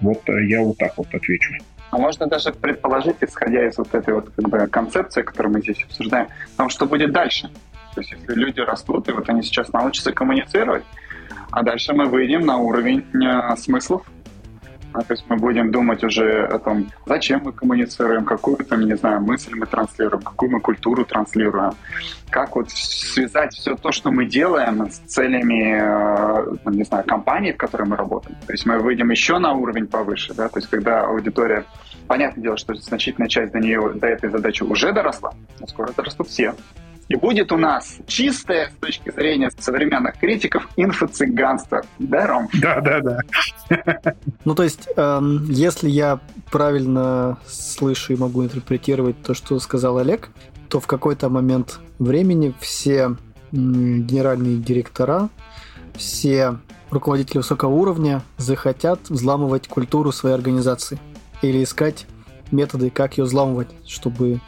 Вот 0.01 0.21
э, 0.29 0.47
я 0.47 0.61
вот 0.63 0.79
так 0.79 0.99
вот 0.99 1.15
отвечу. 1.15 1.55
А 1.91 1.97
можно 1.97 2.27
даже 2.27 2.53
предположить, 2.53 3.17
исходя 3.21 3.69
из 3.69 3.79
вот 3.79 3.95
этой 3.95 4.15
вот 4.15 4.31
как 4.35 4.49
бы, 4.49 4.67
концепции, 4.67 5.23
которую 5.23 5.55
мы 5.55 5.61
здесь 5.61 5.81
обсуждаем, 5.85 6.27
том, 6.57 6.71
что 6.71 6.87
будет 6.87 7.13
дальше. 7.13 7.49
То 7.95 8.01
есть 8.01 8.11
если 8.11 8.35
люди 8.35 8.59
растут, 8.59 9.09
и 9.09 9.13
вот 9.13 9.29
они 9.31 9.43
сейчас 9.43 9.73
научатся 9.73 10.13
коммуницировать, 10.13 10.83
а 11.53 11.63
дальше 11.63 11.93
мы 11.93 12.07
выйдем 12.07 12.45
на 12.45 12.57
уровень 12.57 13.05
э, 13.15 13.57
смыслов, 13.57 14.03
а, 14.99 15.03
то 15.03 15.15
есть 15.15 15.25
мы 15.29 15.37
будем 15.37 15.71
думать 15.71 16.03
уже 16.05 16.45
о 16.45 16.59
том, 16.59 16.91
зачем 17.07 17.43
мы 17.45 17.53
коммуницируем, 17.53 18.25
какую 18.25 18.57
там, 18.59 18.81
не 18.81 18.97
знаю, 18.97 19.21
мысль 19.21 19.55
мы 19.55 19.67
транслируем, 19.67 20.23
какую 20.23 20.51
мы 20.53 20.61
культуру 20.61 21.05
транслируем, 21.05 21.73
как 22.31 22.57
вот 22.57 22.71
связать 22.71 23.55
все 23.55 23.77
то, 23.77 23.93
что 23.93 24.11
мы 24.11 24.27
делаем 24.27 24.91
с 24.91 24.99
целями, 24.99 25.79
э, 25.81 26.71
не 26.71 26.85
знаю, 26.85 27.05
компании, 27.05 27.53
в 27.53 27.57
которой 27.57 27.89
мы 27.89 27.97
работаем. 27.97 28.37
То 28.47 28.53
есть 28.53 28.67
мы 28.67 28.79
выйдем 28.79 29.11
еще 29.11 29.39
на 29.39 29.53
уровень 29.53 29.87
повыше, 29.87 30.35
да, 30.35 30.49
то 30.49 30.59
есть 30.59 30.69
когда 30.69 31.05
аудитория 31.05 31.65
Понятное 32.09 32.43
дело, 32.43 32.57
что 32.57 32.75
значительная 32.75 33.29
часть 33.29 33.53
до 33.53 33.61
нее, 33.61 33.93
до 33.95 34.07
этой 34.07 34.31
задачи 34.31 34.63
уже 34.63 34.93
доросла, 34.93 35.35
но 35.61 35.67
скоро 35.67 35.93
дорастут 35.95 36.29
все. 36.29 36.55
И 37.09 37.17
будет 37.17 37.53
у 37.53 37.57
нас 37.57 37.97
чистое, 38.07 38.71
с 38.71 38.81
точки 38.81 39.11
зрения 39.11 39.51
современных 39.59 40.19
критиков, 40.19 40.69
инфо-цыганство. 40.77 41.83
Да, 41.99 42.27
Ром? 42.27 42.49
Да, 42.55 42.81
да, 42.81 43.01
да. 43.01 44.15
Ну, 44.45 44.55
то 44.55 44.63
есть, 44.63 44.89
эм, 44.97 45.45
если 45.51 45.89
я 45.89 46.21
правильно 46.51 47.39
слышу 47.47 48.13
и 48.13 48.17
могу 48.17 48.45
интерпретировать 48.45 49.23
то, 49.23 49.35
что 49.35 49.59
сказал 49.59 49.99
Олег, 49.99 50.31
то 50.69 50.81
в 50.81 50.87
какой-то 50.87 51.31
момент 51.31 51.81
времени 51.99 52.55
все 52.61 53.17
генеральные 53.53 54.59
директора, 54.59 55.31
все 55.97 56.59
руководители 56.91 57.39
высокого 57.39 57.71
уровня 57.71 58.23
захотят 58.37 59.09
взламывать 59.09 59.69
культуру 59.69 60.13
своей 60.13 60.35
организации 60.35 60.99
или 61.43 61.63
искать 61.65 62.07
методы, 62.51 62.91
как 62.91 63.19
ее 63.19 63.25
взламывать, 63.25 63.69
чтобы 63.87 64.41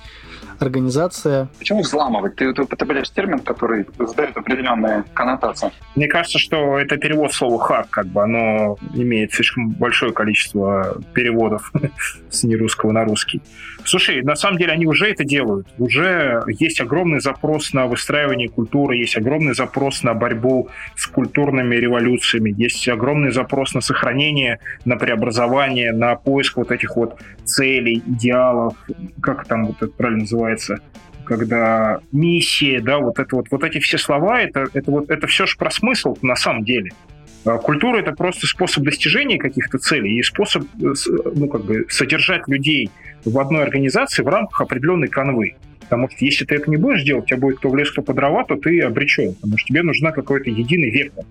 организация. 0.63 1.49
Почему 1.59 1.83
взламывать? 1.83 2.37
Ты, 2.37 2.53
ты 2.53 2.63
употребляешь 2.63 3.11
термин, 3.11 3.41
который 3.41 3.87
задает 3.99 4.37
определенные 4.37 5.05
коннотации. 5.15 5.71
Мне 5.97 6.09
кажется, 6.09 6.39
что 6.39 6.79
это 6.79 6.97
перевод 6.97 7.33
слова 7.33 7.59
«хак», 7.59 7.91
как 7.91 8.07
бы 8.07 8.23
оно 8.23 8.77
имеет 8.95 9.33
слишком 9.33 9.71
большое 9.71 10.13
количество 10.13 11.01
переводов 11.15 11.73
с 12.31 12.43
нерусского 12.45 12.93
на 12.93 13.05
русский. 13.05 13.43
Слушай, 13.85 14.23
на 14.23 14.37
самом 14.37 14.59
деле 14.59 14.73
они 14.73 14.87
уже 14.87 15.11
это 15.11 15.25
делают. 15.25 15.67
Уже 15.79 16.43
есть 16.47 16.81
огромный 16.81 17.21
запрос 17.21 17.73
на 17.73 17.87
выстраивание 17.87 18.49
культуры, 18.49 18.97
есть 18.97 19.17
огромный 19.17 19.55
запрос 19.55 20.03
на 20.03 20.15
борьбу 20.15 20.69
с 20.97 21.07
культурными 21.07 21.77
революциями, 21.77 22.55
есть 22.57 22.89
огромный 22.89 23.31
запрос 23.31 23.75
на 23.75 23.81
сохранение, 23.81 24.61
на 24.85 24.97
преобразование, 24.97 25.93
на 25.93 26.15
поиск 26.15 26.57
вот 26.57 26.71
этих 26.71 26.97
вот 26.97 27.19
целей, 27.45 28.03
идеалов, 28.07 28.75
как 29.21 29.47
там 29.47 29.67
вот 29.67 29.77
это 29.83 29.89
правильно 29.89 30.21
называется, 30.21 30.49
когда 31.24 32.01
миссия, 32.11 32.80
да, 32.80 32.98
вот 32.98 33.18
это 33.18 33.36
вот, 33.36 33.46
вот 33.51 33.62
эти 33.62 33.78
все 33.78 33.98
слова, 33.98 34.40
это, 34.40 34.66
это 34.74 34.90
вот, 34.90 35.11
это 35.11 35.26
все 35.28 35.46
же 35.46 35.57
про 35.57 35.70
смысл 35.70 36.16
на 36.22 36.34
самом 36.34 36.64
деле. 36.64 36.90
А 37.44 37.57
культура 37.59 37.98
это 37.98 38.12
просто 38.12 38.46
способ 38.46 38.84
достижения 38.84 39.38
каких-то 39.38 39.78
целей 39.78 40.18
и 40.18 40.22
способ, 40.22 40.64
э, 40.82 40.92
ну, 41.34 41.48
как 41.48 41.64
бы, 41.64 41.86
содержать 41.88 42.48
людей 42.48 42.90
в 43.24 43.38
одной 43.38 43.62
организации 43.62 44.22
в 44.22 44.28
рамках 44.28 44.61
определенной 44.61 45.09
канвы. 45.09 45.55
Потому 45.80 46.09
что 46.11 46.24
если 46.24 46.44
ты 46.44 46.57
это 46.57 46.70
не 46.70 46.76
будешь 46.76 47.03
делать, 47.03 47.24
у 47.24 47.26
тебя 47.28 47.38
будет 47.38 47.59
кто 47.59 47.70
в 47.70 47.76
лес, 47.76 47.90
кто 47.90 48.03
по 48.03 48.12
дрова, 48.12 48.44
то 48.44 48.57
ты 48.57 48.80
обречен. 48.80 49.34
Потому 49.34 49.57
что 49.57 49.68
тебе 49.68 49.82
нужна 49.82 50.12
какой-то 50.12 50.51
единый 50.51 50.90
вектор. 50.90 51.24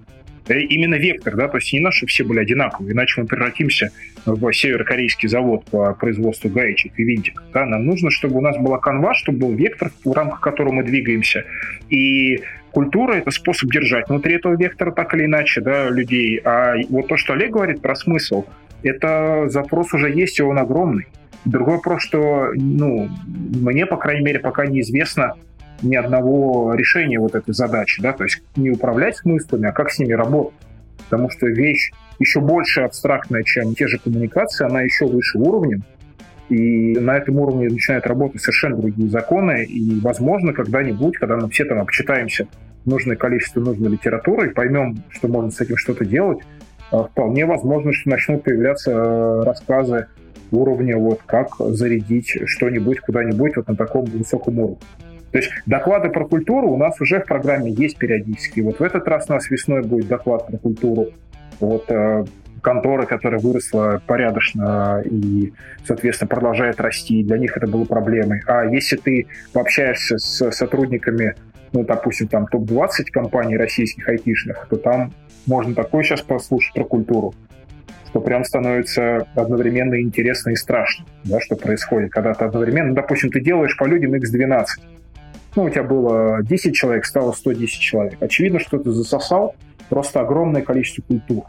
Именно 0.49 0.95
вектор, 0.95 1.35
да, 1.35 1.47
то 1.47 1.57
есть 1.57 1.71
не 1.73 1.79
наши 1.79 2.05
все 2.05 2.23
были 2.23 2.39
одинаковые, 2.39 2.93
иначе 2.93 3.21
мы 3.21 3.27
превратимся 3.27 3.91
в 4.25 4.51
северокорейский 4.51 5.29
завод 5.29 5.65
по 5.65 5.93
производству 5.93 6.49
гаечек 6.49 6.93
и 6.97 7.03
винтиков. 7.03 7.45
Да? 7.53 7.65
Нам 7.65 7.85
нужно, 7.85 8.09
чтобы 8.09 8.37
у 8.37 8.41
нас 8.41 8.57
была 8.57 8.79
канва, 8.79 9.13
чтобы 9.13 9.39
был 9.39 9.53
вектор, 9.53 9.91
в 10.03 10.11
рамках 10.11 10.41
которого 10.41 10.73
мы 10.73 10.83
двигаемся. 10.83 11.45
И 11.89 12.39
культура— 12.71 13.13
это 13.15 13.31
способ 13.31 13.71
держать 13.71 14.09
внутри 14.09 14.35
этого 14.35 14.55
вектора 14.57 14.91
так 14.91 15.13
или 15.13 15.25
иначе 15.25 15.61
да, 15.61 15.89
людей. 15.89 16.39
А 16.43 16.75
вот 16.89 17.07
то, 17.07 17.17
что 17.17 17.33
Олег 17.33 17.51
говорит 17.51 17.81
про 17.81 17.95
смысл, 17.95 18.45
это 18.83 19.49
запрос 19.49 19.93
уже 19.93 20.09
есть, 20.11 20.39
и 20.39 20.43
он 20.43 20.57
огромный. 20.57 21.07
Другой 21.45 21.75
вопрос, 21.75 22.03
что 22.03 22.51
ну, 22.55 23.09
мне, 23.25 23.85
по 23.85 23.97
крайней 23.97 24.25
мере, 24.25 24.39
пока 24.39 24.65
неизвестно, 24.65 25.35
ни 25.81 25.95
одного 25.95 26.73
решения 26.73 27.19
вот 27.19 27.35
этой 27.35 27.53
задачи, 27.53 28.01
да, 28.01 28.13
то 28.13 28.23
есть 28.23 28.41
не 28.55 28.71
управлять 28.71 29.17
смыслами, 29.17 29.67
а 29.67 29.71
как 29.71 29.91
с 29.91 29.99
ними 29.99 30.13
работать. 30.13 30.55
Потому 31.09 31.29
что 31.29 31.47
вещь 31.47 31.91
еще 32.19 32.41
больше 32.41 32.81
абстрактная, 32.81 33.43
чем 33.43 33.73
те 33.73 33.87
же 33.87 33.97
коммуникации, 33.97 34.65
она 34.65 34.81
еще 34.81 35.05
выше 35.05 35.37
уровнем, 35.37 35.83
и 36.49 36.97
на 36.99 37.17
этом 37.17 37.37
уровне 37.39 37.69
начинают 37.69 38.07
работать 38.07 38.41
совершенно 38.41 38.77
другие 38.77 39.09
законы, 39.09 39.63
и, 39.63 39.99
возможно, 39.99 40.53
когда-нибудь, 40.53 41.17
когда 41.17 41.37
мы 41.37 41.49
все 41.49 41.65
там 41.65 41.79
обчитаемся 41.79 42.47
нужное 42.85 43.15
количество 43.15 43.59
нужной 43.59 43.91
литературы 43.91 44.47
и 44.47 44.53
поймем, 44.53 45.03
что 45.09 45.27
можно 45.27 45.51
с 45.51 45.61
этим 45.61 45.77
что-то 45.77 46.05
делать, 46.05 46.39
а, 46.91 47.03
вполне 47.03 47.45
возможно, 47.45 47.93
что 47.93 48.09
начнут 48.09 48.43
появляться 48.43 48.91
э, 48.91 49.43
рассказы 49.43 50.07
уровня, 50.51 50.97
вот 50.97 51.21
как 51.25 51.49
зарядить 51.59 52.35
что-нибудь 52.45 52.99
куда-нибудь 53.01 53.57
вот 53.57 53.67
на 53.67 53.75
таком 53.75 54.05
высоком 54.05 54.59
уровне. 54.59 54.77
То 55.31 55.37
есть 55.37 55.51
доклады 55.65 56.09
про 56.09 56.25
культуру 56.25 56.69
у 56.69 56.77
нас 56.77 56.99
уже 57.01 57.19
в 57.19 57.25
программе 57.25 57.71
есть 57.71 57.97
периодически. 57.97 58.61
Вот 58.61 58.79
в 58.79 58.83
этот 58.83 59.07
раз 59.07 59.25
у 59.29 59.33
нас 59.33 59.49
весной 59.49 59.83
будет 59.83 60.07
доклад 60.07 60.47
про 60.47 60.57
культуру. 60.57 61.07
Вот 61.59 61.85
э, 61.89 62.25
контора, 62.61 63.05
которая 63.05 63.39
выросла 63.39 64.01
порядочно 64.05 65.01
и, 65.05 65.53
соответственно, 65.85 66.27
продолжает 66.27 66.79
расти, 66.79 67.23
для 67.23 67.37
них 67.37 67.55
это 67.55 67.67
было 67.67 67.85
проблемой. 67.85 68.41
А 68.47 68.65
если 68.65 68.95
ты 68.95 69.27
пообщаешься 69.53 70.17
с 70.17 70.51
сотрудниками, 70.51 71.35
ну, 71.73 71.83
допустим, 71.83 72.27
там 72.27 72.47
топ-20 72.47 73.05
компаний 73.11 73.57
российских 73.57 74.07
айтишных, 74.07 74.67
то 74.69 74.77
там 74.77 75.13
можно 75.45 75.75
такое 75.75 76.03
сейчас 76.03 76.21
послушать 76.21 76.73
про 76.73 76.83
культуру, 76.83 77.33
что 78.07 78.21
прям 78.21 78.43
становится 78.43 79.27
одновременно 79.35 80.01
интересно 80.01 80.51
и 80.51 80.55
страшно, 80.55 81.05
да, 81.23 81.39
что 81.39 81.55
происходит, 81.55 82.11
когда 82.11 82.33
ты 82.33 82.45
одновременно, 82.45 82.89
ну, 82.89 82.95
допустим, 82.95 83.29
ты 83.29 83.41
делаешь 83.41 83.77
по 83.77 83.85
людям 83.85 84.13
X12, 84.15 84.65
ну, 85.55 85.63
у 85.63 85.69
тебя 85.69 85.83
было 85.83 86.43
10 86.43 86.75
человек, 86.75 87.05
стало 87.05 87.31
110 87.31 87.79
человек. 87.79 88.21
Очевидно, 88.21 88.59
что 88.59 88.77
ты 88.77 88.91
засосал 88.91 89.55
просто 89.89 90.21
огромное 90.21 90.61
количество 90.61 91.01
культур. 91.01 91.45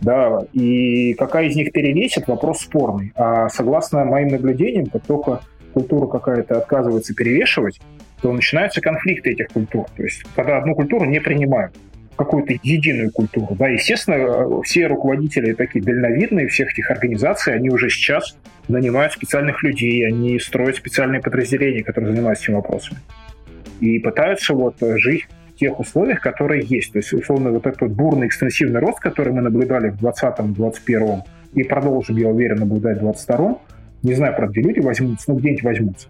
Да, 0.00 0.44
и 0.52 1.14
какая 1.14 1.46
из 1.46 1.56
них 1.56 1.72
перевесит, 1.72 2.28
вопрос 2.28 2.60
спорный. 2.60 3.12
А 3.16 3.48
согласно 3.48 4.04
моим 4.04 4.28
наблюдениям, 4.28 4.86
как 4.86 5.04
только 5.04 5.40
культура 5.74 6.06
какая-то 6.06 6.58
отказывается 6.58 7.14
перевешивать, 7.14 7.80
то 8.22 8.32
начинаются 8.32 8.80
конфликты 8.80 9.30
этих 9.30 9.48
культур. 9.48 9.86
То 9.96 10.02
есть, 10.02 10.22
когда 10.34 10.58
одну 10.58 10.74
культуру 10.74 11.04
не 11.04 11.20
принимают, 11.20 11.74
какую-то 12.18 12.54
единую 12.62 13.10
культуру. 13.10 13.54
Да, 13.54 13.68
естественно, 13.68 14.60
все 14.62 14.86
руководители 14.86 15.54
такие 15.54 15.82
дальновидные 15.82 16.48
всех 16.48 16.72
этих 16.72 16.90
организаций, 16.90 17.54
они 17.54 17.70
уже 17.70 17.88
сейчас 17.88 18.36
нанимают 18.66 19.12
специальных 19.12 19.62
людей, 19.62 20.06
они 20.06 20.38
строят 20.38 20.76
специальные 20.76 21.22
подразделения, 21.22 21.82
которые 21.82 22.12
занимаются 22.12 22.44
этими 22.44 22.56
вопросами. 22.56 23.00
И 23.80 23.98
пытаются 24.00 24.52
вот 24.52 24.74
жить 24.80 25.26
в 25.54 25.58
тех 25.58 25.78
условиях, 25.78 26.20
которые 26.20 26.64
есть. 26.66 26.92
То 26.92 26.98
есть, 26.98 27.12
условно, 27.12 27.50
вот 27.50 27.66
этот 27.66 27.92
бурный 27.92 28.26
экстенсивный 28.26 28.80
рост, 28.80 28.98
который 28.98 29.32
мы 29.32 29.40
наблюдали 29.40 29.90
в 29.90 30.04
2020-2021 30.04 31.20
и 31.54 31.62
продолжим, 31.62 32.16
я 32.16 32.28
уверен, 32.28 32.56
наблюдать 32.56 32.98
в 32.98 33.00
2022 33.00 33.58
не 34.02 34.14
знаю, 34.14 34.34
правда, 34.36 34.60
люди 34.60 34.80
возьмутся, 34.80 35.30
но 35.32 35.38
где-нибудь 35.38 35.62
возьмутся. 35.64 36.08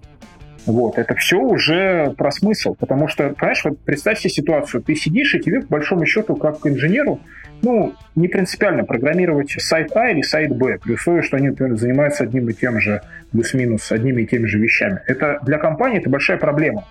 Вот, 0.69 0.99
это 0.99 1.15
все 1.15 1.39
уже 1.39 2.13
про 2.19 2.31
смысл, 2.31 2.75
потому 2.79 3.09
что, 3.09 3.31
понимаешь, 3.31 3.65
вот 3.65 3.79
представь 3.81 4.19
себе 4.19 4.29
ситуацию, 4.29 4.83
ты 4.83 4.95
сидишь, 4.95 5.35
и 5.35 5.41
тебе, 5.41 5.63
по 5.63 5.69
большому 5.69 6.05
счету, 6.05 6.37
как 6.37 6.59
инженеру, 6.67 7.21
ну, 7.63 7.95
не 8.15 8.29
принципиально 8.29 8.85
программировать 8.85 9.51
сайт 9.53 9.97
А 9.97 10.11
или 10.11 10.21
сайт 10.21 10.55
Б, 10.55 10.79
при 10.79 10.93
условии, 10.93 11.23
что 11.23 11.39
они, 11.39 11.49
например, 11.49 11.79
занимаются 11.79 12.25
одним 12.25 12.51
и 12.51 12.53
тем 12.53 12.81
же, 12.81 13.01
плюс-минус, 13.33 13.91
одними 13.91 14.23
и 14.23 14.27
теми 14.27 14.45
же 14.45 14.59
вещами. 14.59 15.01
Это 15.07 15.41
для 15.43 15.57
компании 15.57 16.01
это 16.01 16.11
большая 16.11 16.37
проблема, 16.37 16.87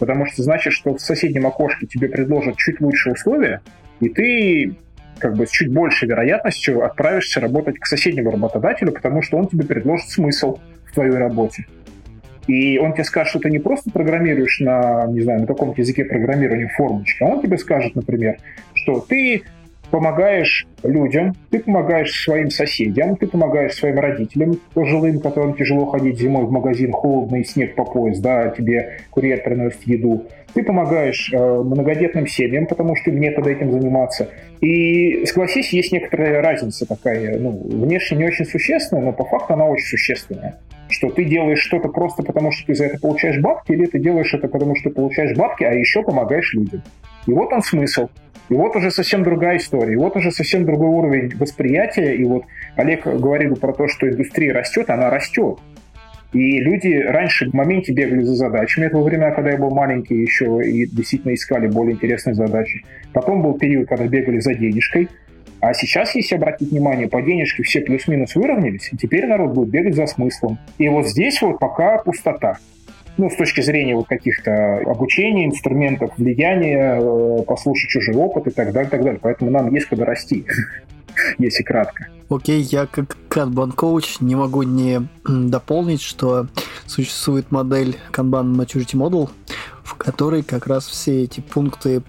потому 0.00 0.26
что 0.26 0.42
значит, 0.42 0.72
что 0.72 0.96
в 0.96 1.00
соседнем 1.00 1.46
окошке 1.46 1.86
тебе 1.86 2.08
предложат 2.08 2.56
чуть 2.56 2.80
лучшие 2.80 3.12
условия, 3.12 3.60
и 4.00 4.08
ты 4.08 4.74
как 5.20 5.36
бы 5.36 5.46
с 5.46 5.50
чуть 5.50 5.72
большей 5.72 6.08
вероятностью 6.08 6.84
отправишься 6.84 7.38
работать 7.38 7.78
к 7.78 7.86
соседнему 7.86 8.32
работодателю, 8.32 8.90
потому 8.90 9.22
что 9.22 9.36
он 9.36 9.46
тебе 9.46 9.64
предложит 9.64 10.08
смысл 10.08 10.58
в 10.84 10.94
твоей 10.94 11.12
работе. 11.12 11.66
И 12.46 12.78
он 12.78 12.92
тебе 12.94 13.04
скажет, 13.04 13.30
что 13.30 13.38
ты 13.40 13.50
не 13.50 13.58
просто 13.58 13.90
программируешь 13.90 14.60
на, 14.60 15.06
не 15.06 15.20
знаю, 15.20 15.40
на 15.40 15.46
каком-то 15.46 15.80
языке 15.80 16.04
программирования 16.04 16.68
формочки, 16.68 17.22
а 17.22 17.26
он 17.26 17.42
тебе 17.42 17.58
скажет, 17.58 17.94
например, 17.94 18.38
что 18.74 19.00
ты 19.00 19.42
помогаешь 19.90 20.66
людям, 20.82 21.34
ты 21.50 21.58
помогаешь 21.58 22.12
своим 22.12 22.50
соседям, 22.50 23.16
ты 23.16 23.26
помогаешь 23.26 23.74
своим 23.74 23.98
родителям 23.98 24.58
пожилым, 24.72 25.20
которым 25.20 25.54
тяжело 25.54 25.86
ходить 25.86 26.18
зимой 26.18 26.44
в 26.44 26.50
магазин, 26.50 26.92
холодно 26.92 27.36
и 27.36 27.44
снег 27.44 27.74
по 27.74 27.84
пояс, 27.84 28.18
да, 28.20 28.48
тебе 28.48 29.00
курьер 29.10 29.42
приносит 29.42 29.82
еду. 29.86 30.26
Ты 30.54 30.62
помогаешь 30.64 31.32
э, 31.32 31.36
многодетным 31.38 32.26
семьям, 32.26 32.66
потому 32.66 32.96
что 32.96 33.10
им 33.10 33.20
некогда 33.20 33.50
этим 33.50 33.70
заниматься. 33.70 34.28
И, 34.60 35.24
согласись, 35.26 35.72
есть 35.72 35.92
некоторая 35.92 36.42
разница 36.42 36.86
такая, 36.86 37.38
ну, 37.38 37.50
внешне 37.50 38.18
не 38.18 38.24
очень 38.24 38.44
существенная, 38.44 39.04
но 39.04 39.12
по 39.12 39.24
факту 39.24 39.54
она 39.54 39.66
очень 39.66 39.86
существенная. 39.86 40.58
Что 40.90 41.08
ты 41.10 41.24
делаешь 41.24 41.60
что-то 41.60 41.88
просто 41.88 42.22
потому, 42.22 42.50
что 42.50 42.66
ты 42.66 42.74
за 42.74 42.86
это 42.86 42.98
получаешь 42.98 43.38
бабки, 43.40 43.72
или 43.72 43.86
ты 43.86 43.98
делаешь 43.98 44.34
это 44.34 44.48
потому, 44.48 44.74
что 44.76 44.90
ты 44.90 44.96
получаешь 44.96 45.36
бабки, 45.36 45.64
а 45.64 45.72
еще 45.72 46.02
помогаешь 46.02 46.52
людям. 46.52 46.82
И 47.26 47.32
вот 47.32 47.52
он 47.52 47.62
смысл. 47.62 48.08
И 48.48 48.54
вот 48.54 48.74
уже 48.74 48.90
совсем 48.90 49.22
другая 49.22 49.58
история, 49.58 49.92
и 49.92 49.96
вот 49.96 50.16
уже 50.16 50.32
совсем 50.32 50.64
другой 50.64 50.88
уровень 50.88 51.36
восприятия. 51.36 52.14
И 52.16 52.24
вот 52.24 52.44
Олег 52.74 53.06
говорил 53.06 53.54
про 53.54 53.72
то, 53.72 53.86
что 53.86 54.08
индустрия 54.08 54.52
растет, 54.52 54.90
она 54.90 55.08
растет. 55.08 55.60
И 56.32 56.60
люди 56.60 56.94
раньше 56.94 57.50
в 57.50 57.54
моменте 57.54 57.92
бегали 57.92 58.22
за 58.22 58.34
задачами. 58.34 58.86
Это 58.86 58.96
во 58.98 59.02
время, 59.02 59.32
когда 59.32 59.50
я 59.50 59.58
был 59.58 59.70
маленький 59.70 60.16
еще 60.16 60.60
и 60.64 60.86
действительно 60.86 61.34
искали 61.34 61.68
более 61.68 61.94
интересные 61.94 62.34
задачи. 62.34 62.84
Потом 63.12 63.42
был 63.42 63.54
период, 63.54 63.88
когда 63.88 64.06
бегали 64.06 64.38
за 64.38 64.54
денежкой. 64.54 65.08
А 65.60 65.74
сейчас, 65.74 66.14
если 66.14 66.36
обратить 66.36 66.70
внимание, 66.70 67.08
по 67.08 67.20
денежке 67.20 67.62
все 67.62 67.80
плюс-минус 67.80 68.34
выровнялись, 68.34 68.88
и 68.92 68.96
теперь 68.96 69.26
народ 69.26 69.52
будет 69.52 69.68
бегать 69.68 69.94
за 69.94 70.06
смыслом. 70.06 70.58
И 70.78 70.88
вот 70.88 71.06
здесь 71.06 71.40
вот 71.42 71.58
пока 71.58 71.98
пустота. 71.98 72.58
Ну, 73.18 73.28
с 73.28 73.36
точки 73.36 73.60
зрения 73.60 73.94
вот 73.94 74.08
каких-то 74.08 74.78
обучения, 74.78 75.44
инструментов, 75.44 76.12
влияния, 76.16 76.98
э, 76.98 77.42
послушать 77.42 77.90
чужой 77.90 78.14
опыт 78.14 78.46
и 78.46 78.50
так 78.50 78.72
далее, 78.72 78.88
и 78.88 78.90
так 78.90 79.02
далее. 79.02 79.20
Поэтому 79.22 79.50
нам 79.50 79.74
есть 79.74 79.86
куда 79.86 80.06
расти, 80.06 80.46
если 81.38 81.62
кратко. 81.62 82.06
Окей, 82.30 82.60
я 82.62 82.86
как 82.86 83.18
Kanban 83.28 83.72
коуч 83.72 84.20
не 84.20 84.36
могу 84.36 84.62
не 84.62 85.00
дополнить, 85.24 86.00
что 86.00 86.46
существует 86.86 87.50
модель 87.50 87.96
Kanban 88.12 88.54
Maturity 88.54 88.94
Model, 88.94 89.28
в 89.82 89.96
которой 89.96 90.42
как 90.42 90.66
раз 90.66 90.86
все 90.86 91.24
эти 91.24 91.40
пункты 91.40 92.02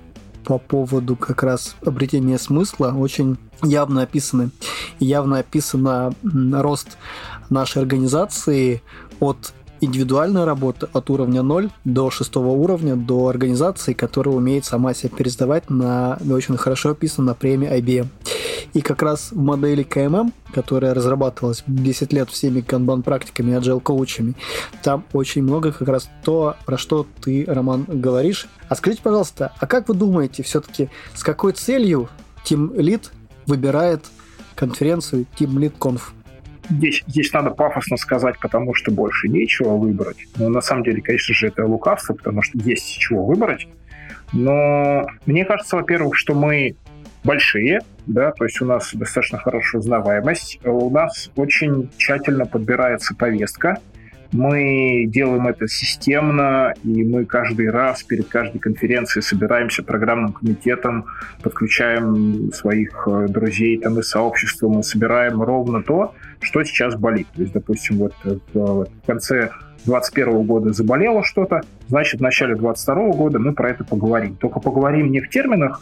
по 0.44 0.58
поводу 0.58 1.16
как 1.16 1.44
раз 1.44 1.76
обретения 1.86 2.38
смысла 2.38 2.94
очень 2.98 3.38
явно 3.64 4.04
описаны. 4.04 4.52
Явно 5.00 5.40
описано 5.40 6.14
рост 6.24 6.98
нашей 7.50 7.82
организации 7.82 8.82
от 9.20 9.54
индивидуальная 9.82 10.46
работа 10.46 10.90
от 10.94 11.10
уровня 11.10 11.42
0 11.42 11.70
до 11.84 12.10
шестого 12.12 12.50
уровня, 12.50 12.96
до 12.96 13.28
организации, 13.28 13.94
которая 13.94 14.36
умеет 14.36 14.64
сама 14.66 14.94
себя 14.94 15.10
пересдавать 15.10 15.70
на 15.70 16.18
очень 16.30 16.56
хорошо 16.56 16.92
описано 16.92 17.28
на 17.28 17.34
премии 17.34 17.70
IBM. 17.70 18.08
И 18.74 18.82
как 18.82 19.02
раз 19.02 19.32
в 19.32 19.38
модели 19.38 19.84
КММ, 19.84 20.32
которая 20.54 20.94
разрабатывалась 20.94 21.64
10 21.68 22.14
лет 22.14 22.30
всеми 22.30 22.62
канбан-практиками, 22.62 23.58
agile-коучами, 23.58 24.36
там 24.82 25.04
очень 25.12 25.44
много 25.44 25.74
как 25.74 25.90
раз 25.90 26.10
то, 26.24 26.56
про 26.66 26.78
что 26.78 27.06
ты, 27.22 27.44
Роман, 27.48 27.86
говоришь. 27.88 28.48
А 28.70 28.76
скажите, 28.76 29.04
пожалуйста, 29.04 29.52
а 29.60 29.68
как 29.68 29.90
вы 29.90 29.96
думаете, 29.96 30.44
все-таки 30.44 30.90
с 31.14 31.24
какой 31.24 31.52
целью 31.52 32.08
Team 32.46 32.74
Lead 32.76 33.10
выбирает 33.46 34.06
конференцию 34.56 35.26
Team 35.38 35.54
Lead 35.56 35.74
Conf? 35.78 36.02
Здесь, 36.72 37.04
здесь 37.08 37.32
надо 37.34 37.52
пафосно 37.52 37.98
сказать, 37.98 38.36
потому 38.40 38.74
что 38.74 38.92
больше 38.92 39.28
нечего 39.28 39.78
выбрать. 39.78 40.18
Но 40.38 40.50
на 40.50 40.62
самом 40.62 40.84
деле, 40.84 41.02
конечно 41.02 41.34
же, 41.34 41.48
это 41.48 41.66
лукавство, 41.66 42.14
потому 42.14 42.42
что 42.42 42.58
есть 42.60 42.98
чего 42.98 43.26
выбрать. 43.26 43.68
Но 44.34 45.06
мне 45.26 45.46
кажется, 45.46 45.76
во-первых, 45.76 46.16
что 46.16 46.34
мы 46.34 46.76
большие, 47.24 47.82
да, 48.08 48.32
то 48.32 48.46
есть 48.46 48.62
у 48.62 48.66
нас 48.66 48.94
достаточно 48.94 49.38
хорошая 49.38 49.80
узнаваемость, 49.80 50.60
у 50.66 50.90
нас 50.90 51.30
очень 51.36 51.90
тщательно 51.98 52.46
подбирается 52.46 53.14
повестка, 53.16 53.78
мы 54.32 55.06
делаем 55.08 55.48
это 55.48 55.68
системно, 55.68 56.74
и 56.84 57.04
мы 57.04 57.26
каждый 57.26 57.70
раз 57.70 58.04
перед 58.04 58.28
каждой 58.28 58.60
конференцией 58.60 59.24
собираемся 59.24 59.84
программным 59.84 60.34
комитетом, 60.34 61.06
подключаем 61.42 62.52
своих 62.54 63.08
э, 63.08 63.28
друзей 63.28 63.78
там 63.80 64.00
и 64.00 64.04
сообщества, 64.04 64.70
мы 64.70 64.84
собираем 64.84 65.42
ровно 65.42 65.84
то, 65.84 66.16
что 66.40 66.64
сейчас 66.64 66.96
болит. 66.96 67.28
То 67.36 67.42
есть, 67.42 67.54
допустим, 67.54 67.98
вот 67.98 68.14
в 68.24 68.88
конце 69.06 69.52
2021 69.86 70.44
года 70.44 70.74
заболело 70.74 71.24
что-то, 71.24 71.62
значит, 71.88 72.20
в 72.20 72.24
начале 72.24 72.56
2022 72.56 73.18
года 73.18 73.40
мы 73.40 73.54
про 73.54 73.72
это 73.72 73.84
поговорим. 73.84 74.36
Только 74.36 74.60
поговорим 74.60 75.12
не 75.12 75.22
в 75.22 75.30
терминах, 75.30 75.82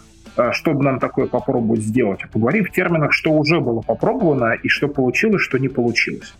чтобы 0.51 0.83
нам 0.83 0.99
такое 0.99 1.27
попробовать 1.27 1.81
сделать, 1.81 2.21
а 2.23 2.27
поговорим 2.27 2.65
в 2.65 2.71
терминах, 2.71 3.13
что 3.13 3.31
уже 3.31 3.59
было 3.59 3.81
попробовано 3.81 4.53
и 4.53 4.67
что 4.69 4.87
получилось, 4.87 5.41
что 5.41 5.57
не 5.57 5.67
получилось. 5.67 6.33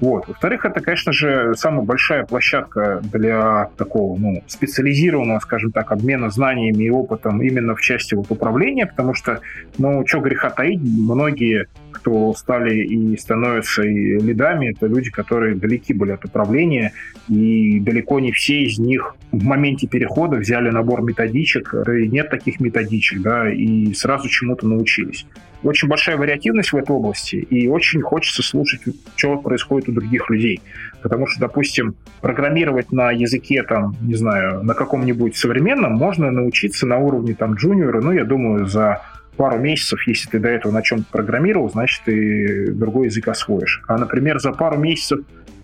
Вот. 0.00 0.28
Во-вторых, 0.28 0.64
это, 0.64 0.80
конечно 0.80 1.12
же, 1.12 1.54
самая 1.56 1.82
большая 1.82 2.24
площадка 2.24 3.00
для 3.02 3.70
такого 3.76 4.18
ну, 4.18 4.42
специализированного, 4.46 5.38
скажем 5.38 5.72
так, 5.72 5.92
обмена 5.92 6.30
знаниями 6.30 6.84
и 6.84 6.90
опытом 6.90 7.42
именно 7.42 7.74
в 7.74 7.80
части 7.80 8.14
вот 8.14 8.26
управления, 8.30 8.86
потому 8.86 9.14
что, 9.14 9.40
ну, 9.78 10.06
что 10.06 10.20
греха 10.20 10.50
таить, 10.50 10.80
многие, 10.82 11.68
кто 11.96 12.34
стали 12.34 12.84
и 12.84 13.16
становятся 13.16 13.82
и 13.82 14.18
лидами, 14.18 14.70
это 14.70 14.86
люди, 14.86 15.10
которые 15.10 15.54
далеки 15.54 15.94
были 15.94 16.12
от 16.12 16.24
управления, 16.24 16.92
и 17.28 17.80
далеко 17.80 18.20
не 18.20 18.32
все 18.32 18.62
из 18.62 18.78
них 18.78 19.16
в 19.32 19.44
моменте 19.44 19.86
перехода 19.86 20.36
взяли 20.36 20.70
набор 20.70 21.02
методичек, 21.02 21.74
нет 21.86 22.30
таких 22.30 22.60
методичек, 22.60 23.20
да, 23.22 23.52
и 23.52 23.92
сразу 23.94 24.28
чему-то 24.28 24.66
научились 24.66 25.26
очень 25.62 25.88
большая 25.88 26.16
вариативность 26.16 26.72
в 26.72 26.76
этой 26.76 26.92
области, 26.92 27.36
и 27.36 27.68
очень 27.68 28.00
хочется 28.00 28.42
слушать, 28.42 28.82
что 29.16 29.36
происходит 29.38 29.88
у 29.88 29.92
других 29.92 30.30
людей. 30.30 30.60
Потому 31.02 31.26
что, 31.26 31.40
допустим, 31.40 31.94
программировать 32.20 32.92
на 32.92 33.10
языке, 33.10 33.62
там, 33.62 33.96
не 34.00 34.14
знаю, 34.14 34.62
на 34.62 34.74
каком-нибудь 34.74 35.36
современном 35.36 35.94
можно 35.94 36.30
научиться 36.30 36.86
на 36.86 36.98
уровне 36.98 37.34
там 37.34 37.54
джуниора, 37.54 38.00
ну, 38.00 38.12
я 38.12 38.24
думаю, 38.24 38.66
за 38.66 39.02
пару 39.36 39.58
месяцев, 39.58 40.06
если 40.06 40.28
ты 40.28 40.38
до 40.38 40.48
этого 40.48 40.72
на 40.72 40.82
чем-то 40.82 41.06
программировал, 41.10 41.70
значит, 41.70 42.02
ты 42.04 42.72
другой 42.72 43.06
язык 43.06 43.28
освоишь. 43.28 43.82
А, 43.86 43.98
например, 43.98 44.38
за 44.40 44.52
пару 44.52 44.78
месяцев 44.78 45.20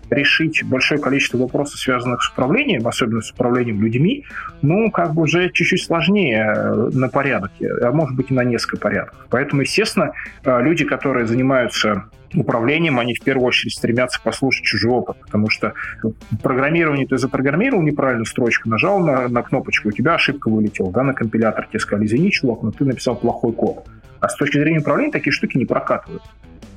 решить 0.09 0.63
большое 0.63 0.99
количество 0.99 1.37
вопросов, 1.37 1.79
связанных 1.79 2.23
с 2.23 2.29
управлением, 2.29 2.87
особенно 2.87 3.21
с 3.21 3.31
управлением 3.31 3.81
людьми, 3.81 4.25
ну, 4.61 4.91
как 4.91 5.13
бы 5.13 5.23
уже 5.23 5.49
чуть-чуть 5.49 5.83
сложнее 5.83 6.53
э, 6.55 6.89
на 6.93 7.09
порядок, 7.09 7.51
а 7.81 7.91
может 7.91 8.15
быть 8.15 8.31
и 8.31 8.33
на 8.33 8.43
несколько 8.43 8.77
порядков. 8.77 9.25
Поэтому, 9.29 9.61
естественно, 9.61 10.11
э, 10.43 10.61
люди, 10.61 10.85
которые 10.85 11.25
занимаются 11.25 12.05
управлением, 12.35 12.99
они 12.99 13.13
в 13.13 13.21
первую 13.21 13.47
очередь 13.47 13.73
стремятся 13.73 14.19
послушать 14.21 14.63
чужой 14.63 14.91
опыт, 14.91 15.17
потому 15.21 15.49
что 15.49 15.73
в 16.01 16.37
программировании 16.41 17.05
ты 17.05 17.17
запрограммировал 17.17 17.83
неправильную 17.83 18.25
строчку, 18.25 18.69
нажал 18.69 18.99
на, 18.99 19.27
на 19.27 19.43
кнопочку, 19.43 19.89
у 19.89 19.91
тебя 19.91 20.15
ошибка 20.15 20.49
вылетела, 20.49 20.91
да, 20.91 21.03
на 21.03 21.13
компилятор 21.13 21.67
тебе 21.67 21.79
сказали, 21.79 22.05
извини, 22.05 22.31
чувак, 22.31 22.63
но 22.63 22.71
ты 22.71 22.85
написал 22.85 23.15
плохой 23.15 23.53
код. 23.53 23.85
А 24.19 24.29
с 24.29 24.35
точки 24.35 24.57
зрения 24.57 24.79
управления 24.79 25.11
такие 25.11 25.33
штуки 25.33 25.57
не 25.57 25.65
прокатывают. 25.65 26.23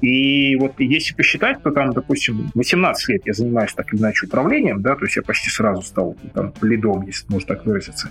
И 0.00 0.56
вот 0.56 0.74
если 0.78 1.14
посчитать, 1.14 1.62
то 1.62 1.70
там, 1.70 1.92
допустим, 1.92 2.50
18 2.54 3.08
лет 3.08 3.22
я 3.24 3.32
занимаюсь 3.32 3.72
так 3.72 3.92
или 3.92 4.00
иначе 4.00 4.26
управлением, 4.26 4.82
да, 4.82 4.94
то 4.94 5.04
есть 5.04 5.16
я 5.16 5.22
почти 5.22 5.50
сразу 5.50 5.82
стал 5.82 6.16
там 6.34 6.52
лидом, 6.62 7.02
если 7.06 7.24
можно 7.28 7.54
так 7.54 7.64
выразиться. 7.64 8.10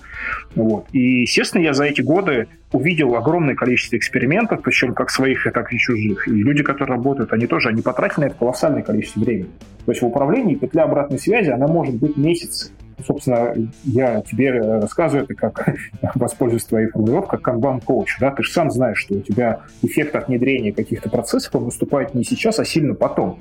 Вот. 0.56 0.88
И, 0.92 1.22
естественно, 1.22 1.62
я 1.62 1.74
за 1.74 1.86
эти 1.86 2.02
годы 2.02 2.48
увидел 2.72 3.16
огромное 3.16 3.56
количество 3.56 3.98
экспериментов, 3.98 4.62
причем 4.64 4.94
как 4.94 5.10
своих, 5.10 5.48
так 5.54 5.72
и 5.72 5.78
чужих. 5.78 6.28
И 6.28 6.32
люди, 6.32 6.64
которые 6.64 6.98
работают, 6.98 7.32
они 7.34 7.48
тоже, 7.48 7.70
они 7.70 7.82
потратили 7.82 8.22
на 8.22 8.26
это 8.26 8.36
колоссальное 8.36 8.82
количество 8.82 9.22
времени. 9.22 9.50
То 9.86 9.92
есть 9.92 10.02
в 10.02 10.06
управлении 10.06 10.56
петля 10.56 10.84
обратной 10.84 11.20
связи, 11.20 11.50
она 11.50 11.68
может 11.68 11.96
быть 11.96 12.18
месяцы. 12.18 12.72
Собственно, 13.04 13.54
я 13.84 14.22
тебе 14.22 14.52
рассказываю 14.52 15.26
это 15.26 15.34
как, 15.34 15.70
воспользуюсь 16.16 16.64
твоей 16.64 16.88
формулировкой, 16.88 17.40
как 17.40 17.56
канбан-коуч. 17.56 18.18
Да? 18.20 18.32
Ты 18.32 18.44
же 18.44 18.52
сам 18.52 18.72
знаешь, 18.72 19.00
что 19.00 19.16
у 19.16 19.22
тебя 19.22 19.62
эффект 19.82 20.16
от 20.16 20.28
внедрения 20.28 20.72
каких-то 20.72 21.10
процессов 21.10 21.56
он 21.56 21.66
наступает 21.66 22.14
не 22.14 22.24
сейчас, 22.24 22.60
а 22.60 22.66
сильно 22.66 22.94
потом. 22.94 23.40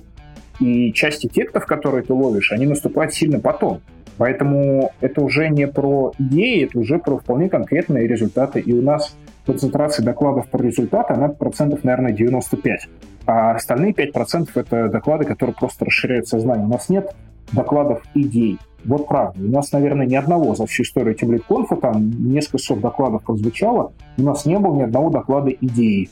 И 0.60 0.92
часть 0.92 1.26
эффектов, 1.26 1.66
которые 1.66 2.04
ты 2.04 2.12
ловишь, 2.12 2.52
они 2.52 2.66
наступают 2.66 3.12
сильно 3.12 3.40
потом. 3.40 3.80
Поэтому 4.16 4.92
это 5.00 5.20
уже 5.20 5.48
не 5.48 5.66
про 5.66 6.12
идеи, 6.18 6.64
это 6.64 6.78
уже 6.78 6.98
про 6.98 7.18
вполне 7.18 7.48
конкретные 7.48 8.06
результаты. 8.06 8.60
И 8.60 8.72
у 8.72 8.80
нас 8.80 9.16
концентрация 9.44 10.04
докладов 10.04 10.48
про 10.48 10.62
результаты, 10.62 11.14
она 11.14 11.28
процентов, 11.28 11.82
наверное, 11.84 12.12
95. 12.12 12.88
А 13.26 13.52
остальные 13.52 13.92
5% 13.92 14.50
это 14.54 14.88
доклады, 14.88 15.24
которые 15.24 15.54
просто 15.54 15.84
расширяют 15.84 16.28
сознание. 16.28 16.66
У 16.66 16.70
нас 16.70 16.88
нет 16.88 17.14
докладов 17.52 18.02
идей. 18.14 18.58
Вот 18.84 19.08
правда. 19.08 19.40
У 19.40 19.50
нас, 19.50 19.72
наверное, 19.72 20.06
ни 20.06 20.14
одного 20.14 20.54
за 20.54 20.66
всю 20.66 20.82
историю 20.82 21.14
Тимлит-конфа, 21.14 21.76
там 21.76 22.10
несколько 22.30 22.58
сот 22.58 22.80
докладов 22.80 23.22
прозвучало, 23.24 23.92
у 24.18 24.22
нас 24.22 24.44
не 24.44 24.58
было 24.58 24.76
ни 24.76 24.82
одного 24.82 25.10
доклада 25.10 25.50
идеи. 25.50 26.10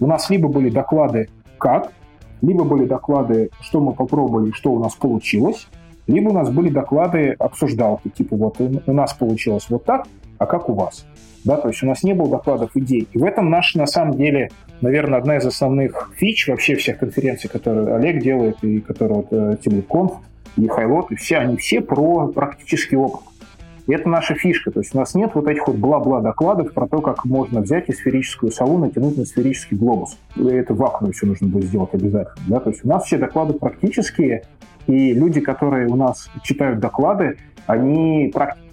У 0.00 0.06
нас 0.06 0.28
либо 0.28 0.48
были 0.48 0.70
доклады 0.70 1.28
«как», 1.58 1.92
либо 2.42 2.64
были 2.64 2.84
доклады 2.84 3.50
«что 3.60 3.80
мы 3.80 3.92
попробовали, 3.92 4.50
что 4.50 4.72
у 4.72 4.78
нас 4.78 4.94
получилось», 4.94 5.66
либо 6.06 6.28
у 6.28 6.32
нас 6.32 6.50
были 6.50 6.68
доклады 6.68 7.34
обсуждалки, 7.38 8.08
типа 8.08 8.36
вот 8.36 8.60
у 8.60 8.92
нас 8.92 9.14
получилось 9.14 9.66
вот 9.70 9.84
так, 9.84 10.06
а 10.38 10.46
как 10.46 10.68
у 10.68 10.74
вас. 10.74 11.06
Да, 11.44 11.56
то 11.56 11.68
есть 11.68 11.82
у 11.82 11.86
нас 11.86 12.02
не 12.02 12.14
было 12.14 12.30
докладов 12.30 12.70
идей. 12.74 13.06
И 13.12 13.18
в 13.18 13.24
этом 13.24 13.50
наша, 13.50 13.78
на 13.78 13.86
самом 13.86 14.16
деле, 14.16 14.50
наверное, 14.80 15.18
одна 15.18 15.36
из 15.36 15.46
основных 15.46 16.10
фич 16.16 16.48
вообще 16.48 16.74
всех 16.74 16.98
конференций, 16.98 17.50
которые 17.50 17.94
Олег 17.94 18.22
делает, 18.22 18.62
и 18.64 18.80
которые 18.80 19.18
вот, 19.18 19.26
э, 19.30 19.56
И 20.56 20.68
Хайлот, 20.68 21.10
и 21.10 21.16
все, 21.16 21.38
они 21.38 21.56
все 21.56 21.80
про 21.80 22.28
практический 22.28 22.96
опыт. 22.96 23.22
И 23.86 23.92
это 23.92 24.08
наша 24.08 24.34
фишка. 24.34 24.70
То 24.70 24.80
есть 24.80 24.94
у 24.94 24.98
нас 24.98 25.14
нет 25.14 25.32
вот 25.34 25.46
этих 25.46 25.66
вот 25.66 25.76
бла-бла 25.76 26.20
докладов 26.20 26.72
про 26.72 26.86
то, 26.86 27.00
как 27.00 27.24
можно 27.24 27.60
взять 27.60 27.88
и 27.88 27.92
сферическую 27.92 28.50
сову 28.50 28.78
натянуть 28.78 29.18
на 29.18 29.24
сферический 29.24 29.76
глобус. 29.76 30.16
И 30.36 30.44
это 30.46 30.74
в 30.74 31.12
все 31.12 31.26
нужно 31.26 31.48
будет 31.48 31.64
сделать 31.64 31.92
обязательно. 31.92 32.46
Да? 32.46 32.60
То 32.60 32.70
есть 32.70 32.84
у 32.84 32.88
нас 32.88 33.04
все 33.04 33.18
доклады 33.18 33.54
практические, 33.54 34.44
и 34.86 35.12
люди, 35.12 35.40
которые 35.40 35.88
у 35.88 35.96
нас 35.96 36.30
читают 36.42 36.78
доклады, 36.78 37.36
они 37.66 38.30
практически 38.32 38.64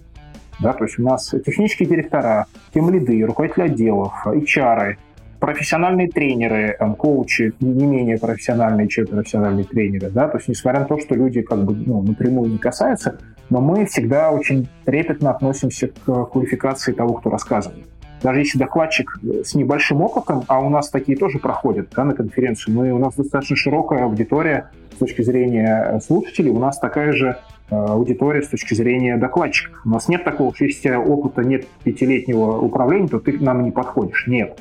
да, 0.60 0.74
то 0.74 0.84
есть 0.84 1.00
у 1.00 1.04
нас 1.04 1.34
технические 1.44 1.90
директора, 1.90 2.46
тем 2.72 2.92
лиды, 2.92 3.26
руководители 3.26 3.64
отделов, 3.64 4.14
HR, 4.26 4.96
профессиональные 5.42 6.08
тренеры, 6.08 6.76
там, 6.80 6.96
коучи 6.96 7.54
не 7.60 7.86
менее 7.86 8.18
профессиональные, 8.18 8.88
чем 8.88 9.08
профессиональные 9.08 9.66
тренеры, 9.66 10.10
да, 10.10 10.30
то 10.30 10.38
есть 10.38 10.48
несмотря 10.48 10.82
на 10.82 10.86
то, 10.86 10.98
что 10.98 11.16
люди 11.16 11.42
как 11.42 11.66
бы 11.66 11.74
ну, 11.74 12.02
напрямую 12.02 12.52
не 12.52 12.58
касаются, 12.58 13.18
но 13.50 13.60
мы 13.60 13.86
всегда 13.86 14.32
очень 14.32 14.70
трепетно 14.86 15.32
относимся 15.32 15.88
к 15.88 16.26
квалификации 16.26 16.94
того, 16.94 17.16
кто 17.16 17.30
рассказывает. 17.30 17.86
Даже 18.24 18.40
если 18.40 18.60
докладчик 18.60 19.20
с 19.44 19.56
небольшим 19.56 20.02
опытом, 20.02 20.44
а 20.48 20.62
у 20.62 20.70
нас 20.70 20.90
такие 20.90 21.18
тоже 21.18 21.40
проходят 21.40 21.90
да, 21.96 22.06
на 22.06 22.14
конференции, 22.14 22.72
мы, 22.72 22.92
у 22.94 23.00
нас 23.00 23.16
достаточно 23.16 23.56
широкая 23.56 24.04
аудитория 24.04 24.70
с 24.94 25.00
точки 25.00 25.24
зрения 25.24 26.00
слушателей, 26.06 26.52
у 26.52 26.60
нас 26.60 26.78
такая 26.78 27.12
же 27.12 27.38
Э, 27.72 27.86
аудитория 27.88 28.42
с 28.42 28.50
точки 28.50 28.74
зрения 28.74 29.16
докладчика. 29.16 29.80
У 29.86 29.90
нас 29.90 30.10
нет 30.10 30.26
такого, 30.26 30.54
что 30.54 30.66
если 30.66 30.90
опыта 30.90 31.42
нет 31.42 31.66
пятилетнего 31.86 32.60
управления, 32.60 33.08
то 33.08 33.20
ты 33.20 33.32
к 33.32 33.42
нам 33.42 33.64
не 33.64 33.72
подходишь. 33.72 34.28
Нет. 34.28 34.60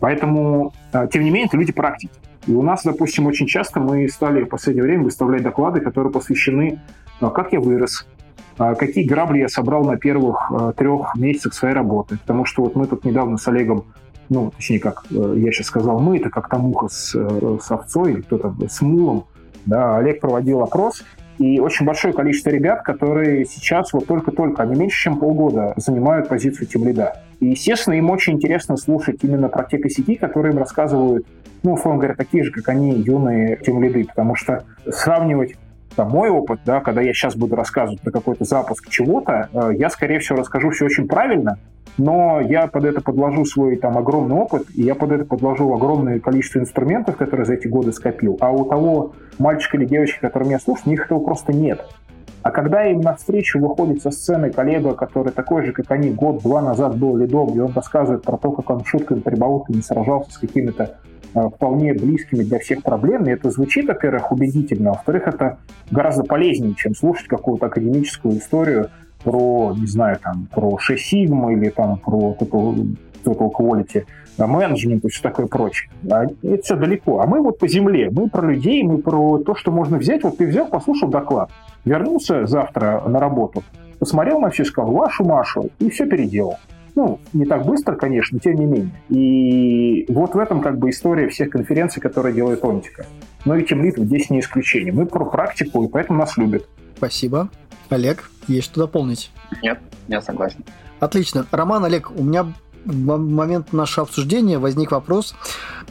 Поэтому, 0.00 0.72
э, 0.92 1.08
тем 1.12 1.24
не 1.24 1.30
менее, 1.30 1.46
это 1.46 1.56
люди 1.56 1.72
практики. 1.72 2.12
И 2.46 2.52
у 2.52 2.62
нас, 2.62 2.84
допустим, 2.84 3.26
очень 3.26 3.46
часто 3.46 3.80
мы 3.80 4.08
стали 4.08 4.44
в 4.44 4.48
последнее 4.48 4.84
время 4.84 5.04
выставлять 5.04 5.42
доклады, 5.42 5.80
которые 5.80 6.12
посвящены, 6.12 6.80
э, 7.20 7.30
как 7.30 7.52
я 7.52 7.60
вырос, 7.60 8.06
какие 8.56 9.06
грабли 9.06 9.40
я 9.40 9.48
собрал 9.50 9.84
на 9.84 9.98
первых 9.98 10.50
трех 10.78 11.14
месяцах 11.14 11.52
своей 11.52 11.74
работы. 11.74 12.16
Потому 12.16 12.46
что 12.46 12.62
вот 12.62 12.74
мы 12.74 12.86
тут 12.86 13.04
недавно 13.04 13.36
с 13.36 13.46
Олегом, 13.48 13.84
ну, 14.30 14.50
точнее, 14.50 14.80
как 14.80 15.04
я 15.10 15.52
сейчас 15.52 15.66
сказал, 15.66 16.00
мы, 16.00 16.16
это 16.16 16.30
как 16.30 16.48
Тамуха 16.48 16.88
с, 16.88 17.10
с 17.12 17.70
овцой, 17.70 18.22
кто-то 18.22 18.54
с 18.66 18.80
мулом, 18.80 19.26
да, 19.66 19.98
Олег 19.98 20.20
проводил 20.20 20.62
опрос, 20.62 21.04
и 21.38 21.60
очень 21.60 21.84
большое 21.84 22.14
количество 22.14 22.50
ребят, 22.50 22.82
которые 22.82 23.44
сейчас 23.44 23.92
вот 23.92 24.06
только-только, 24.06 24.62
они 24.62 24.78
меньше, 24.78 25.04
чем 25.04 25.18
полгода 25.18 25.74
занимают 25.76 26.28
позицию 26.28 26.66
тимлида. 26.66 27.22
И, 27.40 27.48
естественно, 27.48 27.94
им 27.94 28.10
очень 28.10 28.34
интересно 28.34 28.76
слушать 28.76 29.18
именно 29.22 29.48
про 29.48 29.64
те 29.64 29.78
косяки, 29.78 30.16
которые 30.16 30.52
им 30.52 30.58
рассказывают, 30.58 31.26
ну, 31.62 31.74
условно 31.74 31.98
говоря, 31.98 32.14
такие 32.14 32.44
же, 32.44 32.52
как 32.52 32.68
они, 32.68 32.92
юные 32.92 33.56
тимлиды, 33.58 34.04
потому 34.04 34.34
что 34.34 34.64
сравнивать 34.90 35.54
там, 35.96 36.10
мой 36.10 36.30
опыт, 36.30 36.60
да, 36.64 36.80
когда 36.80 37.00
я 37.00 37.12
сейчас 37.12 37.34
буду 37.34 37.56
рассказывать 37.56 38.00
про 38.00 38.10
какой-то 38.10 38.44
запуск 38.44 38.88
чего-то, 38.88 39.48
э, 39.52 39.70
я, 39.76 39.90
скорее 39.90 40.20
всего, 40.20 40.38
расскажу 40.38 40.70
все 40.70 40.84
очень 40.84 41.08
правильно, 41.08 41.58
но 41.98 42.40
я 42.40 42.66
под 42.66 42.84
это 42.84 43.00
подложу 43.00 43.44
свой 43.44 43.76
там 43.76 43.96
огромный 43.96 44.36
опыт, 44.36 44.66
и 44.74 44.82
я 44.82 44.94
под 44.94 45.12
это 45.12 45.24
подложу 45.24 45.72
огромное 45.74 46.20
количество 46.20 46.58
инструментов, 46.58 47.16
которые 47.16 47.46
за 47.46 47.54
эти 47.54 47.66
годы 47.66 47.92
скопил. 47.92 48.36
А 48.40 48.50
у 48.50 48.64
того 48.66 49.12
мальчика 49.38 49.78
или 49.78 49.86
девочки, 49.86 50.18
который 50.20 50.46
меня 50.46 50.60
слушает, 50.60 50.86
у 50.86 50.90
них 50.90 51.04
этого 51.04 51.20
просто 51.20 51.52
нет. 51.52 51.84
А 52.42 52.50
когда 52.50 52.84
им 52.84 53.00
навстречу 53.00 53.58
выходит 53.58 54.02
со 54.02 54.12
сцены 54.12 54.52
коллега, 54.52 54.92
который 54.94 55.32
такой 55.32 55.66
же, 55.66 55.72
как 55.72 55.90
они, 55.90 56.10
год-два 56.10 56.62
назад 56.62 56.96
был 56.96 57.16
лидом, 57.16 57.48
и 57.48 57.58
он 57.58 57.72
рассказывает 57.72 58.22
про 58.22 58.36
то, 58.36 58.52
как 58.52 58.70
он 58.70 58.84
шутками, 58.84 59.18
прибаутками 59.18 59.80
сражался 59.80 60.30
с 60.32 60.38
какими-то 60.38 60.96
вполне 61.54 61.92
близкими 61.94 62.42
для 62.42 62.58
всех 62.58 62.82
проблемами, 62.82 63.32
это 63.32 63.50
звучит, 63.50 63.86
во-первых, 63.86 64.32
убедительно, 64.32 64.90
а 64.90 64.92
во-вторых, 64.94 65.28
это 65.28 65.58
гораздо 65.90 66.24
полезнее, 66.24 66.74
чем 66.76 66.94
слушать 66.94 67.28
какую-то 67.28 67.66
академическую 67.66 68.38
историю 68.38 68.90
про, 69.22 69.74
не 69.76 69.86
знаю, 69.86 70.18
там, 70.22 70.48
про 70.52 70.78
6 70.78 71.12
Sigma 71.12 71.52
или 71.52 71.70
там 71.70 71.98
про 71.98 72.36
total, 72.38 72.96
total 73.24 73.50
quality 73.52 74.04
менеджмент 74.38 75.04
и 75.04 75.08
все 75.08 75.22
такое 75.22 75.46
прочее. 75.46 75.90
А 76.10 76.24
это 76.24 76.62
все 76.62 76.76
далеко. 76.76 77.20
А 77.20 77.26
мы 77.26 77.40
вот 77.40 77.58
по 77.58 77.66
земле, 77.66 78.10
мы 78.10 78.28
про 78.28 78.46
людей, 78.46 78.82
мы 78.82 78.98
про 78.98 79.38
то, 79.38 79.54
что 79.54 79.70
можно 79.70 79.96
взять. 79.96 80.22
Вот 80.24 80.36
ты 80.36 80.46
взял, 80.46 80.66
послушал 80.66 81.08
доклад, 81.08 81.50
вернулся 81.84 82.46
завтра 82.46 83.02
на 83.06 83.18
работу, 83.18 83.62
посмотрел 83.98 84.40
на 84.40 84.50
все, 84.50 84.64
сказал, 84.64 84.92
вашу 84.92 85.24
Машу, 85.24 85.70
и 85.78 85.88
все 85.88 86.06
переделал. 86.06 86.56
Ну, 86.96 87.20
не 87.34 87.44
так 87.44 87.66
быстро, 87.66 87.94
конечно, 87.94 88.40
тем 88.40 88.54
не 88.54 88.64
менее. 88.64 88.90
И 89.10 90.06
вот 90.08 90.34
в 90.34 90.38
этом 90.38 90.62
как 90.62 90.78
бы 90.78 90.88
история 90.88 91.28
всех 91.28 91.50
конференций, 91.50 92.00
которые 92.00 92.34
делает 92.34 92.64
Онтика. 92.64 93.04
Но 93.44 93.54
и 93.54 93.64
Тимлит 93.64 93.98
здесь 93.98 94.30
не 94.30 94.40
исключение. 94.40 94.94
Мы 94.94 95.04
про 95.04 95.26
практику, 95.26 95.84
и 95.84 95.88
поэтому 95.88 96.18
нас 96.18 96.38
любят. 96.38 96.66
Спасибо. 96.96 97.50
Олег, 97.90 98.30
есть 98.48 98.68
что 98.68 98.80
дополнить? 98.80 99.30
Нет, 99.62 99.78
я 100.08 100.22
согласен. 100.22 100.64
Отлично. 100.98 101.46
Роман, 101.50 101.84
Олег, 101.84 102.10
у 102.16 102.24
меня 102.24 102.46
в 102.86 103.18
момент 103.18 103.74
нашего 103.74 104.06
обсуждения 104.06 104.58
возник 104.58 104.92
вопрос, 104.92 105.34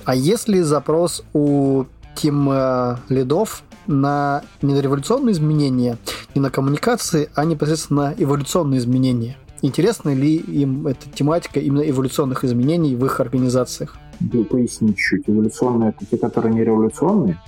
а 0.06 0.16
если 0.16 0.62
запрос 0.62 1.24
у 1.34 1.86
тим 2.16 2.50
э, 2.50 2.96
лидов 3.10 3.64
на 3.86 4.42
не 4.64 4.74
на 4.74 4.80
революционные 4.80 5.34
изменения, 5.34 5.98
не 6.34 6.42
на 6.42 6.50
коммуникации, 6.50 7.30
а 7.36 7.46
непосредственно 7.46 8.06
на 8.06 8.14
эволюционные 8.18 8.80
изменения? 8.80 9.38
Интересна 9.62 10.14
ли 10.14 10.36
им 10.36 10.88
эта 10.88 11.10
тематика 11.14 11.60
именно 11.60 11.90
эволюционных 11.90 12.44
изменений 12.44 12.96
в 12.96 13.06
их 13.06 13.20
организациях? 13.20 13.98
Да, 14.20 14.44
поясни 14.44 14.90
чуть-чуть. 14.90 15.24
Эволюционные 15.28 15.90
это 15.90 16.06
те, 16.06 16.18
которые 16.18 16.54
не 16.54 16.64
революционные? 16.64 17.40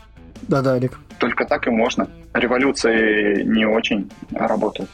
Да-да, 0.47 0.73
Олег. 0.73 0.99
Только 1.19 1.45
так 1.45 1.67
и 1.67 1.69
можно. 1.69 2.07
Революции 2.33 3.43
не 3.43 3.65
очень 3.65 4.09
работают. 4.31 4.89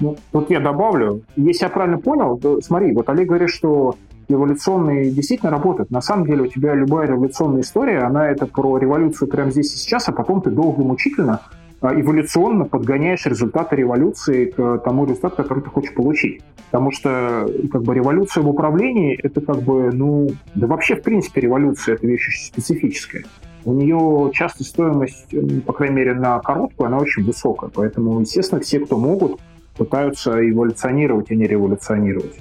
Ну, 0.00 0.16
вот 0.32 0.50
я 0.50 0.60
добавлю, 0.60 1.22
если 1.36 1.64
я 1.64 1.70
правильно 1.70 1.98
понял, 1.98 2.38
то 2.38 2.60
смотри, 2.60 2.92
вот 2.92 3.08
Олег 3.08 3.28
говорит, 3.28 3.50
что 3.50 3.96
революционные 4.28 5.10
действительно 5.10 5.50
работают. 5.50 5.90
На 5.90 6.00
самом 6.00 6.26
деле 6.26 6.42
у 6.42 6.46
тебя 6.46 6.74
любая 6.74 7.08
революционная 7.08 7.62
история, 7.62 8.00
она 8.00 8.30
это 8.30 8.46
про 8.46 8.78
революцию 8.78 9.28
прямо 9.28 9.50
здесь 9.50 9.74
и 9.74 9.78
сейчас, 9.78 10.08
а 10.08 10.12
потом 10.12 10.42
ты 10.42 10.50
долго 10.50 10.82
и 10.82 10.84
мучительно 10.84 11.40
эволюционно 11.82 12.64
подгоняешь 12.64 13.24
результаты 13.26 13.76
революции 13.76 14.46
к 14.46 14.78
тому 14.78 15.04
результату, 15.04 15.36
который 15.36 15.62
ты 15.62 15.70
хочешь 15.70 15.94
получить. 15.94 16.42
Потому 16.70 16.90
что 16.90 17.48
как 17.72 17.82
бы 17.82 17.94
революция 17.94 18.42
в 18.42 18.48
управлении 18.48 19.18
это 19.22 19.40
как 19.40 19.62
бы, 19.62 19.90
ну, 19.92 20.28
да 20.54 20.66
вообще 20.66 20.96
в 20.96 21.02
принципе 21.02 21.40
революция 21.40 21.94
это 21.94 22.06
вещь 22.06 22.28
очень 22.28 22.46
специфическая. 22.46 23.24
У 23.64 23.72
нее 23.72 24.30
часто 24.32 24.64
стоимость, 24.64 25.26
по 25.66 25.72
крайней 25.72 25.96
мере, 25.96 26.14
на 26.14 26.38
короткую, 26.40 26.88
она 26.88 26.98
очень 26.98 27.24
высокая. 27.24 27.70
Поэтому, 27.74 28.20
естественно, 28.20 28.60
все, 28.60 28.80
кто 28.80 28.96
могут, 28.98 29.40
пытаются 29.76 30.38
эволюционировать, 30.48 31.30
а 31.30 31.34
не 31.34 31.46
революционировать. 31.46 32.40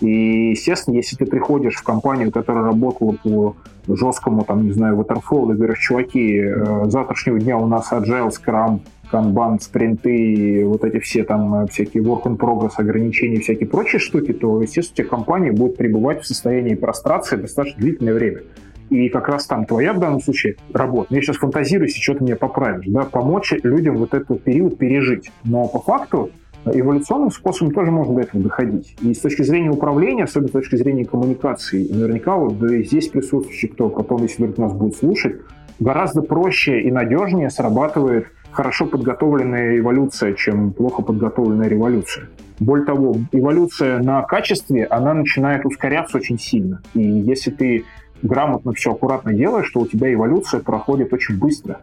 И, 0.00 0.50
естественно, 0.50 0.94
если 0.94 1.16
ты 1.16 1.26
приходишь 1.26 1.74
в 1.74 1.82
компанию, 1.82 2.30
которая 2.30 2.64
работала 2.64 3.12
по 3.12 3.56
жесткому, 3.96 4.44
там, 4.44 4.64
не 4.64 4.72
знаю, 4.72 4.96
waterfall, 4.96 5.52
и 5.52 5.56
говоришь, 5.56 5.78
чуваки, 5.78 6.38
э, 6.38 6.84
завтрашнего 6.86 7.38
дня 7.38 7.58
у 7.58 7.66
нас 7.66 7.92
agile, 7.92 8.30
scrum, 8.30 8.80
канбан, 9.10 9.60
спринты, 9.60 10.64
вот 10.66 10.84
эти 10.84 10.98
все 10.98 11.24
там 11.24 11.62
э, 11.62 11.66
всякие 11.68 12.02
work 12.02 12.24
in 12.24 12.36
progress, 12.36 12.72
ограничения, 12.76 13.40
всякие 13.40 13.68
прочие 13.68 13.98
штуки, 13.98 14.32
то, 14.32 14.60
естественно, 14.62 15.06
у 15.06 15.10
компания 15.10 15.52
будет 15.52 15.76
пребывать 15.76 16.22
в 16.22 16.26
состоянии 16.26 16.74
прострации 16.74 17.36
достаточно 17.36 17.80
длительное 17.80 18.14
время. 18.14 18.42
И 18.90 19.08
как 19.10 19.28
раз 19.28 19.46
там 19.46 19.66
твоя 19.66 19.92
в 19.92 20.00
данном 20.00 20.20
случае 20.20 20.56
работа. 20.72 21.14
Я 21.14 21.20
сейчас 21.20 21.36
фантазирую, 21.36 21.88
если 21.88 22.00
что-то 22.00 22.22
мне 22.22 22.36
поправишь, 22.36 22.86
да, 22.86 23.02
помочь 23.02 23.52
людям 23.62 23.98
вот 23.98 24.14
этот 24.14 24.42
период 24.42 24.78
пережить. 24.78 25.30
Но 25.44 25.68
по 25.68 25.80
факту 25.80 26.30
эволюционным 26.64 27.30
способом 27.30 27.72
тоже 27.72 27.90
можно 27.90 28.14
до 28.14 28.20
этого 28.22 28.42
доходить. 28.42 28.96
И 29.00 29.14
с 29.14 29.20
точки 29.20 29.42
зрения 29.42 29.70
управления, 29.70 30.24
особенно 30.24 30.48
с 30.48 30.52
точки 30.52 30.76
зрения 30.76 31.04
коммуникации, 31.04 31.88
наверняка 31.90 32.36
вот 32.36 32.58
да, 32.58 32.68
здесь 32.82 33.08
присутствующий, 33.08 33.68
кто 33.68 33.88
потом, 33.88 34.22
если 34.22 34.42
вдруг 34.42 34.58
нас 34.58 34.72
будет 34.72 34.96
слушать, 34.96 35.36
гораздо 35.78 36.22
проще 36.22 36.80
и 36.80 36.90
надежнее 36.90 37.50
срабатывает 37.50 38.26
хорошо 38.50 38.86
подготовленная 38.86 39.78
эволюция, 39.78 40.34
чем 40.34 40.72
плохо 40.72 41.02
подготовленная 41.02 41.68
революция. 41.68 42.28
Более 42.58 42.86
того, 42.86 43.16
эволюция 43.30 44.02
на 44.02 44.22
качестве, 44.22 44.84
она 44.86 45.14
начинает 45.14 45.64
ускоряться 45.64 46.18
очень 46.18 46.38
сильно. 46.38 46.82
И 46.94 47.00
если 47.00 47.50
ты 47.50 47.84
грамотно 48.22 48.72
все 48.72 48.92
аккуратно 48.92 49.32
делаешь, 49.32 49.70
то 49.70 49.80
у 49.80 49.86
тебя 49.86 50.12
эволюция 50.12 50.60
проходит 50.60 51.12
очень 51.12 51.38
быстро 51.38 51.80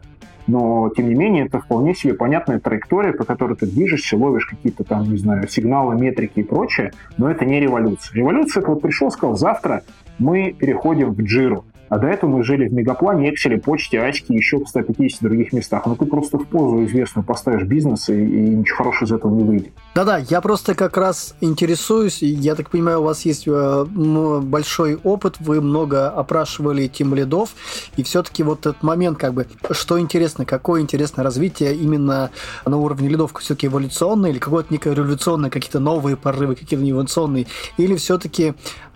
но, 0.48 0.90
тем 0.96 1.10
не 1.10 1.16
менее, 1.16 1.46
это 1.46 1.60
вполне 1.60 1.96
себе 1.96 2.14
понятная 2.14 2.60
траектория, 2.60 3.14
по 3.14 3.24
которой 3.24 3.56
ты 3.56 3.66
движешься, 3.66 4.18
ловишь 4.18 4.46
какие-то 4.46 4.84
там, 4.84 5.04
не 5.04 5.18
знаю, 5.18 5.48
сигналы, 5.48 5.96
метрики 5.96 6.40
и 6.40 6.44
прочее, 6.44 6.92
но 7.18 7.30
это 7.30 7.46
не 7.46 7.60
революция. 7.60 8.16
Революция, 8.16 8.62
это 8.62 8.72
вот 8.72 8.82
пришел, 8.82 9.10
сказал, 9.12 9.36
завтра 9.36 9.84
мы 10.20 10.54
переходим 10.54 11.14
в 11.14 11.22
джиру. 11.22 11.66
А 11.96 11.98
до 11.98 12.08
этого 12.08 12.30
мы 12.30 12.44
жили 12.44 12.68
в 12.68 12.74
Мегаплане, 12.74 13.30
Экселе, 13.30 13.58
Почте, 13.58 14.02
Аське, 14.02 14.36
еще 14.36 14.58
в 14.58 14.68
150 14.68 15.22
других 15.22 15.54
местах. 15.54 15.86
Но 15.86 15.96
ты 15.96 16.06
просто 16.06 16.38
в 16.38 16.46
позу 16.46 16.84
известную 16.84 17.24
поставишь 17.24 17.64
бизнес, 17.64 18.10
и, 18.10 18.22
и 18.22 18.50
ничего 18.50 18.80
хорошего 18.80 19.08
из 19.08 19.12
этого 19.14 19.34
не 19.34 19.44
выйдет. 19.46 19.70
Да-да, 19.96 20.18
я 20.18 20.42
просто 20.42 20.76
как 20.76 20.98
раз 20.98 21.38
интересуюсь. 21.40 22.22
Я 22.22 22.56
так 22.56 22.70
понимаю, 22.70 23.00
у 23.00 23.04
вас 23.06 23.24
есть 23.24 23.48
э, 23.48 23.86
большой 23.86 24.96
опыт, 24.96 25.38
вы 25.40 25.62
много 25.62 26.10
опрашивали 26.10 26.88
тем 26.88 27.16
лидов, 27.16 27.52
и 27.96 28.04
все-таки 28.04 28.44
вот 28.44 28.66
этот 28.66 28.84
момент, 28.84 29.18
как 29.18 29.34
бы, 29.34 29.48
что 29.72 29.98
интересно, 29.98 30.44
какое 30.44 30.82
интересное 30.82 31.24
развитие 31.24 31.76
именно 31.76 32.30
на 32.66 32.76
уровне 32.76 33.08
лидов, 33.08 33.32
все-таки 33.40 33.68
эволюционное, 33.68 34.32
или 34.32 34.40
какое-то 34.40 34.74
некое 34.74 34.96
революционное, 34.96 35.50
какие-то 35.50 35.80
новые 35.80 36.18
порывы, 36.18 36.56
какие-то 36.56 36.76
инновационные, 36.84 37.48
или 37.78 37.96
все-таки 37.96 38.54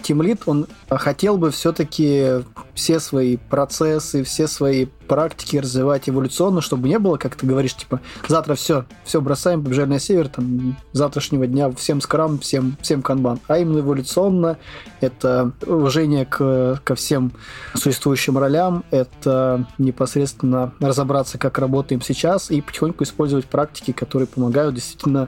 Lead, 0.08 0.42
он 0.46 0.68
хотел 0.90 1.38
бы 1.38 1.52
все-таки 1.52 2.44
все 2.74 3.00
свои 3.00 3.38
процессы, 3.38 4.24
все 4.24 4.48
свои 4.48 4.86
практики 4.86 5.58
развивать 5.58 6.08
эволюционно, 6.08 6.62
чтобы 6.62 6.88
не 6.88 7.00
было, 7.00 7.18
как 7.18 7.36
ты 7.36 7.46
говоришь, 7.46 7.76
типа, 7.76 8.00
завтра 8.28 8.56
все, 8.56 8.86
все 9.04 9.20
бросаем, 9.20 9.64
побежали 9.64 9.90
на 9.90 10.00
север, 10.00 10.30
там, 10.30 10.78
завтрашнего 10.94 11.48
дня 11.48 11.72
всем 11.72 12.00
скрам, 12.00 12.40
всем, 12.40 12.78
всем 12.82 13.02
канбан. 13.02 13.40
А 13.48 13.58
именно 13.58 13.80
эволюционно 13.80 14.58
это 15.02 15.52
уважение 15.66 16.26
к, 16.26 16.80
ко 16.84 16.96
всем 16.96 17.32
существующим 17.74 18.38
ролям, 18.38 18.86
это 18.92 19.68
непосредственно 19.78 20.74
разобраться, 20.80 21.38
как 21.38 21.58
работаем 21.58 22.02
сейчас, 22.02 22.52
и 22.52 22.62
потихоньку 22.62 23.04
использовать 23.04 23.46
практики, 23.46 23.92
которые 23.92 24.28
помогают 24.28 24.76
действительно 24.76 25.28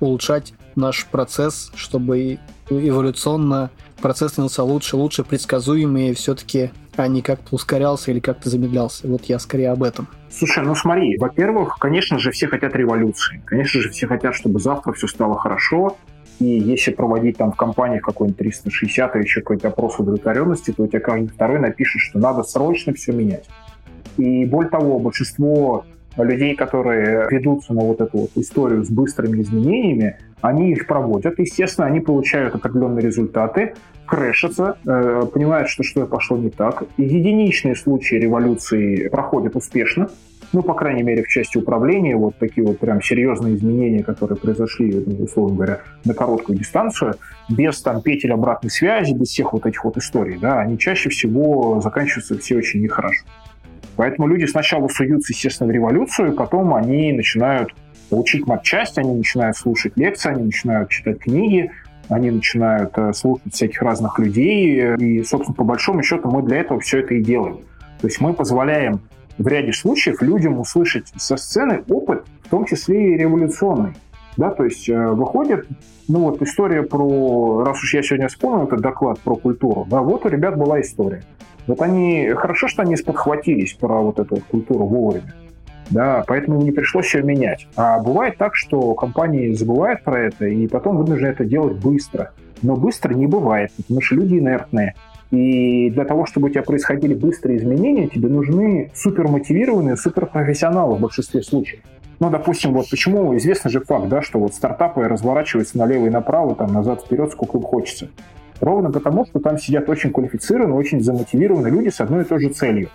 улучшать 0.00 0.52
наш 0.74 1.06
процесс, 1.06 1.70
чтобы 1.74 2.38
эволюционно 2.68 3.70
процесс 4.00 4.32
становился 4.32 4.64
лучше, 4.64 4.96
лучше, 4.96 5.24
предсказуемый, 5.24 6.14
все-таки 6.14 6.70
а 6.96 7.08
не 7.08 7.22
как-то 7.22 7.54
ускорялся 7.54 8.10
или 8.10 8.20
как-то 8.20 8.50
замедлялся. 8.50 9.06
Вот 9.06 9.24
я 9.24 9.38
скорее 9.38 9.70
об 9.70 9.82
этом. 9.82 10.08
Слушай, 10.30 10.64
ну 10.64 10.74
смотри, 10.74 11.16
во-первых, 11.18 11.76
конечно 11.78 12.18
же, 12.18 12.30
все 12.30 12.46
хотят 12.46 12.74
революции. 12.76 13.42
Конечно 13.46 13.80
же, 13.80 13.90
все 13.90 14.06
хотят, 14.06 14.34
чтобы 14.34 14.60
завтра 14.60 14.92
все 14.92 15.06
стало 15.06 15.38
хорошо. 15.38 15.96
И 16.40 16.46
если 16.46 16.92
проводить 16.92 17.36
там 17.36 17.52
в 17.52 17.56
компаниях 17.56 18.02
какой-нибудь 18.02 18.38
360 18.38 19.16
или 19.16 19.22
еще 19.22 19.40
какой-то 19.40 19.68
опрос 19.68 19.98
удовлетворенности, 19.98 20.72
то 20.72 20.84
у 20.84 20.86
тебя 20.86 21.00
какой-нибудь 21.00 21.34
второй 21.34 21.58
напишет, 21.58 22.00
что 22.00 22.18
надо 22.18 22.42
срочно 22.42 22.94
все 22.94 23.12
менять. 23.12 23.48
И 24.16 24.44
более 24.46 24.70
того, 24.70 24.98
большинство 24.98 25.84
людей, 26.16 26.54
которые 26.54 27.28
ведутся 27.30 27.72
на 27.72 27.82
вот 27.82 28.00
эту 28.00 28.18
вот 28.18 28.30
историю 28.34 28.84
с 28.84 28.90
быстрыми 28.90 29.42
изменениями, 29.42 30.18
они 30.40 30.72
их 30.72 30.86
проводят. 30.86 31.38
Естественно, 31.38 31.86
они 31.86 32.00
получают 32.00 32.54
определенные 32.54 33.04
результаты, 33.04 33.74
крэшатся, 34.06 34.76
э, 34.86 35.22
понимают, 35.32 35.68
что 35.68 35.82
что-то 35.82 36.06
пошло 36.06 36.36
не 36.36 36.50
так. 36.50 36.84
Единичные 36.96 37.76
случаи 37.76 38.16
революции 38.16 39.08
проходят 39.08 39.54
успешно, 39.54 40.08
ну, 40.52 40.62
по 40.62 40.74
крайней 40.74 41.02
мере, 41.02 41.22
в 41.22 41.28
части 41.28 41.58
управления, 41.58 42.16
вот 42.16 42.36
такие 42.38 42.66
вот 42.66 42.78
прям 42.78 43.00
серьезные 43.00 43.54
изменения, 43.54 44.02
которые 44.02 44.36
произошли, 44.36 45.04
ну, 45.06 45.24
условно 45.24 45.54
говоря, 45.54 45.80
на 46.04 46.12
короткую 46.12 46.58
дистанцию, 46.58 47.14
без 47.48 47.80
там 47.82 48.02
петель 48.02 48.32
обратной 48.32 48.70
связи, 48.70 49.14
без 49.14 49.28
всех 49.28 49.52
вот 49.52 49.66
этих 49.66 49.84
вот 49.84 49.96
историй, 49.96 50.38
да, 50.38 50.60
они 50.60 50.78
чаще 50.78 51.08
всего 51.08 51.80
заканчиваются 51.80 52.36
все 52.38 52.56
очень 52.56 52.82
нехорошо. 52.82 53.24
Поэтому 54.00 54.28
люди 54.28 54.46
сначала 54.46 54.88
суются, 54.88 55.34
естественно, 55.34 55.68
в 55.68 55.74
революцию, 55.74 56.32
потом 56.32 56.74
они 56.74 57.12
начинают 57.12 57.74
учить 58.10 58.46
матчасть, 58.46 58.96
они 58.96 59.14
начинают 59.14 59.58
слушать 59.58 59.92
лекции, 59.96 60.30
они 60.30 60.44
начинают 60.44 60.88
читать 60.88 61.18
книги, 61.18 61.70
они 62.08 62.30
начинают 62.30 62.96
э, 62.96 63.12
слушать 63.12 63.52
всяких 63.52 63.82
разных 63.82 64.18
людей, 64.18 64.96
и, 64.96 65.22
собственно, 65.22 65.54
по 65.54 65.64
большому 65.64 66.02
счету 66.02 66.30
мы 66.30 66.42
для 66.42 66.60
этого 66.60 66.80
все 66.80 67.00
это 67.00 67.12
и 67.12 67.22
делаем. 67.22 67.58
То 68.00 68.06
есть 68.06 68.22
мы 68.22 68.32
позволяем 68.32 69.00
в 69.36 69.46
ряде 69.46 69.74
случаев 69.74 70.22
людям 70.22 70.58
услышать 70.58 71.12
со 71.18 71.36
сцены 71.36 71.84
опыт, 71.86 72.24
в 72.44 72.48
том 72.48 72.64
числе 72.64 73.16
и 73.16 73.18
революционный. 73.18 73.92
Да, 74.38 74.48
то 74.48 74.64
есть 74.64 74.88
э, 74.88 75.08
выходит, 75.08 75.68
ну 76.08 76.20
вот 76.20 76.40
история 76.40 76.84
про, 76.84 77.64
раз 77.66 77.76
уж 77.82 77.92
я 77.92 78.02
сегодня 78.02 78.28
вспомнил 78.28 78.64
этот 78.64 78.80
доклад 78.80 79.18
про 79.20 79.36
культуру, 79.36 79.86
да, 79.90 80.00
вот 80.00 80.24
у 80.24 80.28
ребят 80.30 80.56
была 80.56 80.80
история. 80.80 81.22
Вот 81.70 81.82
они, 81.82 82.30
хорошо, 82.30 82.66
что 82.66 82.82
они 82.82 82.96
сподхватились 82.96 83.74
про 83.74 84.00
вот 84.00 84.18
эту 84.18 84.38
культуру 84.50 84.86
вовремя. 84.86 85.32
Да, 85.88 86.24
поэтому 86.26 86.60
не 86.60 86.72
пришлось 86.72 87.14
ее 87.14 87.22
менять. 87.22 87.68
А 87.76 88.00
бывает 88.00 88.36
так, 88.38 88.56
что 88.56 88.94
компании 88.94 89.52
забывают 89.52 90.02
про 90.02 90.18
это 90.18 90.46
и 90.46 90.66
потом 90.66 90.96
вынуждены 90.96 91.28
это 91.28 91.44
делать 91.44 91.76
быстро. 91.76 92.32
Но 92.62 92.74
быстро 92.74 93.14
не 93.14 93.28
бывает, 93.28 93.70
потому 93.76 94.00
что 94.00 94.16
люди 94.16 94.38
инертные. 94.38 94.96
И 95.30 95.90
для 95.90 96.04
того, 96.04 96.26
чтобы 96.26 96.48
у 96.48 96.50
тебя 96.50 96.64
происходили 96.64 97.14
быстрые 97.14 97.58
изменения, 97.58 98.08
тебе 98.08 98.28
нужны 98.28 98.90
супермотивированные, 98.92 99.96
суперпрофессионалы 99.96 100.96
в 100.96 101.00
большинстве 101.00 101.40
случаев. 101.40 101.82
Ну, 102.18 102.30
допустим, 102.30 102.72
вот 102.72 102.90
почему 102.90 103.36
известный 103.36 103.70
же 103.70 103.80
факт, 103.80 104.08
да, 104.08 104.22
что 104.22 104.40
вот 104.40 104.54
стартапы 104.54 105.02
разворачиваются 105.02 105.78
налево 105.78 106.06
и 106.06 106.10
направо, 106.10 106.56
там, 106.56 106.72
назад, 106.72 107.02
вперед, 107.02 107.30
сколько 107.30 107.58
им 107.58 107.62
хочется. 107.62 108.08
Ровно 108.60 108.90
потому, 108.90 109.26
что 109.26 109.40
там 109.40 109.58
сидят 109.58 109.88
очень 109.88 110.12
квалифицированные, 110.12 110.76
очень 110.76 111.00
замотивированные 111.00 111.72
люди 111.72 111.88
с 111.88 112.00
одной 112.00 112.22
и 112.22 112.24
той 112.24 112.40
же 112.40 112.48
целью. 112.50 112.90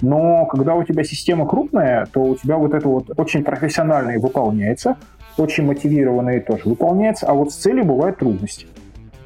Но 0.00 0.46
когда 0.46 0.74
у 0.74 0.82
тебя 0.84 1.04
система 1.04 1.46
крупная, 1.46 2.06
то 2.06 2.22
у 2.22 2.36
тебя 2.36 2.56
вот 2.56 2.74
это 2.74 2.88
вот 2.88 3.10
очень 3.16 3.44
профессиональное 3.44 4.18
выполняется, 4.18 4.96
очень 5.36 5.64
мотивированное 5.64 6.40
тоже 6.40 6.62
выполняется, 6.64 7.26
а 7.26 7.34
вот 7.34 7.52
с 7.52 7.56
целью 7.56 7.84
бывают 7.84 8.18
трудности. 8.18 8.66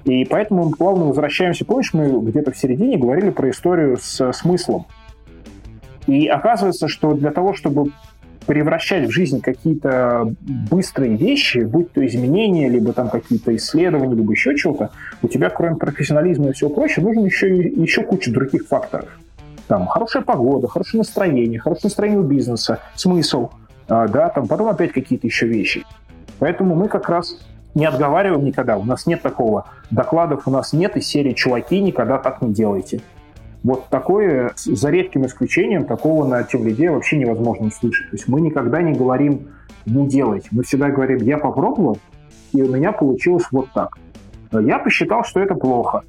И 0.05 0.25
поэтому 0.25 0.67
мы 0.67 0.71
плавно 0.71 1.07
возвращаемся. 1.07 1.65
Помнишь, 1.65 1.93
мы 1.93 2.21
где-то 2.21 2.53
в 2.53 2.57
середине 2.57 2.97
говорили 2.97 3.31
про 3.31 3.51
историю 3.51 3.97
с 4.01 4.33
смыслом. 4.33 4.87
И 6.07 6.29
оказывается, 6.29 6.87
что 6.87 7.15
для 7.15 7.33
того, 7.33 7.55
чтобы 7.55 7.91
превращать 8.47 9.09
в 9.09 9.11
жизнь 9.11 9.41
какие-то 9.41 10.33
быстрые 10.71 11.17
вещи, 11.17 11.59
будь 11.59 11.93
то 11.93 12.05
изменения, 12.07 12.69
либо 12.69 12.93
там 12.93 13.09
какие-то 13.11 13.55
исследования, 13.57 14.15
либо 14.15 14.33
еще 14.33 14.57
чего-то, 14.57 14.91
у 15.23 15.29
тебя, 15.29 15.51
кроме 15.51 15.77
профессионализма 15.77 16.51
и 16.51 16.53
всего 16.53 16.71
прочего, 16.71 17.05
нужно 17.05 17.27
еще, 17.27 17.49
еще 17.57 18.03
куча 18.03 18.33
других 18.33 18.67
факторов. 18.67 19.09
Там 19.67 19.87
хорошая 19.87 20.23
погода, 20.23 20.69
хорошее 20.69 21.01
настроение, 21.01 21.59
хорошее 21.59 21.87
настроение 21.87 22.21
у 22.21 22.23
бизнеса, 22.23 22.79
смысл, 22.95 23.51
а, 23.89 24.07
да, 24.07 24.29
там 24.29 24.47
потом 24.47 24.69
опять 24.69 24.93
какие-то 24.93 25.27
еще 25.27 25.47
вещи. 25.47 25.85
Поэтому 26.39 26.75
мы 26.75 26.89
как 26.89 27.09
раз 27.09 27.39
не 27.75 27.85
отговариваем 27.85 28.45
никогда. 28.45 28.79
У 28.79 28.85
нас 28.85 29.07
нет 29.07 29.23
такого. 29.23 29.67
Докладов 29.91 30.47
у 30.47 30.51
нас 30.51 30.73
нет 30.73 30.97
из 30.97 31.07
серии 31.07 31.33
«Чуваки, 31.33 31.81
никогда 31.81 32.19
так 32.19 32.41
не 32.43 32.53
делайте». 32.53 33.01
Вот 33.67 33.89
такое, 33.89 34.53
за 34.55 34.91
редким 34.91 35.27
исключением, 35.27 35.87
такого 35.87 36.25
на 36.25 36.45
тем 36.45 36.65
лиде 36.65 36.89
вообще 36.89 37.17
невозможно 37.17 37.67
услышать. 37.67 38.09
То 38.11 38.17
есть 38.17 38.29
мы 38.29 38.41
никогда 38.41 38.81
не 38.81 38.93
говорим 38.93 39.49
«не 39.87 40.07
делайте». 40.07 40.49
Мы 40.53 40.63
всегда 40.63 40.89
говорим 40.89 41.19
«я 41.23 41.37
попробовал, 41.37 41.99
и 42.53 42.63
у 42.63 42.73
меня 42.73 42.93
получилось 42.93 43.43
вот 43.51 43.67
так». 43.75 43.99
Я 44.53 44.79
посчитал, 44.79 45.25
что 45.25 45.41
это 45.41 45.57
плохо. 45.57 46.05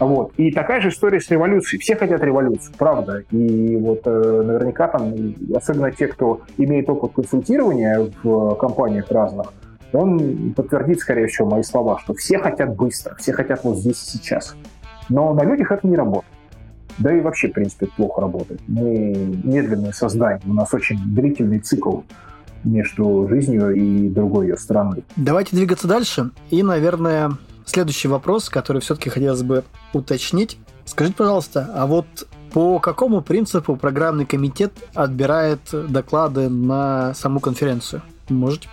Вот. 0.00 0.32
И 0.38 0.50
такая 0.50 0.80
же 0.80 0.88
история 0.88 1.20
с 1.20 1.30
революцией. 1.30 1.78
Все 1.78 1.94
хотят 1.94 2.22
революцию, 2.22 2.74
правда. 2.78 3.22
И 3.30 3.76
вот 3.76 4.00
э, 4.06 4.42
наверняка 4.42 4.88
там, 4.88 5.12
особенно 5.54 5.92
те, 5.92 6.06
кто 6.06 6.40
имеет 6.56 6.88
опыт 6.88 7.12
консультирования 7.12 8.10
в 8.22 8.54
компаниях 8.54 9.10
разных, 9.10 9.52
он 9.92 10.54
подтвердит, 10.56 11.00
скорее 11.00 11.26
всего, 11.26 11.50
мои 11.50 11.62
слова, 11.64 11.98
что 11.98 12.14
все 12.14 12.38
хотят 12.38 12.74
быстро, 12.74 13.14
все 13.16 13.34
хотят 13.34 13.62
вот 13.62 13.76
здесь 13.76 14.02
и 14.04 14.16
сейчас. 14.16 14.56
Но 15.10 15.34
на 15.34 15.44
людях 15.44 15.70
это 15.70 15.86
не 15.86 15.96
работает. 15.96 16.33
Да 16.98 17.16
и 17.16 17.20
вообще, 17.20 17.48
в 17.48 17.52
принципе, 17.52 17.86
плохо 17.86 18.20
работает. 18.20 18.60
Мы 18.68 19.14
медленное 19.42 19.92
создание, 19.92 20.40
у 20.46 20.52
нас 20.52 20.72
очень 20.72 20.98
длительный 21.14 21.58
цикл 21.58 22.00
между 22.64 23.26
жизнью 23.28 23.74
и 23.74 24.08
другой 24.08 24.48
ее 24.48 24.56
страной. 24.56 25.04
Давайте 25.16 25.56
двигаться 25.56 25.86
дальше. 25.86 26.30
И, 26.50 26.62
наверное, 26.62 27.32
следующий 27.66 28.08
вопрос, 28.08 28.48
который 28.48 28.80
все-таки 28.80 29.10
хотелось 29.10 29.42
бы 29.42 29.64
уточнить. 29.92 30.58
Скажите, 30.84 31.16
пожалуйста, 31.16 31.70
а 31.74 31.86
вот 31.86 32.06
по 32.52 32.78
какому 32.78 33.20
принципу 33.20 33.76
программный 33.76 34.26
комитет 34.26 34.72
отбирает 34.94 35.60
доклады 35.72 36.48
на 36.48 37.12
саму 37.14 37.40
конференцию? 37.40 38.02
Можете 38.28 38.68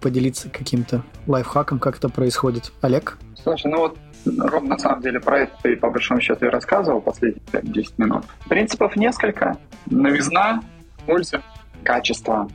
поделиться 0.00 0.48
каким-то 0.48 1.02
лайфхаком, 1.26 1.78
как 1.78 1.98
это 1.98 2.08
происходит? 2.08 2.72
Олег? 2.80 3.18
Слушай, 3.42 3.70
ну 3.70 3.78
вот 3.80 3.98
Ром, 4.26 4.68
на 4.68 4.78
самом 4.78 5.00
деле, 5.00 5.20
про 5.20 5.40
это 5.40 5.52
ты, 5.62 5.76
по 5.76 5.90
большому 5.90 6.20
счету, 6.20 6.46
и 6.46 6.48
рассказывал 6.48 7.00
последние 7.00 7.42
5-10 7.52 7.94
минут. 7.98 8.24
Принципов 8.48 8.96
несколько. 8.96 9.56
Новизна, 9.86 10.62
польза, 11.06 11.42
качество. 11.82 12.48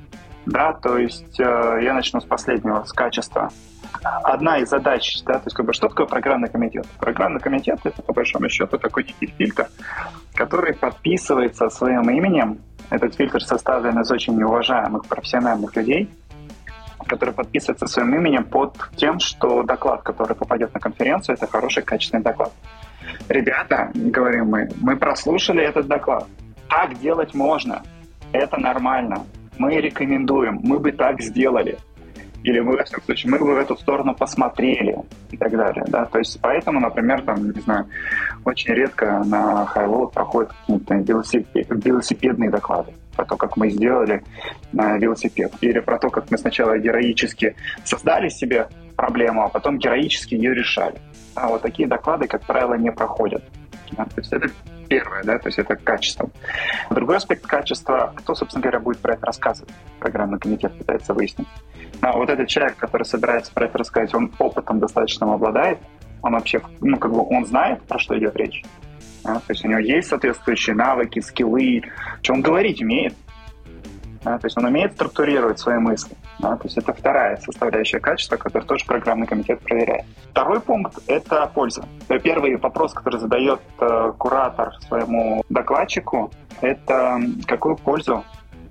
Да, 0.46 0.74
то 0.74 0.98
есть 0.98 1.40
э, 1.40 1.80
я 1.84 1.94
начну 1.94 2.22
с 2.22 2.26
последнего, 2.26 2.84
с 2.84 2.92
качества. 2.92 3.52
Одна 4.02 4.60
из 4.60 4.70
задач, 4.70 5.22
да, 5.26 5.34
то 5.34 5.44
есть 5.46 5.56
как 5.56 5.66
бы, 5.66 5.74
что 5.74 5.90
такое 5.90 6.06
программный 6.06 6.50
комитет? 6.50 6.88
Программный 7.00 7.40
комитет— 7.40 7.80
это, 7.84 8.02
по 8.02 8.14
большому 8.14 8.50
счету, 8.50 8.78
такой 8.78 9.04
некий 9.04 9.28
фильтр, 9.28 9.68
который 10.34 10.74
подписывается 10.74 11.70
своим 11.70 12.10
именем. 12.10 12.60
Этот 12.90 13.16
фильтр 13.16 13.44
составлен 13.44 14.00
из 14.00 14.10
очень 14.12 14.42
уважаемых 14.42 15.06
профессиональных 15.06 15.76
людей, 15.76 16.10
который 17.10 17.34
подписывается 17.34 17.88
своим 17.88 18.16
именем 18.16 18.46
под 18.46 18.78
тем, 18.96 19.20
что 19.20 19.64
доклад, 19.64 20.04
который 20.04 20.36
попадет 20.36 20.74
на 20.74 20.80
конференцию, 20.80 21.36
это 21.36 21.48
хороший, 21.48 21.84
качественный 21.84 22.24
доклад. 22.24 22.52
ребята, 23.28 23.92
говорим 23.94 24.46
мы, 24.46 24.70
мы 24.82 24.96
прослушали 24.96 25.62
этот 25.64 25.88
доклад. 25.88 26.26
Так 26.70 27.00
делать 27.00 27.34
можно. 27.34 27.82
Это 28.32 28.58
нормально. 28.58 29.26
Мы 29.58 29.82
рекомендуем. 29.82 30.60
Мы 30.64 30.80
бы 30.80 30.92
так 30.92 31.22
сделали 31.22 31.78
или 32.44 32.60
мы, 32.60 32.78
в 32.78 32.80
этом 32.80 33.02
случае, 33.04 33.32
мы 33.32 33.40
бы 33.40 33.54
в 33.54 33.58
эту 33.58 33.76
сторону 33.76 34.16
посмотрели 34.16 34.96
и 35.32 35.38
так 35.38 35.52
далее, 35.52 35.84
да, 35.88 36.06
то 36.06 36.20
есть 36.20 36.40
поэтому, 36.42 36.80
например, 36.80 37.22
там, 37.24 37.52
не 37.52 37.62
знаю, 37.62 37.88
очень 38.46 38.74
редко 38.74 39.24
на 39.26 39.68
Highload 39.76 40.14
проходят 40.14 40.54
какие-то 40.54 40.96
велосипед, 40.96 41.68
велосипедные 41.70 42.50
доклады 42.50 42.94
про 43.20 43.26
то, 43.26 43.36
как 43.36 43.58
мы 43.58 43.70
сделали 43.70 44.24
э, 44.72 44.98
велосипед, 44.98 45.52
или 45.60 45.80
про 45.80 46.00
то, 46.00 46.10
как 46.10 46.32
мы 46.32 46.38
сначала 46.38 46.78
героически 46.78 47.54
создали 47.84 48.30
себе 48.30 48.70
проблему, 48.96 49.44
а 49.44 49.50
потом 49.50 49.78
героически 49.78 50.36
ее 50.36 50.54
решали. 50.54 50.96
А 51.36 51.50
вот 51.50 51.62
такие 51.62 51.86
доклады, 51.86 52.28
как 52.28 52.46
правило, 52.46 52.76
не 52.76 52.92
проходят. 52.92 53.44
Да, 53.92 54.06
то 54.06 54.22
есть 54.22 54.32
это 54.32 54.50
первое, 54.88 55.24
да, 55.24 55.38
то 55.38 55.50
есть 55.50 55.60
это 55.60 55.76
качество. 55.76 56.30
Другой 56.90 57.18
аспект 57.18 57.46
качества, 57.46 58.14
кто, 58.16 58.36
собственно 58.36 58.62
говоря, 58.62 58.80
будет 58.80 59.00
про 59.00 59.16
это 59.16 59.26
рассказывать. 59.26 59.74
Программный 60.00 60.40
комитет 60.40 60.78
пытается 60.78 61.14
выяснить. 61.14 61.48
Но 62.02 62.14
вот 62.14 62.30
этот 62.30 62.48
человек, 62.48 62.78
который 62.78 63.04
собирается 63.04 63.52
про 63.54 63.66
это 63.66 63.80
рассказать, 63.80 64.16
он 64.16 64.32
опытом 64.40 64.80
достаточно 64.80 65.34
обладает, 65.34 65.80
он 66.22 66.34
вообще, 66.34 66.62
ну, 66.80 66.98
как 66.98 67.12
бы, 67.12 67.22
он 67.28 67.46
знает, 67.46 67.82
про 67.84 68.00
что 68.00 68.18
идет 68.18 68.38
речь. 68.38 68.64
Да? 69.24 69.36
То 69.36 69.46
есть 69.50 69.66
у 69.66 69.68
него 69.68 69.80
есть 69.80 70.10
соответствующие 70.10 70.76
навыки, 70.76 71.20
скиллы, 71.20 71.84
что 72.22 72.34
он 72.34 72.42
говорить 72.42 72.82
умеет. 72.82 73.14
Да? 74.24 74.38
То 74.38 74.48
есть 74.48 74.58
он 74.58 74.66
умеет 74.66 74.94
структурировать 74.94 75.60
свои 75.60 75.78
мысли. 75.78 76.16
Да? 76.40 76.56
То 76.56 76.66
есть 76.66 76.78
это 76.78 76.94
вторая 76.94 77.38
составляющая 77.38 78.00
качества, 78.00 78.38
которую 78.38 78.68
тоже 78.68 78.86
программный 78.86 79.28
комитет 79.28 79.60
проверяет. 79.62 80.06
Второй 80.32 80.62
пункт— 80.62 81.00
это 81.08 81.50
польза. 81.54 81.86
Первый 82.24 82.56
вопрос, 82.58 82.94
который 82.94 83.20
задает 83.20 83.60
э, 83.80 84.14
куратор 84.18 84.74
своему 84.88 85.44
докладчику, 85.50 86.32
это 86.62 87.22
какую 87.46 87.76
пользу 87.78 88.24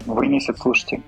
вынесет 0.06 0.58
слушатель. 0.58 1.02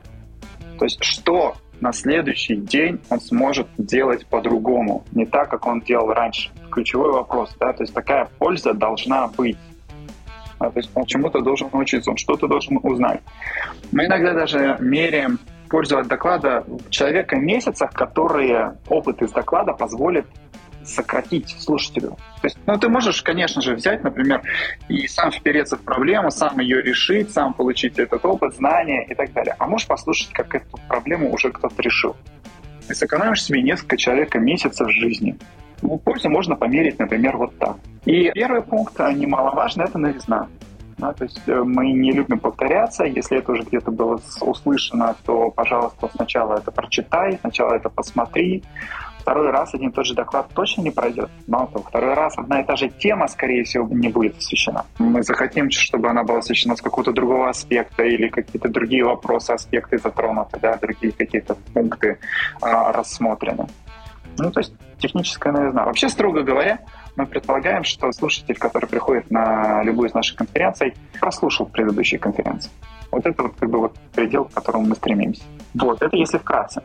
То 0.79 0.85
есть 0.85 1.03
что 1.03 1.57
на 1.81 1.93
следующий 1.93 2.57
день 2.57 3.01
он 3.09 3.21
сможет 3.21 3.67
делать 3.79 4.27
по-другому, 4.27 5.05
не 5.13 5.27
так, 5.27 5.51
как 5.51 5.67
он 5.67 5.81
делал 5.81 6.13
раньше. 6.13 6.51
Ключевой 6.71 7.13
вопрос, 7.13 7.55
да, 7.59 7.73
то 7.73 7.83
есть 7.83 7.95
такая 7.95 8.29
польза 8.39 8.75
должна 8.75 9.27
быть. 9.29 9.59
Да, 10.59 10.71
то 10.71 10.79
есть 10.79 10.91
он 10.95 11.05
чему-то 11.07 11.41
должен 11.41 11.69
научиться, 11.73 12.11
он 12.11 12.17
что-то 12.17 12.47
должен 12.47 12.79
узнать. 12.83 13.21
Мы 13.93 14.07
иногда 14.07 14.35
даже 14.35 14.77
меряем 14.81 15.39
пользу 15.69 15.99
от 15.99 16.09
доклада 16.09 16.65
человека 16.91 17.37
в 17.37 17.41
месяцах, 17.41 17.93
которые 17.93 18.77
опыт 18.89 19.23
из 19.23 19.33
доклада 19.33 19.73
позволит 19.73 20.27
сократить 20.85 21.57
слушателю. 21.61 22.17
То 22.41 22.47
есть, 22.47 22.59
ну, 22.67 22.77
ты 22.79 22.89
можешь, 22.89 23.23
конечно 23.23 23.63
же, 23.63 23.75
взять, 23.75 24.03
например, 24.03 24.43
и 24.89 25.07
сам 25.07 25.31
впереться 25.31 25.77
в 25.77 25.83
проблему, 25.83 26.31
сам 26.31 26.59
ее 26.59 26.83
решить, 26.83 27.31
сам 27.33 27.55
получить 27.55 27.99
этот 27.99 28.25
опыт, 28.25 28.55
знания 28.55 29.07
и 29.07 29.15
так 29.15 29.33
далее. 29.33 29.55
А 29.59 29.67
можешь 29.67 29.87
послушать, 29.87 30.33
как 30.33 30.55
эту 30.55 30.79
проблему 30.89 31.33
уже 31.33 31.51
кто-то 31.51 31.81
решил. 31.83 32.17
Есть 32.89 33.01
сэкономишь 33.01 33.45
себе 33.45 33.63
несколько 33.63 33.97
человека 33.97 34.39
месяцев 34.39 34.91
жизни. 34.91 35.39
Ну, 35.83 35.99
пользу 35.99 36.29
можно 36.29 36.57
померить, 36.57 36.99
например, 36.99 37.37
вот 37.37 37.57
так. 37.59 37.77
И 38.05 38.31
первый 38.33 38.63
пункт, 38.63 39.01
а, 39.01 39.13
немаловажный, 39.13 39.85
это 39.85 39.99
новизна. 39.99 40.49
Да, 40.99 41.15
то 41.15 41.25
есть 41.25 41.41
э, 41.47 41.63
мы 41.65 41.93
не 41.93 42.13
любим 42.13 42.39
повторяться. 42.39 43.05
Если 43.05 43.39
это 43.39 43.53
уже 43.53 43.63
где-то 43.63 43.91
было 43.91 44.21
услышано, 44.43 45.17
то, 45.25 45.51
пожалуйста, 45.51 46.11
сначала 46.15 46.59
это 46.59 46.71
прочитай, 46.71 47.39
сначала 47.41 47.73
это 47.73 47.89
посмотри, 47.89 48.63
второй 49.21 49.51
раз 49.51 49.75
один 49.75 49.89
и 49.89 49.93
тот 49.93 50.07
же 50.07 50.15
доклад 50.15 50.49
точно 50.55 50.83
не 50.83 50.91
пройдет. 50.91 51.31
Мало 51.47 51.69
того, 51.69 51.85
второй 51.89 52.15
раз 52.15 52.37
одна 52.37 52.61
и 52.61 52.65
та 52.65 52.77
же 52.77 52.89
тема, 52.89 53.29
скорее 53.29 53.65
всего, 53.65 53.89
не 53.89 54.09
будет 54.09 54.37
освещена. 54.37 54.85
Мы 54.99 55.23
захотим, 55.23 55.71
чтобы 55.71 56.11
она 56.11 56.23
была 56.23 56.39
освещена 56.39 56.77
с 56.77 56.83
какого-то 56.83 57.13
другого 57.13 57.49
аспекта 57.49 58.03
или 58.03 58.29
какие-то 58.29 58.69
другие 58.69 59.05
вопросы, 59.05 59.53
аспекты 59.53 59.99
затронуты, 59.99 60.59
да, 60.61 60.77
другие 60.77 61.13
какие-то 61.13 61.57
пункты 61.73 62.19
а, 62.61 62.93
рассмотрены. 62.93 63.69
Ну, 64.39 64.51
то 64.51 64.61
есть 64.61 64.73
техническая 64.99 65.53
новизна. 65.53 65.85
Вообще, 65.85 66.09
строго 66.09 66.43
говоря, 66.43 66.81
мы 67.17 67.27
предполагаем, 67.27 67.85
что 67.85 68.11
слушатель, 68.13 68.57
который 68.57 68.87
приходит 68.87 69.31
на 69.31 69.83
любую 69.83 70.09
из 70.09 70.15
наших 70.15 70.37
конференций, 70.37 70.95
прослушал 71.21 71.67
предыдущие 71.67 72.19
конференции. 72.19 72.71
Вот 73.11 73.27
это 73.27 73.43
вот 73.43 73.55
как 73.59 73.71
бы 73.71 73.79
вот 73.79 73.95
предел, 74.15 74.45
к 74.45 74.53
которому 74.53 74.87
мы 74.87 74.95
стремимся. 74.95 75.43
Вот, 75.75 76.01
это 76.03 76.17
если 76.17 76.39
вкратце. 76.39 76.83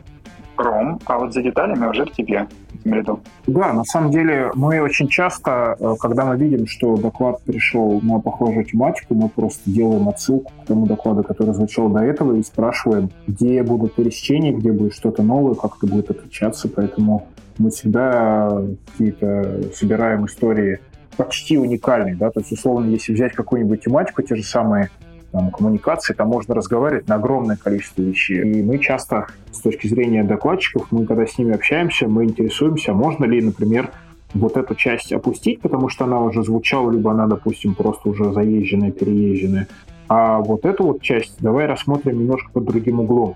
Ром, 0.56 0.98
а 1.04 1.18
вот 1.18 1.34
за 1.34 1.42
деталями 1.42 1.86
уже 1.86 2.06
к 2.06 2.12
тебе, 2.12 2.48
Мириду. 2.84 3.20
Да, 3.46 3.74
на 3.74 3.84
самом 3.84 4.10
деле 4.10 4.50
мы 4.54 4.80
очень 4.80 5.06
часто, 5.06 5.76
э, 5.78 5.94
когда 6.00 6.24
мы 6.24 6.38
видим, 6.38 6.66
что 6.66 6.96
доклад 6.96 7.42
пришел 7.42 8.00
на 8.00 8.20
похожую 8.20 8.64
тематику, 8.64 9.14
мы 9.14 9.28
просто 9.28 9.60
делаем 9.66 10.08
отсылку 10.08 10.52
к 10.62 10.66
тому 10.66 10.86
докладу, 10.86 11.24
который 11.24 11.52
звучал 11.52 11.90
до 11.90 12.00
этого, 12.00 12.36
и 12.36 12.42
спрашиваем, 12.42 13.10
где 13.26 13.62
будут 13.62 13.96
пересечения, 13.96 14.52
где 14.52 14.72
будет 14.72 14.94
что-то 14.94 15.22
новое, 15.22 15.54
как 15.54 15.76
это 15.76 15.86
будет 15.86 16.10
отличаться. 16.10 16.68
Поэтому 16.74 17.26
мы 17.58 17.70
всегда 17.70 18.62
какие-то 18.92 19.72
собираем 19.74 20.26
истории 20.26 20.80
почти 21.16 21.56
уникальные, 21.58 22.16
да, 22.16 22.30
то 22.30 22.40
есть, 22.40 22.52
условно, 22.52 22.90
если 22.90 23.12
взять 23.12 23.32
какую-нибудь 23.32 23.84
тематику, 23.84 24.22
те 24.22 24.36
же 24.36 24.42
самые 24.42 24.90
там, 25.32 25.50
коммуникации, 25.50 26.14
там 26.14 26.28
можно 26.28 26.54
разговаривать 26.54 27.08
на 27.08 27.16
огромное 27.16 27.56
количество 27.56 28.02
вещей. 28.02 28.42
И 28.42 28.62
мы 28.62 28.78
часто, 28.78 29.26
с 29.50 29.60
точки 29.60 29.86
зрения 29.86 30.24
докладчиков, 30.24 30.86
мы 30.90 31.06
когда 31.06 31.26
с 31.26 31.38
ними 31.38 31.54
общаемся, 31.54 32.08
мы 32.08 32.24
интересуемся, 32.24 32.92
можно 32.92 33.24
ли, 33.24 33.40
например, 33.40 33.90
вот 34.34 34.56
эту 34.56 34.74
часть 34.74 35.12
опустить, 35.12 35.60
потому 35.60 35.88
что 35.88 36.04
она 36.04 36.20
уже 36.20 36.42
звучала, 36.42 36.90
либо 36.90 37.10
она, 37.10 37.26
допустим, 37.26 37.74
просто 37.74 38.08
уже 38.08 38.32
заезженная, 38.32 38.90
переезженная. 38.90 39.68
А 40.08 40.38
вот 40.38 40.64
эту 40.64 40.84
вот 40.84 41.02
часть 41.02 41.36
давай 41.40 41.66
рассмотрим 41.66 42.18
немножко 42.20 42.50
под 42.52 42.64
другим 42.64 43.00
углом. 43.00 43.34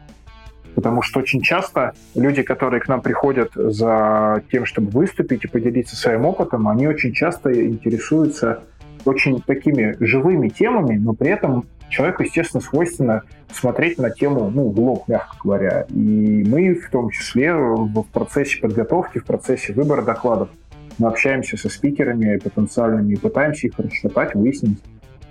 Потому 0.75 1.03
что 1.03 1.21
очень 1.21 1.41
часто 1.43 1.95
люди, 2.14 2.43
которые 2.43 2.81
к 2.81 2.89
нам 2.89 3.01
приходят 3.01 3.51
за 3.55 4.43
тем, 4.51 4.64
чтобы 4.64 4.91
выступить 4.91 5.45
и 5.45 5.49
поделиться 5.49 5.97
своим 5.97 6.25
опытом, 6.25 6.68
они 6.68 6.87
очень 6.87 7.12
часто 7.12 7.53
интересуются 7.66 8.62
очень 9.05 9.41
такими 9.41 9.97
живыми 10.01 10.49
темами, 10.49 10.97
но 10.97 11.14
при 11.14 11.31
этом 11.31 11.66
человеку, 11.89 12.23
естественно, 12.23 12.61
свойственно 12.61 13.23
смотреть 13.53 13.99
на 13.99 14.11
тему, 14.11 14.51
ну, 14.51 14.68
в 14.68 14.79
лоб, 14.79 15.09
мягко 15.09 15.37
говоря. 15.43 15.87
И 15.89 16.45
мы 16.47 16.75
в 16.75 16.91
том 16.91 17.11
числе 17.11 17.55
в 17.55 18.05
процессе 18.12 18.61
подготовки, 18.61 19.18
в 19.18 19.25
процессе 19.25 19.73
выбора 19.73 20.03
докладов 20.03 20.51
мы 20.99 21.09
общаемся 21.09 21.57
со 21.57 21.71
спикерами 21.71 22.37
потенциальными 22.37 23.14
и 23.14 23.16
пытаемся 23.16 23.68
их 23.68 23.79
расшатать, 23.79 24.35
выяснить, 24.35 24.79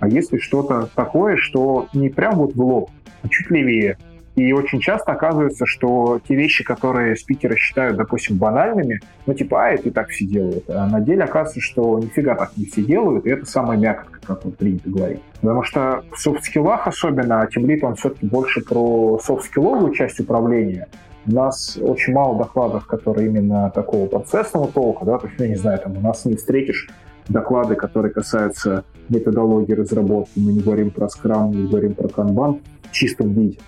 а 0.00 0.08
есть 0.08 0.32
ли 0.32 0.38
что-то 0.38 0.88
такое, 0.94 1.36
что 1.36 1.88
не 1.94 2.08
прям 2.08 2.34
вот 2.36 2.54
в 2.54 2.60
лоб, 2.60 2.90
а 3.22 3.28
чуть 3.28 3.50
левее, 3.50 3.96
и 4.36 4.52
очень 4.52 4.80
часто 4.80 5.12
оказывается, 5.12 5.66
что 5.66 6.20
те 6.26 6.34
вещи, 6.34 6.62
которые 6.64 7.16
спикеры 7.16 7.56
считают, 7.56 7.96
допустим, 7.96 8.36
банальными, 8.36 9.00
ну 9.26 9.34
типа, 9.34 9.66
а, 9.66 9.68
это 9.70 9.88
и 9.88 9.90
так 9.90 10.08
все 10.08 10.24
делают. 10.24 10.64
А 10.68 10.86
на 10.86 11.00
деле 11.00 11.24
оказывается, 11.24 11.60
что 11.60 11.98
нифига 11.98 12.36
так 12.36 12.52
не 12.56 12.64
все 12.64 12.82
делают, 12.82 13.26
и 13.26 13.30
это 13.30 13.44
самая 13.44 13.76
мякотка, 13.76 14.20
как 14.24 14.44
вот 14.44 14.56
принято 14.56 14.88
говорить. 14.88 15.20
Потому 15.40 15.62
что 15.64 16.04
в 16.12 16.18
софт-скиллах 16.18 16.86
особенно, 16.86 17.42
а 17.42 17.46
Тимлит, 17.46 17.82
он 17.82 17.96
все-таки 17.96 18.26
больше 18.26 18.60
про 18.60 19.18
софт-скилловую 19.22 19.94
часть 19.94 20.20
управления, 20.20 20.86
у 21.26 21.32
нас 21.32 21.78
очень 21.80 22.14
мало 22.14 22.38
докладов, 22.38 22.86
которые 22.86 23.28
именно 23.28 23.70
такого 23.70 24.06
процессного 24.06 24.68
толка, 24.68 25.04
да, 25.04 25.18
то 25.18 25.26
есть, 25.26 25.38
ну, 25.38 25.46
не 25.46 25.56
знаю, 25.56 25.78
там 25.78 25.96
у 25.96 26.00
нас 26.00 26.24
не 26.24 26.36
встретишь 26.36 26.88
доклады, 27.28 27.74
которые 27.74 28.12
касаются 28.12 28.84
методологии 29.08 29.72
разработки, 29.72 30.32
мы 30.36 30.52
не 30.52 30.60
говорим 30.60 30.90
про 30.90 31.08
скрам, 31.08 31.50
не 31.50 31.68
говорим 31.68 31.94
про 31.94 32.08
канбан 32.08 32.60
в 32.84 32.92
чистом 32.92 33.32
виде. 33.32 33.58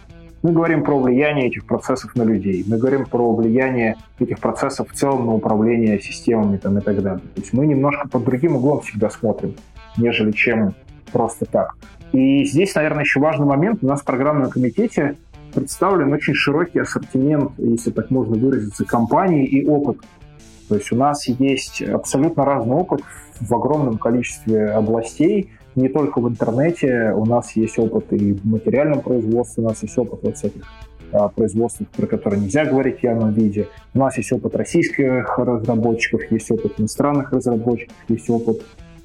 Мы 0.43 0.51
говорим 0.51 0.83
про 0.83 0.99
влияние 0.99 1.47
этих 1.47 1.65
процессов 1.65 2.17
на 2.17 2.25
людей, 2.25 2.65
мы 2.67 2.77
говорим 2.77 3.07
про 3.07 3.33
влияние 3.33 3.97
этих 4.19 4.41
процессов 4.41 4.91
в 4.91 4.93
целом 4.93 5.27
на 5.27 5.35
управление 5.35 6.01
системами 6.01 6.57
там, 6.57 6.79
и 6.79 6.81
так 6.81 7.01
далее. 7.01 7.21
То 7.35 7.41
есть 7.41 7.53
мы 7.53 7.65
немножко 7.65 8.09
под 8.09 8.25
другим 8.25 8.57
углом 8.57 8.81
всегда 8.81 9.09
смотрим, 9.09 9.55
нежели 9.97 10.33
чем 10.33 10.75
просто 11.13 11.47
так. 11.47 11.77
И 12.11 12.45
здесь, 12.45 12.75
наверное, 12.75 13.05
еще 13.05 13.21
важный 13.21 13.47
момент. 13.47 13.85
У 13.85 13.87
нас 13.87 14.01
в 14.01 14.05
программном 14.05 14.51
комитете 14.51 15.17
представлен 15.55 16.13
очень 16.13 16.35
широкий 16.35 16.81
ассортимент, 16.81 17.53
если 17.59 17.93
так 17.93 18.11
можно 18.11 18.37
выразиться, 18.37 18.85
компаний 18.85 19.45
и 19.45 19.65
опыт. 19.65 19.99
То 20.69 20.75
есть 20.75 20.91
у 20.91 20.97
нас 20.97 21.29
есть 21.29 21.83
абсолютно 21.83 22.45
разный 22.45 22.75
опыт 22.75 23.03
в 23.41 23.55
огромном 23.55 23.97
количестве 23.97 24.71
областей, 24.71 25.53
не 25.75 25.89
только 25.89 26.21
в 26.21 26.29
интернете, 26.29 27.13
у 27.17 27.25
нас 27.25 27.57
есть 27.57 27.79
опыт 27.79 28.13
и 28.13 28.33
в 28.33 28.45
материальном 28.45 29.01
производстве, 29.01 29.63
у 29.63 29.69
нас 29.69 29.83
есть 29.83 29.97
опыт 29.99 30.21
вот 30.23 30.37
всяких 30.37 30.63
а, 31.13 31.29
производств, 31.29 31.83
про 31.97 32.07
которые 32.07 32.41
нельзя 32.41 32.65
говорить 32.65 33.01
в 33.01 33.03
явном 33.03 33.33
виде. 33.33 33.69
У 33.95 33.99
нас 33.99 34.17
есть 34.17 34.33
опыт 34.33 34.57
российских 34.57 35.39
разработчиков, 35.39 36.23
есть 36.31 36.51
опыт 36.51 36.75
иностранных 36.79 37.33
разработчиков, 37.33 37.95
есть 38.09 38.31
опыт 38.31 38.63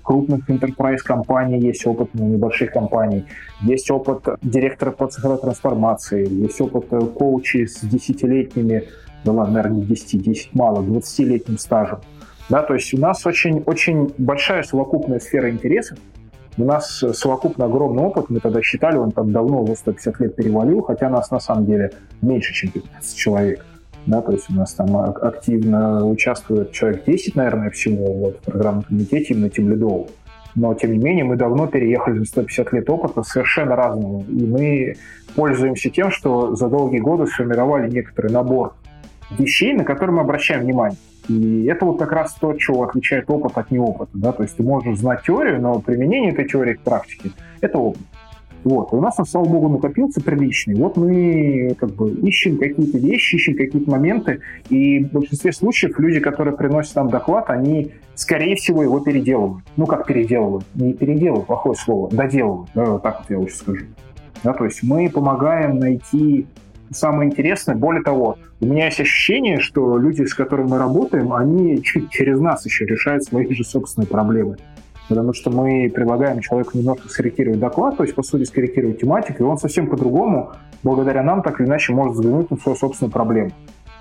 крупных 0.08 0.50
enterprise 0.50 1.00
компаний, 1.04 1.60
есть 1.60 1.86
опыт 1.86 2.14
небольших 2.14 2.72
компаний, 2.72 3.26
есть 3.62 3.92
опыт 3.92 4.24
директора 4.42 4.92
по 4.92 5.08
цифровой 5.08 5.38
трансформации, 5.38 6.26
есть 6.30 6.62
опыт 6.62 6.86
э, 6.92 7.00
коучей 7.00 7.68
с 7.68 7.82
десятилетними, 7.82 8.86
да 9.26 9.34
ладно, 9.34 9.56
наверное, 9.56 9.80
не 9.80 9.84
10, 9.84 10.22
10 10.22 10.56
мало, 10.56 10.82
20-летним 10.82 11.58
стажем. 11.58 12.00
Да, 12.48 12.64
то 12.64 12.74
есть 12.74 12.94
у 12.94 12.98
нас 12.98 13.26
очень, 13.26 13.62
очень 13.66 14.14
большая 14.18 14.64
совокупная 14.64 15.20
сфера 15.20 15.50
интересов, 15.50 15.98
у 16.58 16.64
нас 16.64 17.04
совокупно 17.14 17.66
огромный 17.66 18.04
опыт, 18.04 18.30
мы 18.30 18.40
тогда 18.40 18.62
считали, 18.62 18.98
он 18.98 19.12
там 19.12 19.32
давно 19.32 19.62
уже 19.64 19.76
150 19.76 20.20
лет 20.20 20.36
перевалил, 20.36 20.82
хотя 20.82 21.10
нас 21.10 21.32
на 21.32 21.40
самом 21.40 21.66
деле 21.66 21.92
меньше, 22.22 22.54
чем 22.54 22.72
15 22.72 23.18
человек. 23.18 23.66
Да, 24.06 24.22
то 24.22 24.32
есть 24.32 24.50
у 24.50 24.54
нас 24.54 24.74
там 24.74 24.96
активно 24.98 26.08
участвует 26.08 26.72
человек 26.72 27.04
10, 27.06 27.36
наверное, 27.36 27.70
всего 27.70 28.14
вот, 28.14 28.38
в 28.38 28.42
программном 28.42 28.84
комитете 28.84 29.34
именно 29.34 29.50
тем 29.50 29.70
лидов. 29.70 30.08
Но, 30.56 30.74
тем 30.74 30.94
не 30.94 30.98
менее, 30.98 31.26
мы 31.26 31.36
давно 31.36 31.68
переехали 31.68 32.20
за 32.20 32.26
150 32.26 32.74
лет 32.74 32.90
опыта 32.90 33.22
совершенно 33.24 33.76
разного. 33.76 34.24
И 34.24 34.46
мы 34.46 34.96
пользуемся 35.36 35.90
тем, 35.90 36.10
что 36.10 36.56
за 36.56 36.70
долгие 36.70 37.00
годы 37.00 37.28
сформировали 37.28 37.92
некоторый 37.92 38.32
набор 38.32 38.74
вещей, 39.38 39.74
на 39.74 39.84
которые 39.84 40.16
мы 40.16 40.22
обращаем 40.22 40.62
внимание. 40.62 40.98
И 41.30 41.66
это 41.66 41.86
вот 41.86 42.00
как 42.00 42.12
раз 42.12 42.34
то, 42.34 42.58
что 42.58 42.84
отличает 42.84 43.30
опыт 43.30 43.58
от 43.58 43.72
неопыта. 43.72 44.12
Да? 44.14 44.32
То 44.32 44.44
есть 44.44 44.58
ты 44.58 44.64
можешь 44.64 45.00
знать 45.00 45.24
теорию, 45.24 45.62
но 45.62 45.80
применение 45.80 46.32
этой 46.32 46.48
теории 46.48 46.74
к 46.74 46.82
практике– 46.82 47.32
это 47.62 47.78
опыт. 47.78 48.02
Вот. 48.64 48.92
И 48.92 48.96
у 48.96 49.02
нас, 49.02 49.16
слава 49.30 49.48
богу, 49.48 49.70
накопился 49.70 50.22
приличный. 50.22 50.76
Вот 50.76 50.98
мы 50.98 51.76
как 51.80 51.92
бы 51.92 52.12
ищем 52.12 52.58
какие-то 52.58 52.98
вещи, 52.98 53.36
ищем 53.36 53.56
какие-то 53.56 53.90
моменты, 53.90 54.42
и 54.70 55.06
в 55.06 55.12
большинстве 55.12 55.54
случаев 55.54 55.98
люди, 56.00 56.20
которые 56.20 56.58
приносят 56.58 56.96
нам 56.96 57.10
доклад, 57.10 57.50
они, 57.50 57.94
скорее 58.16 58.56
всего, 58.56 58.84
его 58.84 59.00
переделывают. 59.00 59.64
Ну, 59.78 59.86
как 59.86 60.06
переделывают? 60.06 60.66
Не 60.76 60.94
переделывают, 60.94 61.48
плохое 61.48 61.76
слово, 61.76 62.10
доделывают. 62.10 62.70
Да, 62.76 62.86
вот 62.86 63.04
так 63.04 63.20
вот 63.20 63.30
я 63.30 63.40
лучше 63.40 63.56
скажу. 63.56 63.86
Да, 64.44 64.54
то 64.54 64.66
есть 64.66 64.84
мы 64.84 65.10
помогаем 65.10 65.80
найти 65.80 66.46
самое 66.92 67.30
интересное. 67.30 67.76
Более 67.76 68.04
того, 68.04 68.38
у 68.60 68.66
меня 68.66 68.86
есть 68.86 69.00
ощущение, 69.00 69.60
что 69.60 69.98
люди, 69.98 70.24
с 70.24 70.34
которыми 70.34 70.70
мы 70.70 70.78
работаем, 70.78 71.34
они 71.34 71.82
чуть 71.84 72.10
через 72.10 72.40
нас 72.40 72.66
еще 72.66 72.86
решают 72.86 73.24
свои 73.24 73.54
же 73.54 73.64
собственные 73.64 74.08
проблемы. 74.08 74.58
Потому 75.10 75.34
что 75.34 75.50
мы 75.52 75.90
предлагаем 75.94 76.42
человеку 76.42 76.78
немножко 76.78 77.08
скорректировать 77.08 77.60
доклад, 77.60 77.98
то 77.98 78.04
есть, 78.04 78.14
по 78.14 78.24
сути, 78.24 78.44
скорректировать 78.44 79.00
тематику, 79.00 79.44
и 79.44 79.46
он 79.46 79.58
совсем 79.58 79.88
по-другому, 79.88 80.52
благодаря 80.84 81.24
нам, 81.24 81.42
так 81.42 81.62
или 81.62 81.68
иначе, 81.68 81.94
может 81.94 82.16
взглянуть 82.16 82.52
на 82.52 82.58
свою 82.58 82.78
собственную 82.78 83.12
проблему. 83.12 83.52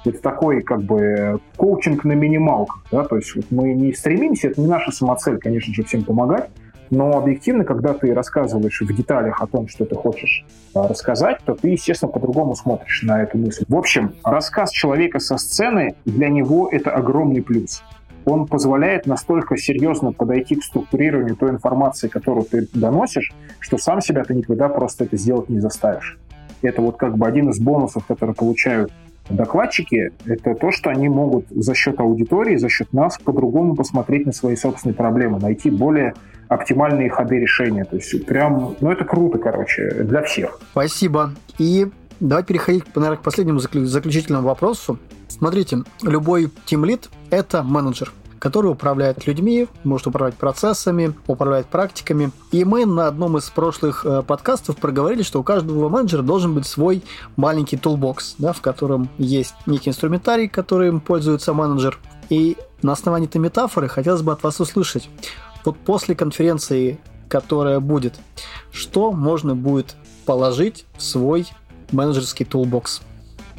Это 0.04 0.20
такой, 0.20 0.62
как 0.62 0.82
бы, 0.82 1.40
коучинг 1.56 2.04
на 2.04 2.12
минималках, 2.12 2.84
да, 2.90 3.04
то 3.04 3.16
есть 3.16 3.34
вот 3.34 3.44
мы 3.50 3.72
не 3.72 3.92
стремимся, 3.92 4.48
это 4.48 4.60
не 4.60 4.66
наша 4.66 4.90
самоцель, 4.90 5.38
конечно 5.38 5.72
же, 5.72 5.84
всем 5.84 6.04
помогать, 6.04 6.50
но 6.90 7.16
объективно, 7.18 7.64
когда 7.64 7.94
ты 7.94 8.14
рассказываешь 8.14 8.80
в 8.80 8.94
деталях 8.94 9.40
о 9.42 9.46
том, 9.46 9.68
что 9.68 9.84
ты 9.84 9.94
хочешь 9.94 10.44
а, 10.74 10.88
рассказать, 10.88 11.40
то 11.44 11.54
ты, 11.54 11.70
естественно, 11.70 12.10
по-другому 12.10 12.54
смотришь 12.54 13.02
на 13.02 13.22
эту 13.22 13.38
мысль. 13.38 13.64
В 13.68 13.76
общем, 13.76 14.14
рассказ 14.24 14.70
человека 14.70 15.18
со 15.18 15.36
сцены 15.38 15.94
для 16.04 16.28
него 16.28 16.68
это 16.70 16.90
огромный 16.90 17.42
плюс. 17.42 17.82
Он 18.24 18.46
позволяет 18.46 19.06
настолько 19.06 19.56
серьезно 19.56 20.12
подойти 20.12 20.56
к 20.56 20.64
структурированию 20.64 21.36
той 21.36 21.50
информации, 21.50 22.08
которую 22.08 22.44
ты 22.44 22.68
доносишь, 22.74 23.32
что 23.60 23.78
сам 23.78 24.00
себя 24.00 24.24
ты 24.24 24.34
никогда 24.34 24.68
просто 24.68 25.04
это 25.04 25.16
сделать 25.16 25.48
не 25.48 25.60
заставишь. 25.60 26.18
Это 26.62 26.82
вот 26.82 26.96
как 26.96 27.16
бы 27.16 27.26
один 27.26 27.50
из 27.50 27.60
бонусов, 27.60 28.04
которые 28.06 28.34
получают 28.34 28.92
докладчики, 29.28 30.12
это 30.24 30.54
то, 30.54 30.70
что 30.70 30.90
они 30.90 31.08
могут 31.08 31.46
за 31.50 31.74
счет 31.74 31.98
аудитории, 32.00 32.56
за 32.56 32.68
счет 32.68 32.92
нас 32.92 33.18
по-другому 33.18 33.74
посмотреть 33.74 34.26
на 34.26 34.32
свои 34.32 34.56
собственные 34.56 34.94
проблемы, 34.94 35.38
найти 35.38 35.70
более 35.70 36.14
оптимальные 36.48 37.10
ходы 37.10 37.38
решения. 37.40 37.84
То 37.84 37.96
есть 37.96 38.26
прям, 38.26 38.76
ну 38.80 38.90
это 38.90 39.04
круто, 39.04 39.38
короче, 39.38 40.04
для 40.04 40.22
всех. 40.22 40.60
Спасибо. 40.70 41.32
И 41.58 41.88
давайте 42.20 42.48
переходить, 42.48 42.84
наверное, 42.94 43.18
к 43.18 43.22
последнему 43.22 43.58
заключительному 43.58 44.46
вопросу. 44.46 44.98
Смотрите, 45.28 45.78
любой 46.02 46.50
тимлит– 46.64 47.10
это 47.30 47.62
менеджер 47.62 48.12
который 48.46 48.70
управляет 48.70 49.26
людьми, 49.26 49.66
может 49.82 50.06
управлять 50.06 50.36
процессами, 50.36 51.14
управлять 51.26 51.66
практиками. 51.66 52.30
И 52.52 52.64
мы 52.64 52.86
на 52.86 53.08
одном 53.08 53.36
из 53.36 53.50
прошлых 53.50 54.06
э, 54.06 54.22
подкастов 54.22 54.76
проговорили, 54.76 55.24
что 55.24 55.40
у 55.40 55.42
каждого 55.42 55.88
менеджера 55.88 56.22
должен 56.22 56.54
быть 56.54 56.64
свой 56.64 57.02
маленький 57.34 57.76
toolbox, 57.76 58.36
да, 58.38 58.52
в 58.52 58.60
котором 58.60 59.08
есть 59.18 59.56
некий 59.66 59.90
инструментарий, 59.90 60.48
которым 60.48 61.00
пользуется 61.00 61.54
менеджер. 61.54 61.98
И 62.28 62.56
на 62.82 62.92
основании 62.92 63.26
этой 63.26 63.38
метафоры 63.38 63.88
хотелось 63.88 64.22
бы 64.22 64.30
от 64.30 64.44
вас 64.44 64.60
услышать, 64.60 65.10
вот 65.64 65.76
после 65.78 66.14
конференции, 66.14 67.00
которая 67.28 67.80
будет, 67.80 68.14
что 68.70 69.10
можно 69.10 69.56
будет 69.56 69.96
положить 70.24 70.86
в 70.96 71.02
свой 71.02 71.48
менеджерский 71.90 72.46
toolbox? 72.46 73.02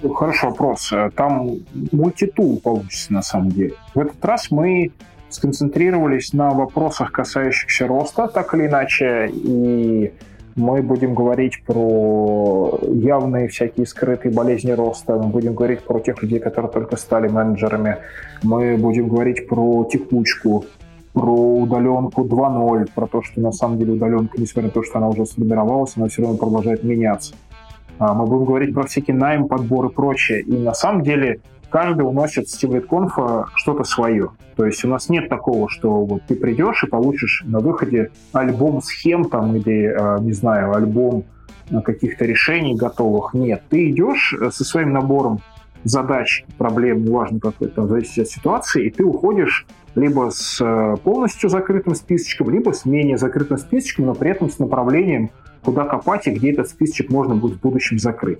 Ну, 0.03 0.13
хороший 0.13 0.49
вопрос. 0.49 0.93
Там 1.15 1.57
мультитул 1.91 2.59
получится 2.59 3.13
на 3.13 3.21
самом 3.21 3.49
деле. 3.49 3.73
В 3.95 3.99
этот 3.99 4.23
раз 4.23 4.51
мы 4.51 4.91
сконцентрировались 5.29 6.33
на 6.33 6.51
вопросах, 6.51 7.11
касающихся 7.11 7.87
роста, 7.87 8.27
так 8.27 8.53
или 8.53 8.67
иначе, 8.67 9.27
и 9.33 10.13
мы 10.55 10.81
будем 10.81 11.13
говорить 11.13 11.63
про 11.65 12.79
явные 12.83 13.47
всякие 13.47 13.85
скрытые 13.85 14.33
болезни 14.33 14.71
роста, 14.71 15.15
мы 15.15 15.29
будем 15.29 15.53
говорить 15.53 15.81
про 15.81 15.99
тех 15.99 16.21
людей, 16.23 16.39
которые 16.39 16.71
только 16.71 16.95
стали 16.95 17.27
менеджерами, 17.27 17.97
мы 18.43 18.77
будем 18.77 19.09
говорить 19.09 19.47
про 19.47 19.83
текучку, 19.83 20.65
про 21.13 21.33
удаленку 21.33 22.23
2.0, 22.23 22.89
про 22.93 23.07
то, 23.07 23.21
что 23.23 23.41
на 23.41 23.51
самом 23.51 23.79
деле 23.79 23.93
удаленка, 23.93 24.39
несмотря 24.39 24.67
на 24.67 24.73
то, 24.73 24.83
что 24.83 24.97
она 24.99 25.09
уже 25.09 25.25
сформировалась, 25.25 25.93
она 25.97 26.07
все 26.07 26.21
равно 26.21 26.37
продолжает 26.37 26.83
меняться. 26.83 27.33
А, 27.99 28.13
мы 28.13 28.25
будем 28.25 28.45
говорить 28.45 28.73
про 28.73 28.83
всякий 28.85 29.13
найм, 29.13 29.47
подбор 29.47 29.87
и 29.87 29.93
прочее. 29.93 30.41
И 30.41 30.57
на 30.57 30.73
самом 30.73 31.03
деле 31.03 31.41
каждый 31.69 32.01
уносит 32.01 32.49
с 32.49 32.63
TeamLead 32.63 33.47
что-то 33.55 33.83
свое. 33.83 34.29
То 34.55 34.65
есть 34.65 34.83
у 34.85 34.87
нас 34.87 35.09
нет 35.09 35.29
такого, 35.29 35.69
что 35.69 36.05
вот 36.05 36.23
ты 36.27 36.35
придешь 36.35 36.83
и 36.83 36.87
получишь 36.87 37.43
на 37.45 37.59
выходе 37.59 38.11
альбом 38.33 38.81
схем 38.81 39.29
там 39.29 39.55
или, 39.55 39.85
а, 39.87 40.19
не 40.19 40.33
знаю, 40.33 40.73
альбом 40.73 41.25
каких-то 41.83 42.25
решений 42.25 42.75
готовых. 42.75 43.33
Нет, 43.33 43.63
ты 43.69 43.89
идешь 43.89 44.33
э, 44.33 44.51
со 44.51 44.63
своим 44.63 44.93
набором 44.93 45.41
задач, 45.83 46.45
проблем, 46.57 47.03
неважно 47.03 47.39
какой, 47.39 47.69
там, 47.69 47.87
зависит 47.87 48.19
от 48.19 48.29
ситуации, 48.29 48.85
и 48.85 48.89
ты 48.89 49.03
уходишь 49.03 49.65
либо 49.95 50.29
с 50.31 50.61
э, 50.61 50.95
полностью 51.03 51.49
закрытым 51.49 51.95
списочком, 51.95 52.49
либо 52.49 52.71
с 52.71 52.85
менее 52.85 53.17
закрытым 53.17 53.57
списочком, 53.57 54.05
но 54.05 54.15
при 54.15 54.31
этом 54.31 54.49
с 54.49 54.59
направлением, 54.59 55.31
куда 55.63 55.85
копать 55.85 56.27
и 56.27 56.31
где 56.31 56.51
этот 56.51 56.69
списочек 56.69 57.09
можно 57.09 57.35
будет 57.35 57.57
в 57.57 57.61
будущем 57.61 57.99
закрыть. 57.99 58.39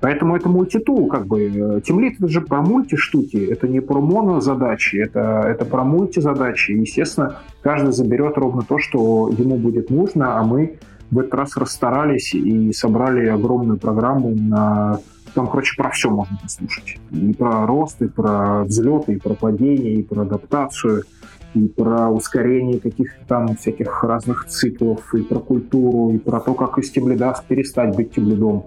Поэтому 0.00 0.34
это 0.34 0.48
мультитул, 0.48 1.06
как 1.06 1.26
бы. 1.26 1.80
Тимлит 1.86 2.16
это 2.18 2.26
же 2.26 2.40
про 2.40 2.60
мульти-штуки, 2.60 3.36
это 3.36 3.68
не 3.68 3.80
про 3.80 4.00
моно-задачи, 4.00 4.96
это, 4.96 5.44
это 5.46 5.64
про 5.64 5.84
мульти-задачи. 5.84 6.72
Естественно, 6.72 7.38
каждый 7.62 7.92
заберет 7.92 8.36
ровно 8.36 8.62
то, 8.62 8.78
что 8.78 9.28
ему 9.28 9.58
будет 9.58 9.90
нужно, 9.90 10.38
а 10.38 10.42
мы 10.42 10.78
в 11.12 11.20
этот 11.20 11.34
раз 11.34 11.56
расстарались 11.56 12.34
и 12.34 12.72
собрали 12.72 13.28
огромную 13.28 13.78
программу 13.78 14.34
на 14.34 14.98
там, 15.34 15.46
короче, 15.46 15.76
про 15.76 15.90
все 15.90 16.10
можно 16.10 16.36
послушать. 16.42 16.98
И 17.10 17.32
про 17.32 17.66
рост, 17.66 18.02
и 18.02 18.08
про 18.08 18.64
взлеты, 18.64 19.14
и 19.14 19.18
про 19.18 19.34
падение, 19.34 19.94
и 19.94 20.02
про 20.02 20.22
адаптацию, 20.22 21.04
и 21.54 21.68
про 21.68 22.08
ускорение 22.08 22.80
каких-то 22.80 23.24
там 23.26 23.56
всяких 23.56 24.02
разных 24.04 24.46
циклов, 24.46 25.14
и 25.14 25.22
про 25.22 25.38
культуру, 25.38 26.14
и 26.14 26.18
про 26.18 26.40
то, 26.40 26.54
как 26.54 26.78
из 26.78 26.90
тимлида 26.90 27.34
перестать 27.46 27.94
быть 27.94 28.12
тимлидом. 28.12 28.66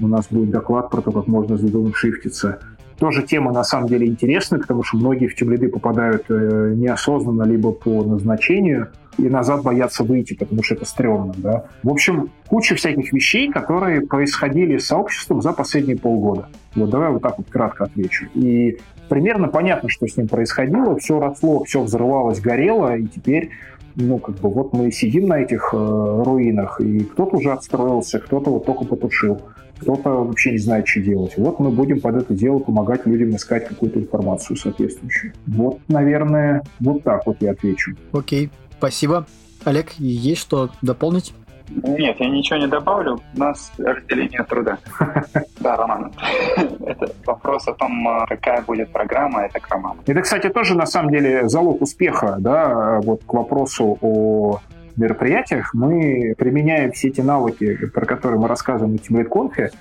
У 0.00 0.08
нас 0.08 0.26
будет 0.30 0.50
доклад 0.50 0.90
про 0.90 1.00
то, 1.00 1.10
как 1.12 1.26
можно 1.26 1.56
с 1.56 1.60
дедом 1.60 1.94
шифтиться. 1.94 2.58
Тоже 2.98 3.22
тема 3.22 3.52
на 3.52 3.64
самом 3.64 3.88
деле 3.88 4.06
интересная, 4.06 4.58
потому 4.58 4.82
что 4.82 4.96
многие 4.96 5.26
в 5.26 5.34
тимлиды 5.34 5.68
попадают 5.68 6.24
э, 6.28 6.72
неосознанно, 6.76 7.42
либо 7.42 7.72
по 7.72 8.02
назначению– 8.02 8.88
и 9.18 9.28
назад 9.28 9.62
боятся 9.62 10.04
выйти, 10.04 10.34
потому 10.34 10.62
что 10.62 10.74
это 10.74 10.84
стрёмно, 10.84 11.34
да. 11.36 11.64
В 11.82 11.90
общем, 11.90 12.30
куча 12.48 12.74
всяких 12.74 13.12
вещей, 13.12 13.50
которые 13.50 14.02
происходили 14.02 14.78
с 14.78 14.86
сообществом 14.86 15.40
за 15.40 15.52
последние 15.52 15.96
полгода. 15.96 16.48
Вот 16.74 16.90
давай 16.90 17.10
вот 17.10 17.22
так 17.22 17.38
вот 17.38 17.48
кратко 17.48 17.84
отвечу. 17.84 18.26
И 18.34 18.78
примерно 19.08 19.48
понятно, 19.48 19.88
что 19.88 20.06
с 20.06 20.16
ним 20.16 20.28
происходило. 20.28 20.98
Все 20.98 21.18
росло, 21.18 21.64
все 21.64 21.82
взрывалось, 21.82 22.40
горело, 22.40 22.96
и 22.96 23.06
теперь 23.06 23.50
ну, 23.96 24.18
как 24.18 24.36
бы 24.36 24.50
вот 24.50 24.72
мы 24.72 24.92
сидим 24.92 25.28
на 25.28 25.40
этих 25.40 25.70
э, 25.72 25.76
руинах, 25.76 26.80
и 26.80 27.00
кто-то 27.00 27.36
уже 27.36 27.52
отстроился, 27.52 28.18
кто-то 28.18 28.50
вот 28.50 28.66
только 28.66 28.84
потушил, 28.84 29.40
кто-то 29.80 30.10
вообще 30.10 30.52
не 30.52 30.58
знает, 30.58 30.86
что 30.86 31.00
делать. 31.00 31.34
Вот 31.36 31.58
мы 31.60 31.70
будем 31.70 32.00
под 32.00 32.16
это 32.16 32.34
дело 32.34 32.58
помогать 32.58 33.06
людям 33.06 33.34
искать 33.34 33.66
какую-то 33.66 34.00
информацию 34.00 34.56
соответствующую. 34.56 35.32
Вот, 35.46 35.78
наверное, 35.88 36.62
вот 36.80 37.02
так 37.02 37.26
вот 37.26 37.38
я 37.40 37.52
отвечу. 37.52 37.94
Окей. 38.12 38.50
Спасибо. 38.78 39.26
Олег, 39.64 39.92
есть 39.98 40.42
что 40.42 40.70
дополнить? 40.82 41.32
Нет, 41.68 42.16
я 42.20 42.28
ничего 42.28 42.58
не 42.58 42.66
добавлю. 42.66 43.20
У 43.34 43.38
нас 43.38 43.72
разделение 43.78 44.42
труда. 44.44 44.78
Да, 45.60 45.76
Роман. 45.76 46.12
Это 46.86 47.12
вопрос 47.24 47.66
о 47.66 47.72
том, 47.72 48.06
а, 48.06 48.26
какая 48.26 48.62
будет 48.62 48.92
программа, 48.92 49.46
это 49.46 49.58
к 49.58 49.68
Роману. 49.68 50.00
Это, 50.06 50.20
кстати, 50.20 50.48
тоже 50.48 50.76
на 50.76 50.86
самом 50.86 51.10
деле 51.10 51.48
залог 51.48 51.82
успеха, 51.82 52.36
да, 52.38 53.00
вот 53.02 53.24
к 53.24 53.32
вопросу 53.32 53.98
о 54.00 54.60
мероприятиях. 54.96 55.74
Мы 55.74 56.34
применяем 56.38 56.92
все 56.92 57.08
эти 57.08 57.20
навыки, 57.20 57.86
про 57.86 58.06
которые 58.06 58.38
мы 58.38 58.48
рассказываем 58.48 58.94
на 58.94 58.98
TeamLead 58.98 59.72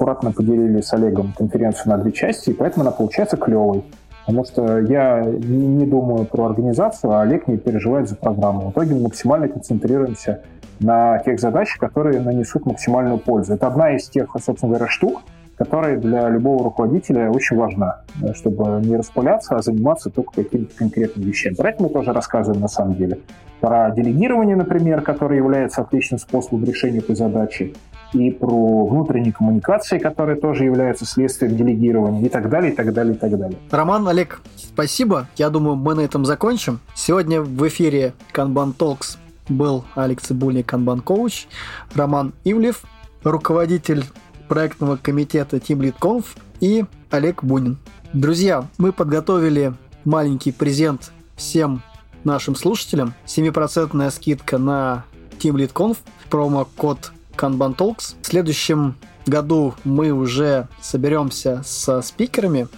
аккуратно 0.00 0.32
поделили 0.32 0.80
с 0.80 0.92
Олегом 0.94 1.34
конференцию 1.36 1.90
на 1.90 1.98
две 1.98 2.12
части, 2.12 2.50
и 2.50 2.52
поэтому 2.54 2.82
она 2.82 2.90
получается 2.90 3.36
клевой. 3.36 3.84
Потому 4.24 4.44
что 4.44 4.78
я 4.78 5.22
не 5.24 5.86
думаю 5.86 6.24
про 6.24 6.46
организацию, 6.46 7.12
а 7.12 7.22
Олег 7.22 7.48
не 7.48 7.56
переживает 7.58 8.08
за 8.08 8.16
программу. 8.16 8.68
В 8.68 8.72
итоге 8.72 8.94
мы 8.94 9.02
максимально 9.02 9.48
концентрируемся 9.48 10.42
на 10.80 11.18
тех 11.18 11.38
задачах, 11.38 11.78
которые 11.78 12.20
нанесут 12.20 12.66
максимальную 12.66 13.18
пользу. 13.18 13.54
Это 13.54 13.68
одна 13.68 13.94
из 13.94 14.08
тех, 14.08 14.34
собственно 14.42 14.72
говоря, 14.72 14.90
штук, 14.90 15.22
которая 15.56 15.98
для 15.98 16.28
любого 16.30 16.64
руководителя 16.64 17.30
очень 17.30 17.56
важна, 17.56 18.00
чтобы 18.34 18.80
не 18.82 18.96
распыляться, 18.96 19.56
а 19.56 19.62
заниматься 19.62 20.08
только 20.08 20.42
какими-то 20.42 20.74
конкретными 20.74 21.26
вещами. 21.26 21.54
Про 21.54 21.70
это 21.70 21.82
мы 21.82 21.90
тоже 21.90 22.12
рассказываем 22.12 22.62
на 22.62 22.68
самом 22.68 22.94
деле. 22.94 23.18
Про 23.60 23.90
делегирование, 23.90 24.56
например, 24.56 25.02
которое 25.02 25.36
является 25.36 25.82
отличным 25.82 26.18
способом 26.18 26.64
решения 26.64 27.00
этой 27.00 27.14
задачи, 27.14 27.74
и 28.14 28.30
про 28.30 28.86
внутренние 28.86 29.32
коммуникации, 29.32 29.98
которые 29.98 30.40
тоже 30.40 30.64
являются 30.64 31.04
следствием 31.04 31.56
делегирования, 31.56 32.22
и 32.22 32.28
так 32.28 32.48
далее, 32.48 32.72
и 32.72 32.74
так 32.74 32.92
далее, 32.92 33.14
и 33.14 33.18
так 33.18 33.38
далее. 33.38 33.58
Роман, 33.70 34.08
Олег, 34.08 34.40
спасибо. 34.56 35.28
Я 35.36 35.50
думаю, 35.50 35.76
мы 35.76 35.94
на 35.94 36.00
этом 36.00 36.24
закончим. 36.24 36.80
Сегодня 36.94 37.40
в 37.40 37.68
эфире 37.68 38.14
Kanban 38.34 38.74
Talks 38.76 39.18
был 39.50 39.84
Алекс 39.94 40.24
Цибульник, 40.24 40.72
Kanban 40.72 41.02
Коуч, 41.02 41.46
Роман 41.94 42.32
Ивлев, 42.44 42.82
руководитель 43.22 44.04
проектного 44.48 44.96
комитета 44.96 45.58
Team 45.58 45.78
Lead 45.78 45.98
Conf 45.98 46.24
и 46.60 46.84
Олег 47.10 47.44
Бунин. 47.44 47.78
Друзья, 48.12 48.66
мы 48.78 48.92
подготовили 48.92 49.74
маленький 50.04 50.52
презент 50.52 51.12
всем 51.36 51.82
нашим 52.24 52.54
слушателям. 52.54 53.14
7% 53.26 54.10
скидка 54.10 54.58
на 54.58 55.04
Team 55.38 55.54
Lead 55.54 55.72
Conf, 55.72 55.98
промокод 56.28 57.12
Kanban 57.36 57.76
Talks. 57.76 58.14
В 58.20 58.26
следующем 58.26 58.96
году 59.26 59.74
мы 59.84 60.10
уже 60.10 60.68
соберемся 60.80 61.62
со 61.64 62.02
спикерами, 62.02 62.68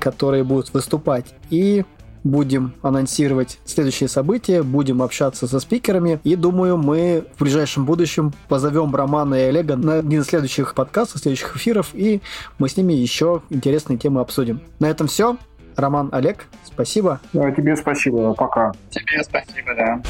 которые 0.00 0.44
будут 0.44 0.72
выступать, 0.74 1.34
и 1.50 1.84
будем 2.24 2.72
анонсировать 2.82 3.58
следующие 3.64 4.08
события, 4.08 4.62
будем 4.62 5.02
общаться 5.02 5.46
со 5.46 5.60
спикерами. 5.60 6.18
И 6.24 6.34
думаю, 6.34 6.76
мы 6.76 7.24
в 7.36 7.42
ближайшем 7.42 7.84
будущем 7.84 8.32
позовем 8.48 8.94
Романа 8.94 9.34
и 9.34 9.42
Олега 9.42 9.76
на 9.76 9.98
один 9.98 10.22
из 10.22 10.26
следующих 10.26 10.74
подкастов, 10.74 11.20
следующих 11.20 11.54
эфиров, 11.56 11.90
и 11.92 12.20
мы 12.58 12.68
с 12.68 12.76
ними 12.76 12.94
еще 12.94 13.42
интересные 13.50 13.98
темы 13.98 14.20
обсудим. 14.20 14.60
На 14.80 14.86
этом 14.86 15.06
все. 15.06 15.36
Роман, 15.76 16.08
Олег, 16.12 16.46
спасибо. 16.64 17.20
Да, 17.32 17.50
тебе 17.50 17.76
спасибо. 17.76 18.32
Пока. 18.34 18.72
Тебе 18.90 19.22
спасибо, 19.24 19.74
да. 19.74 20.02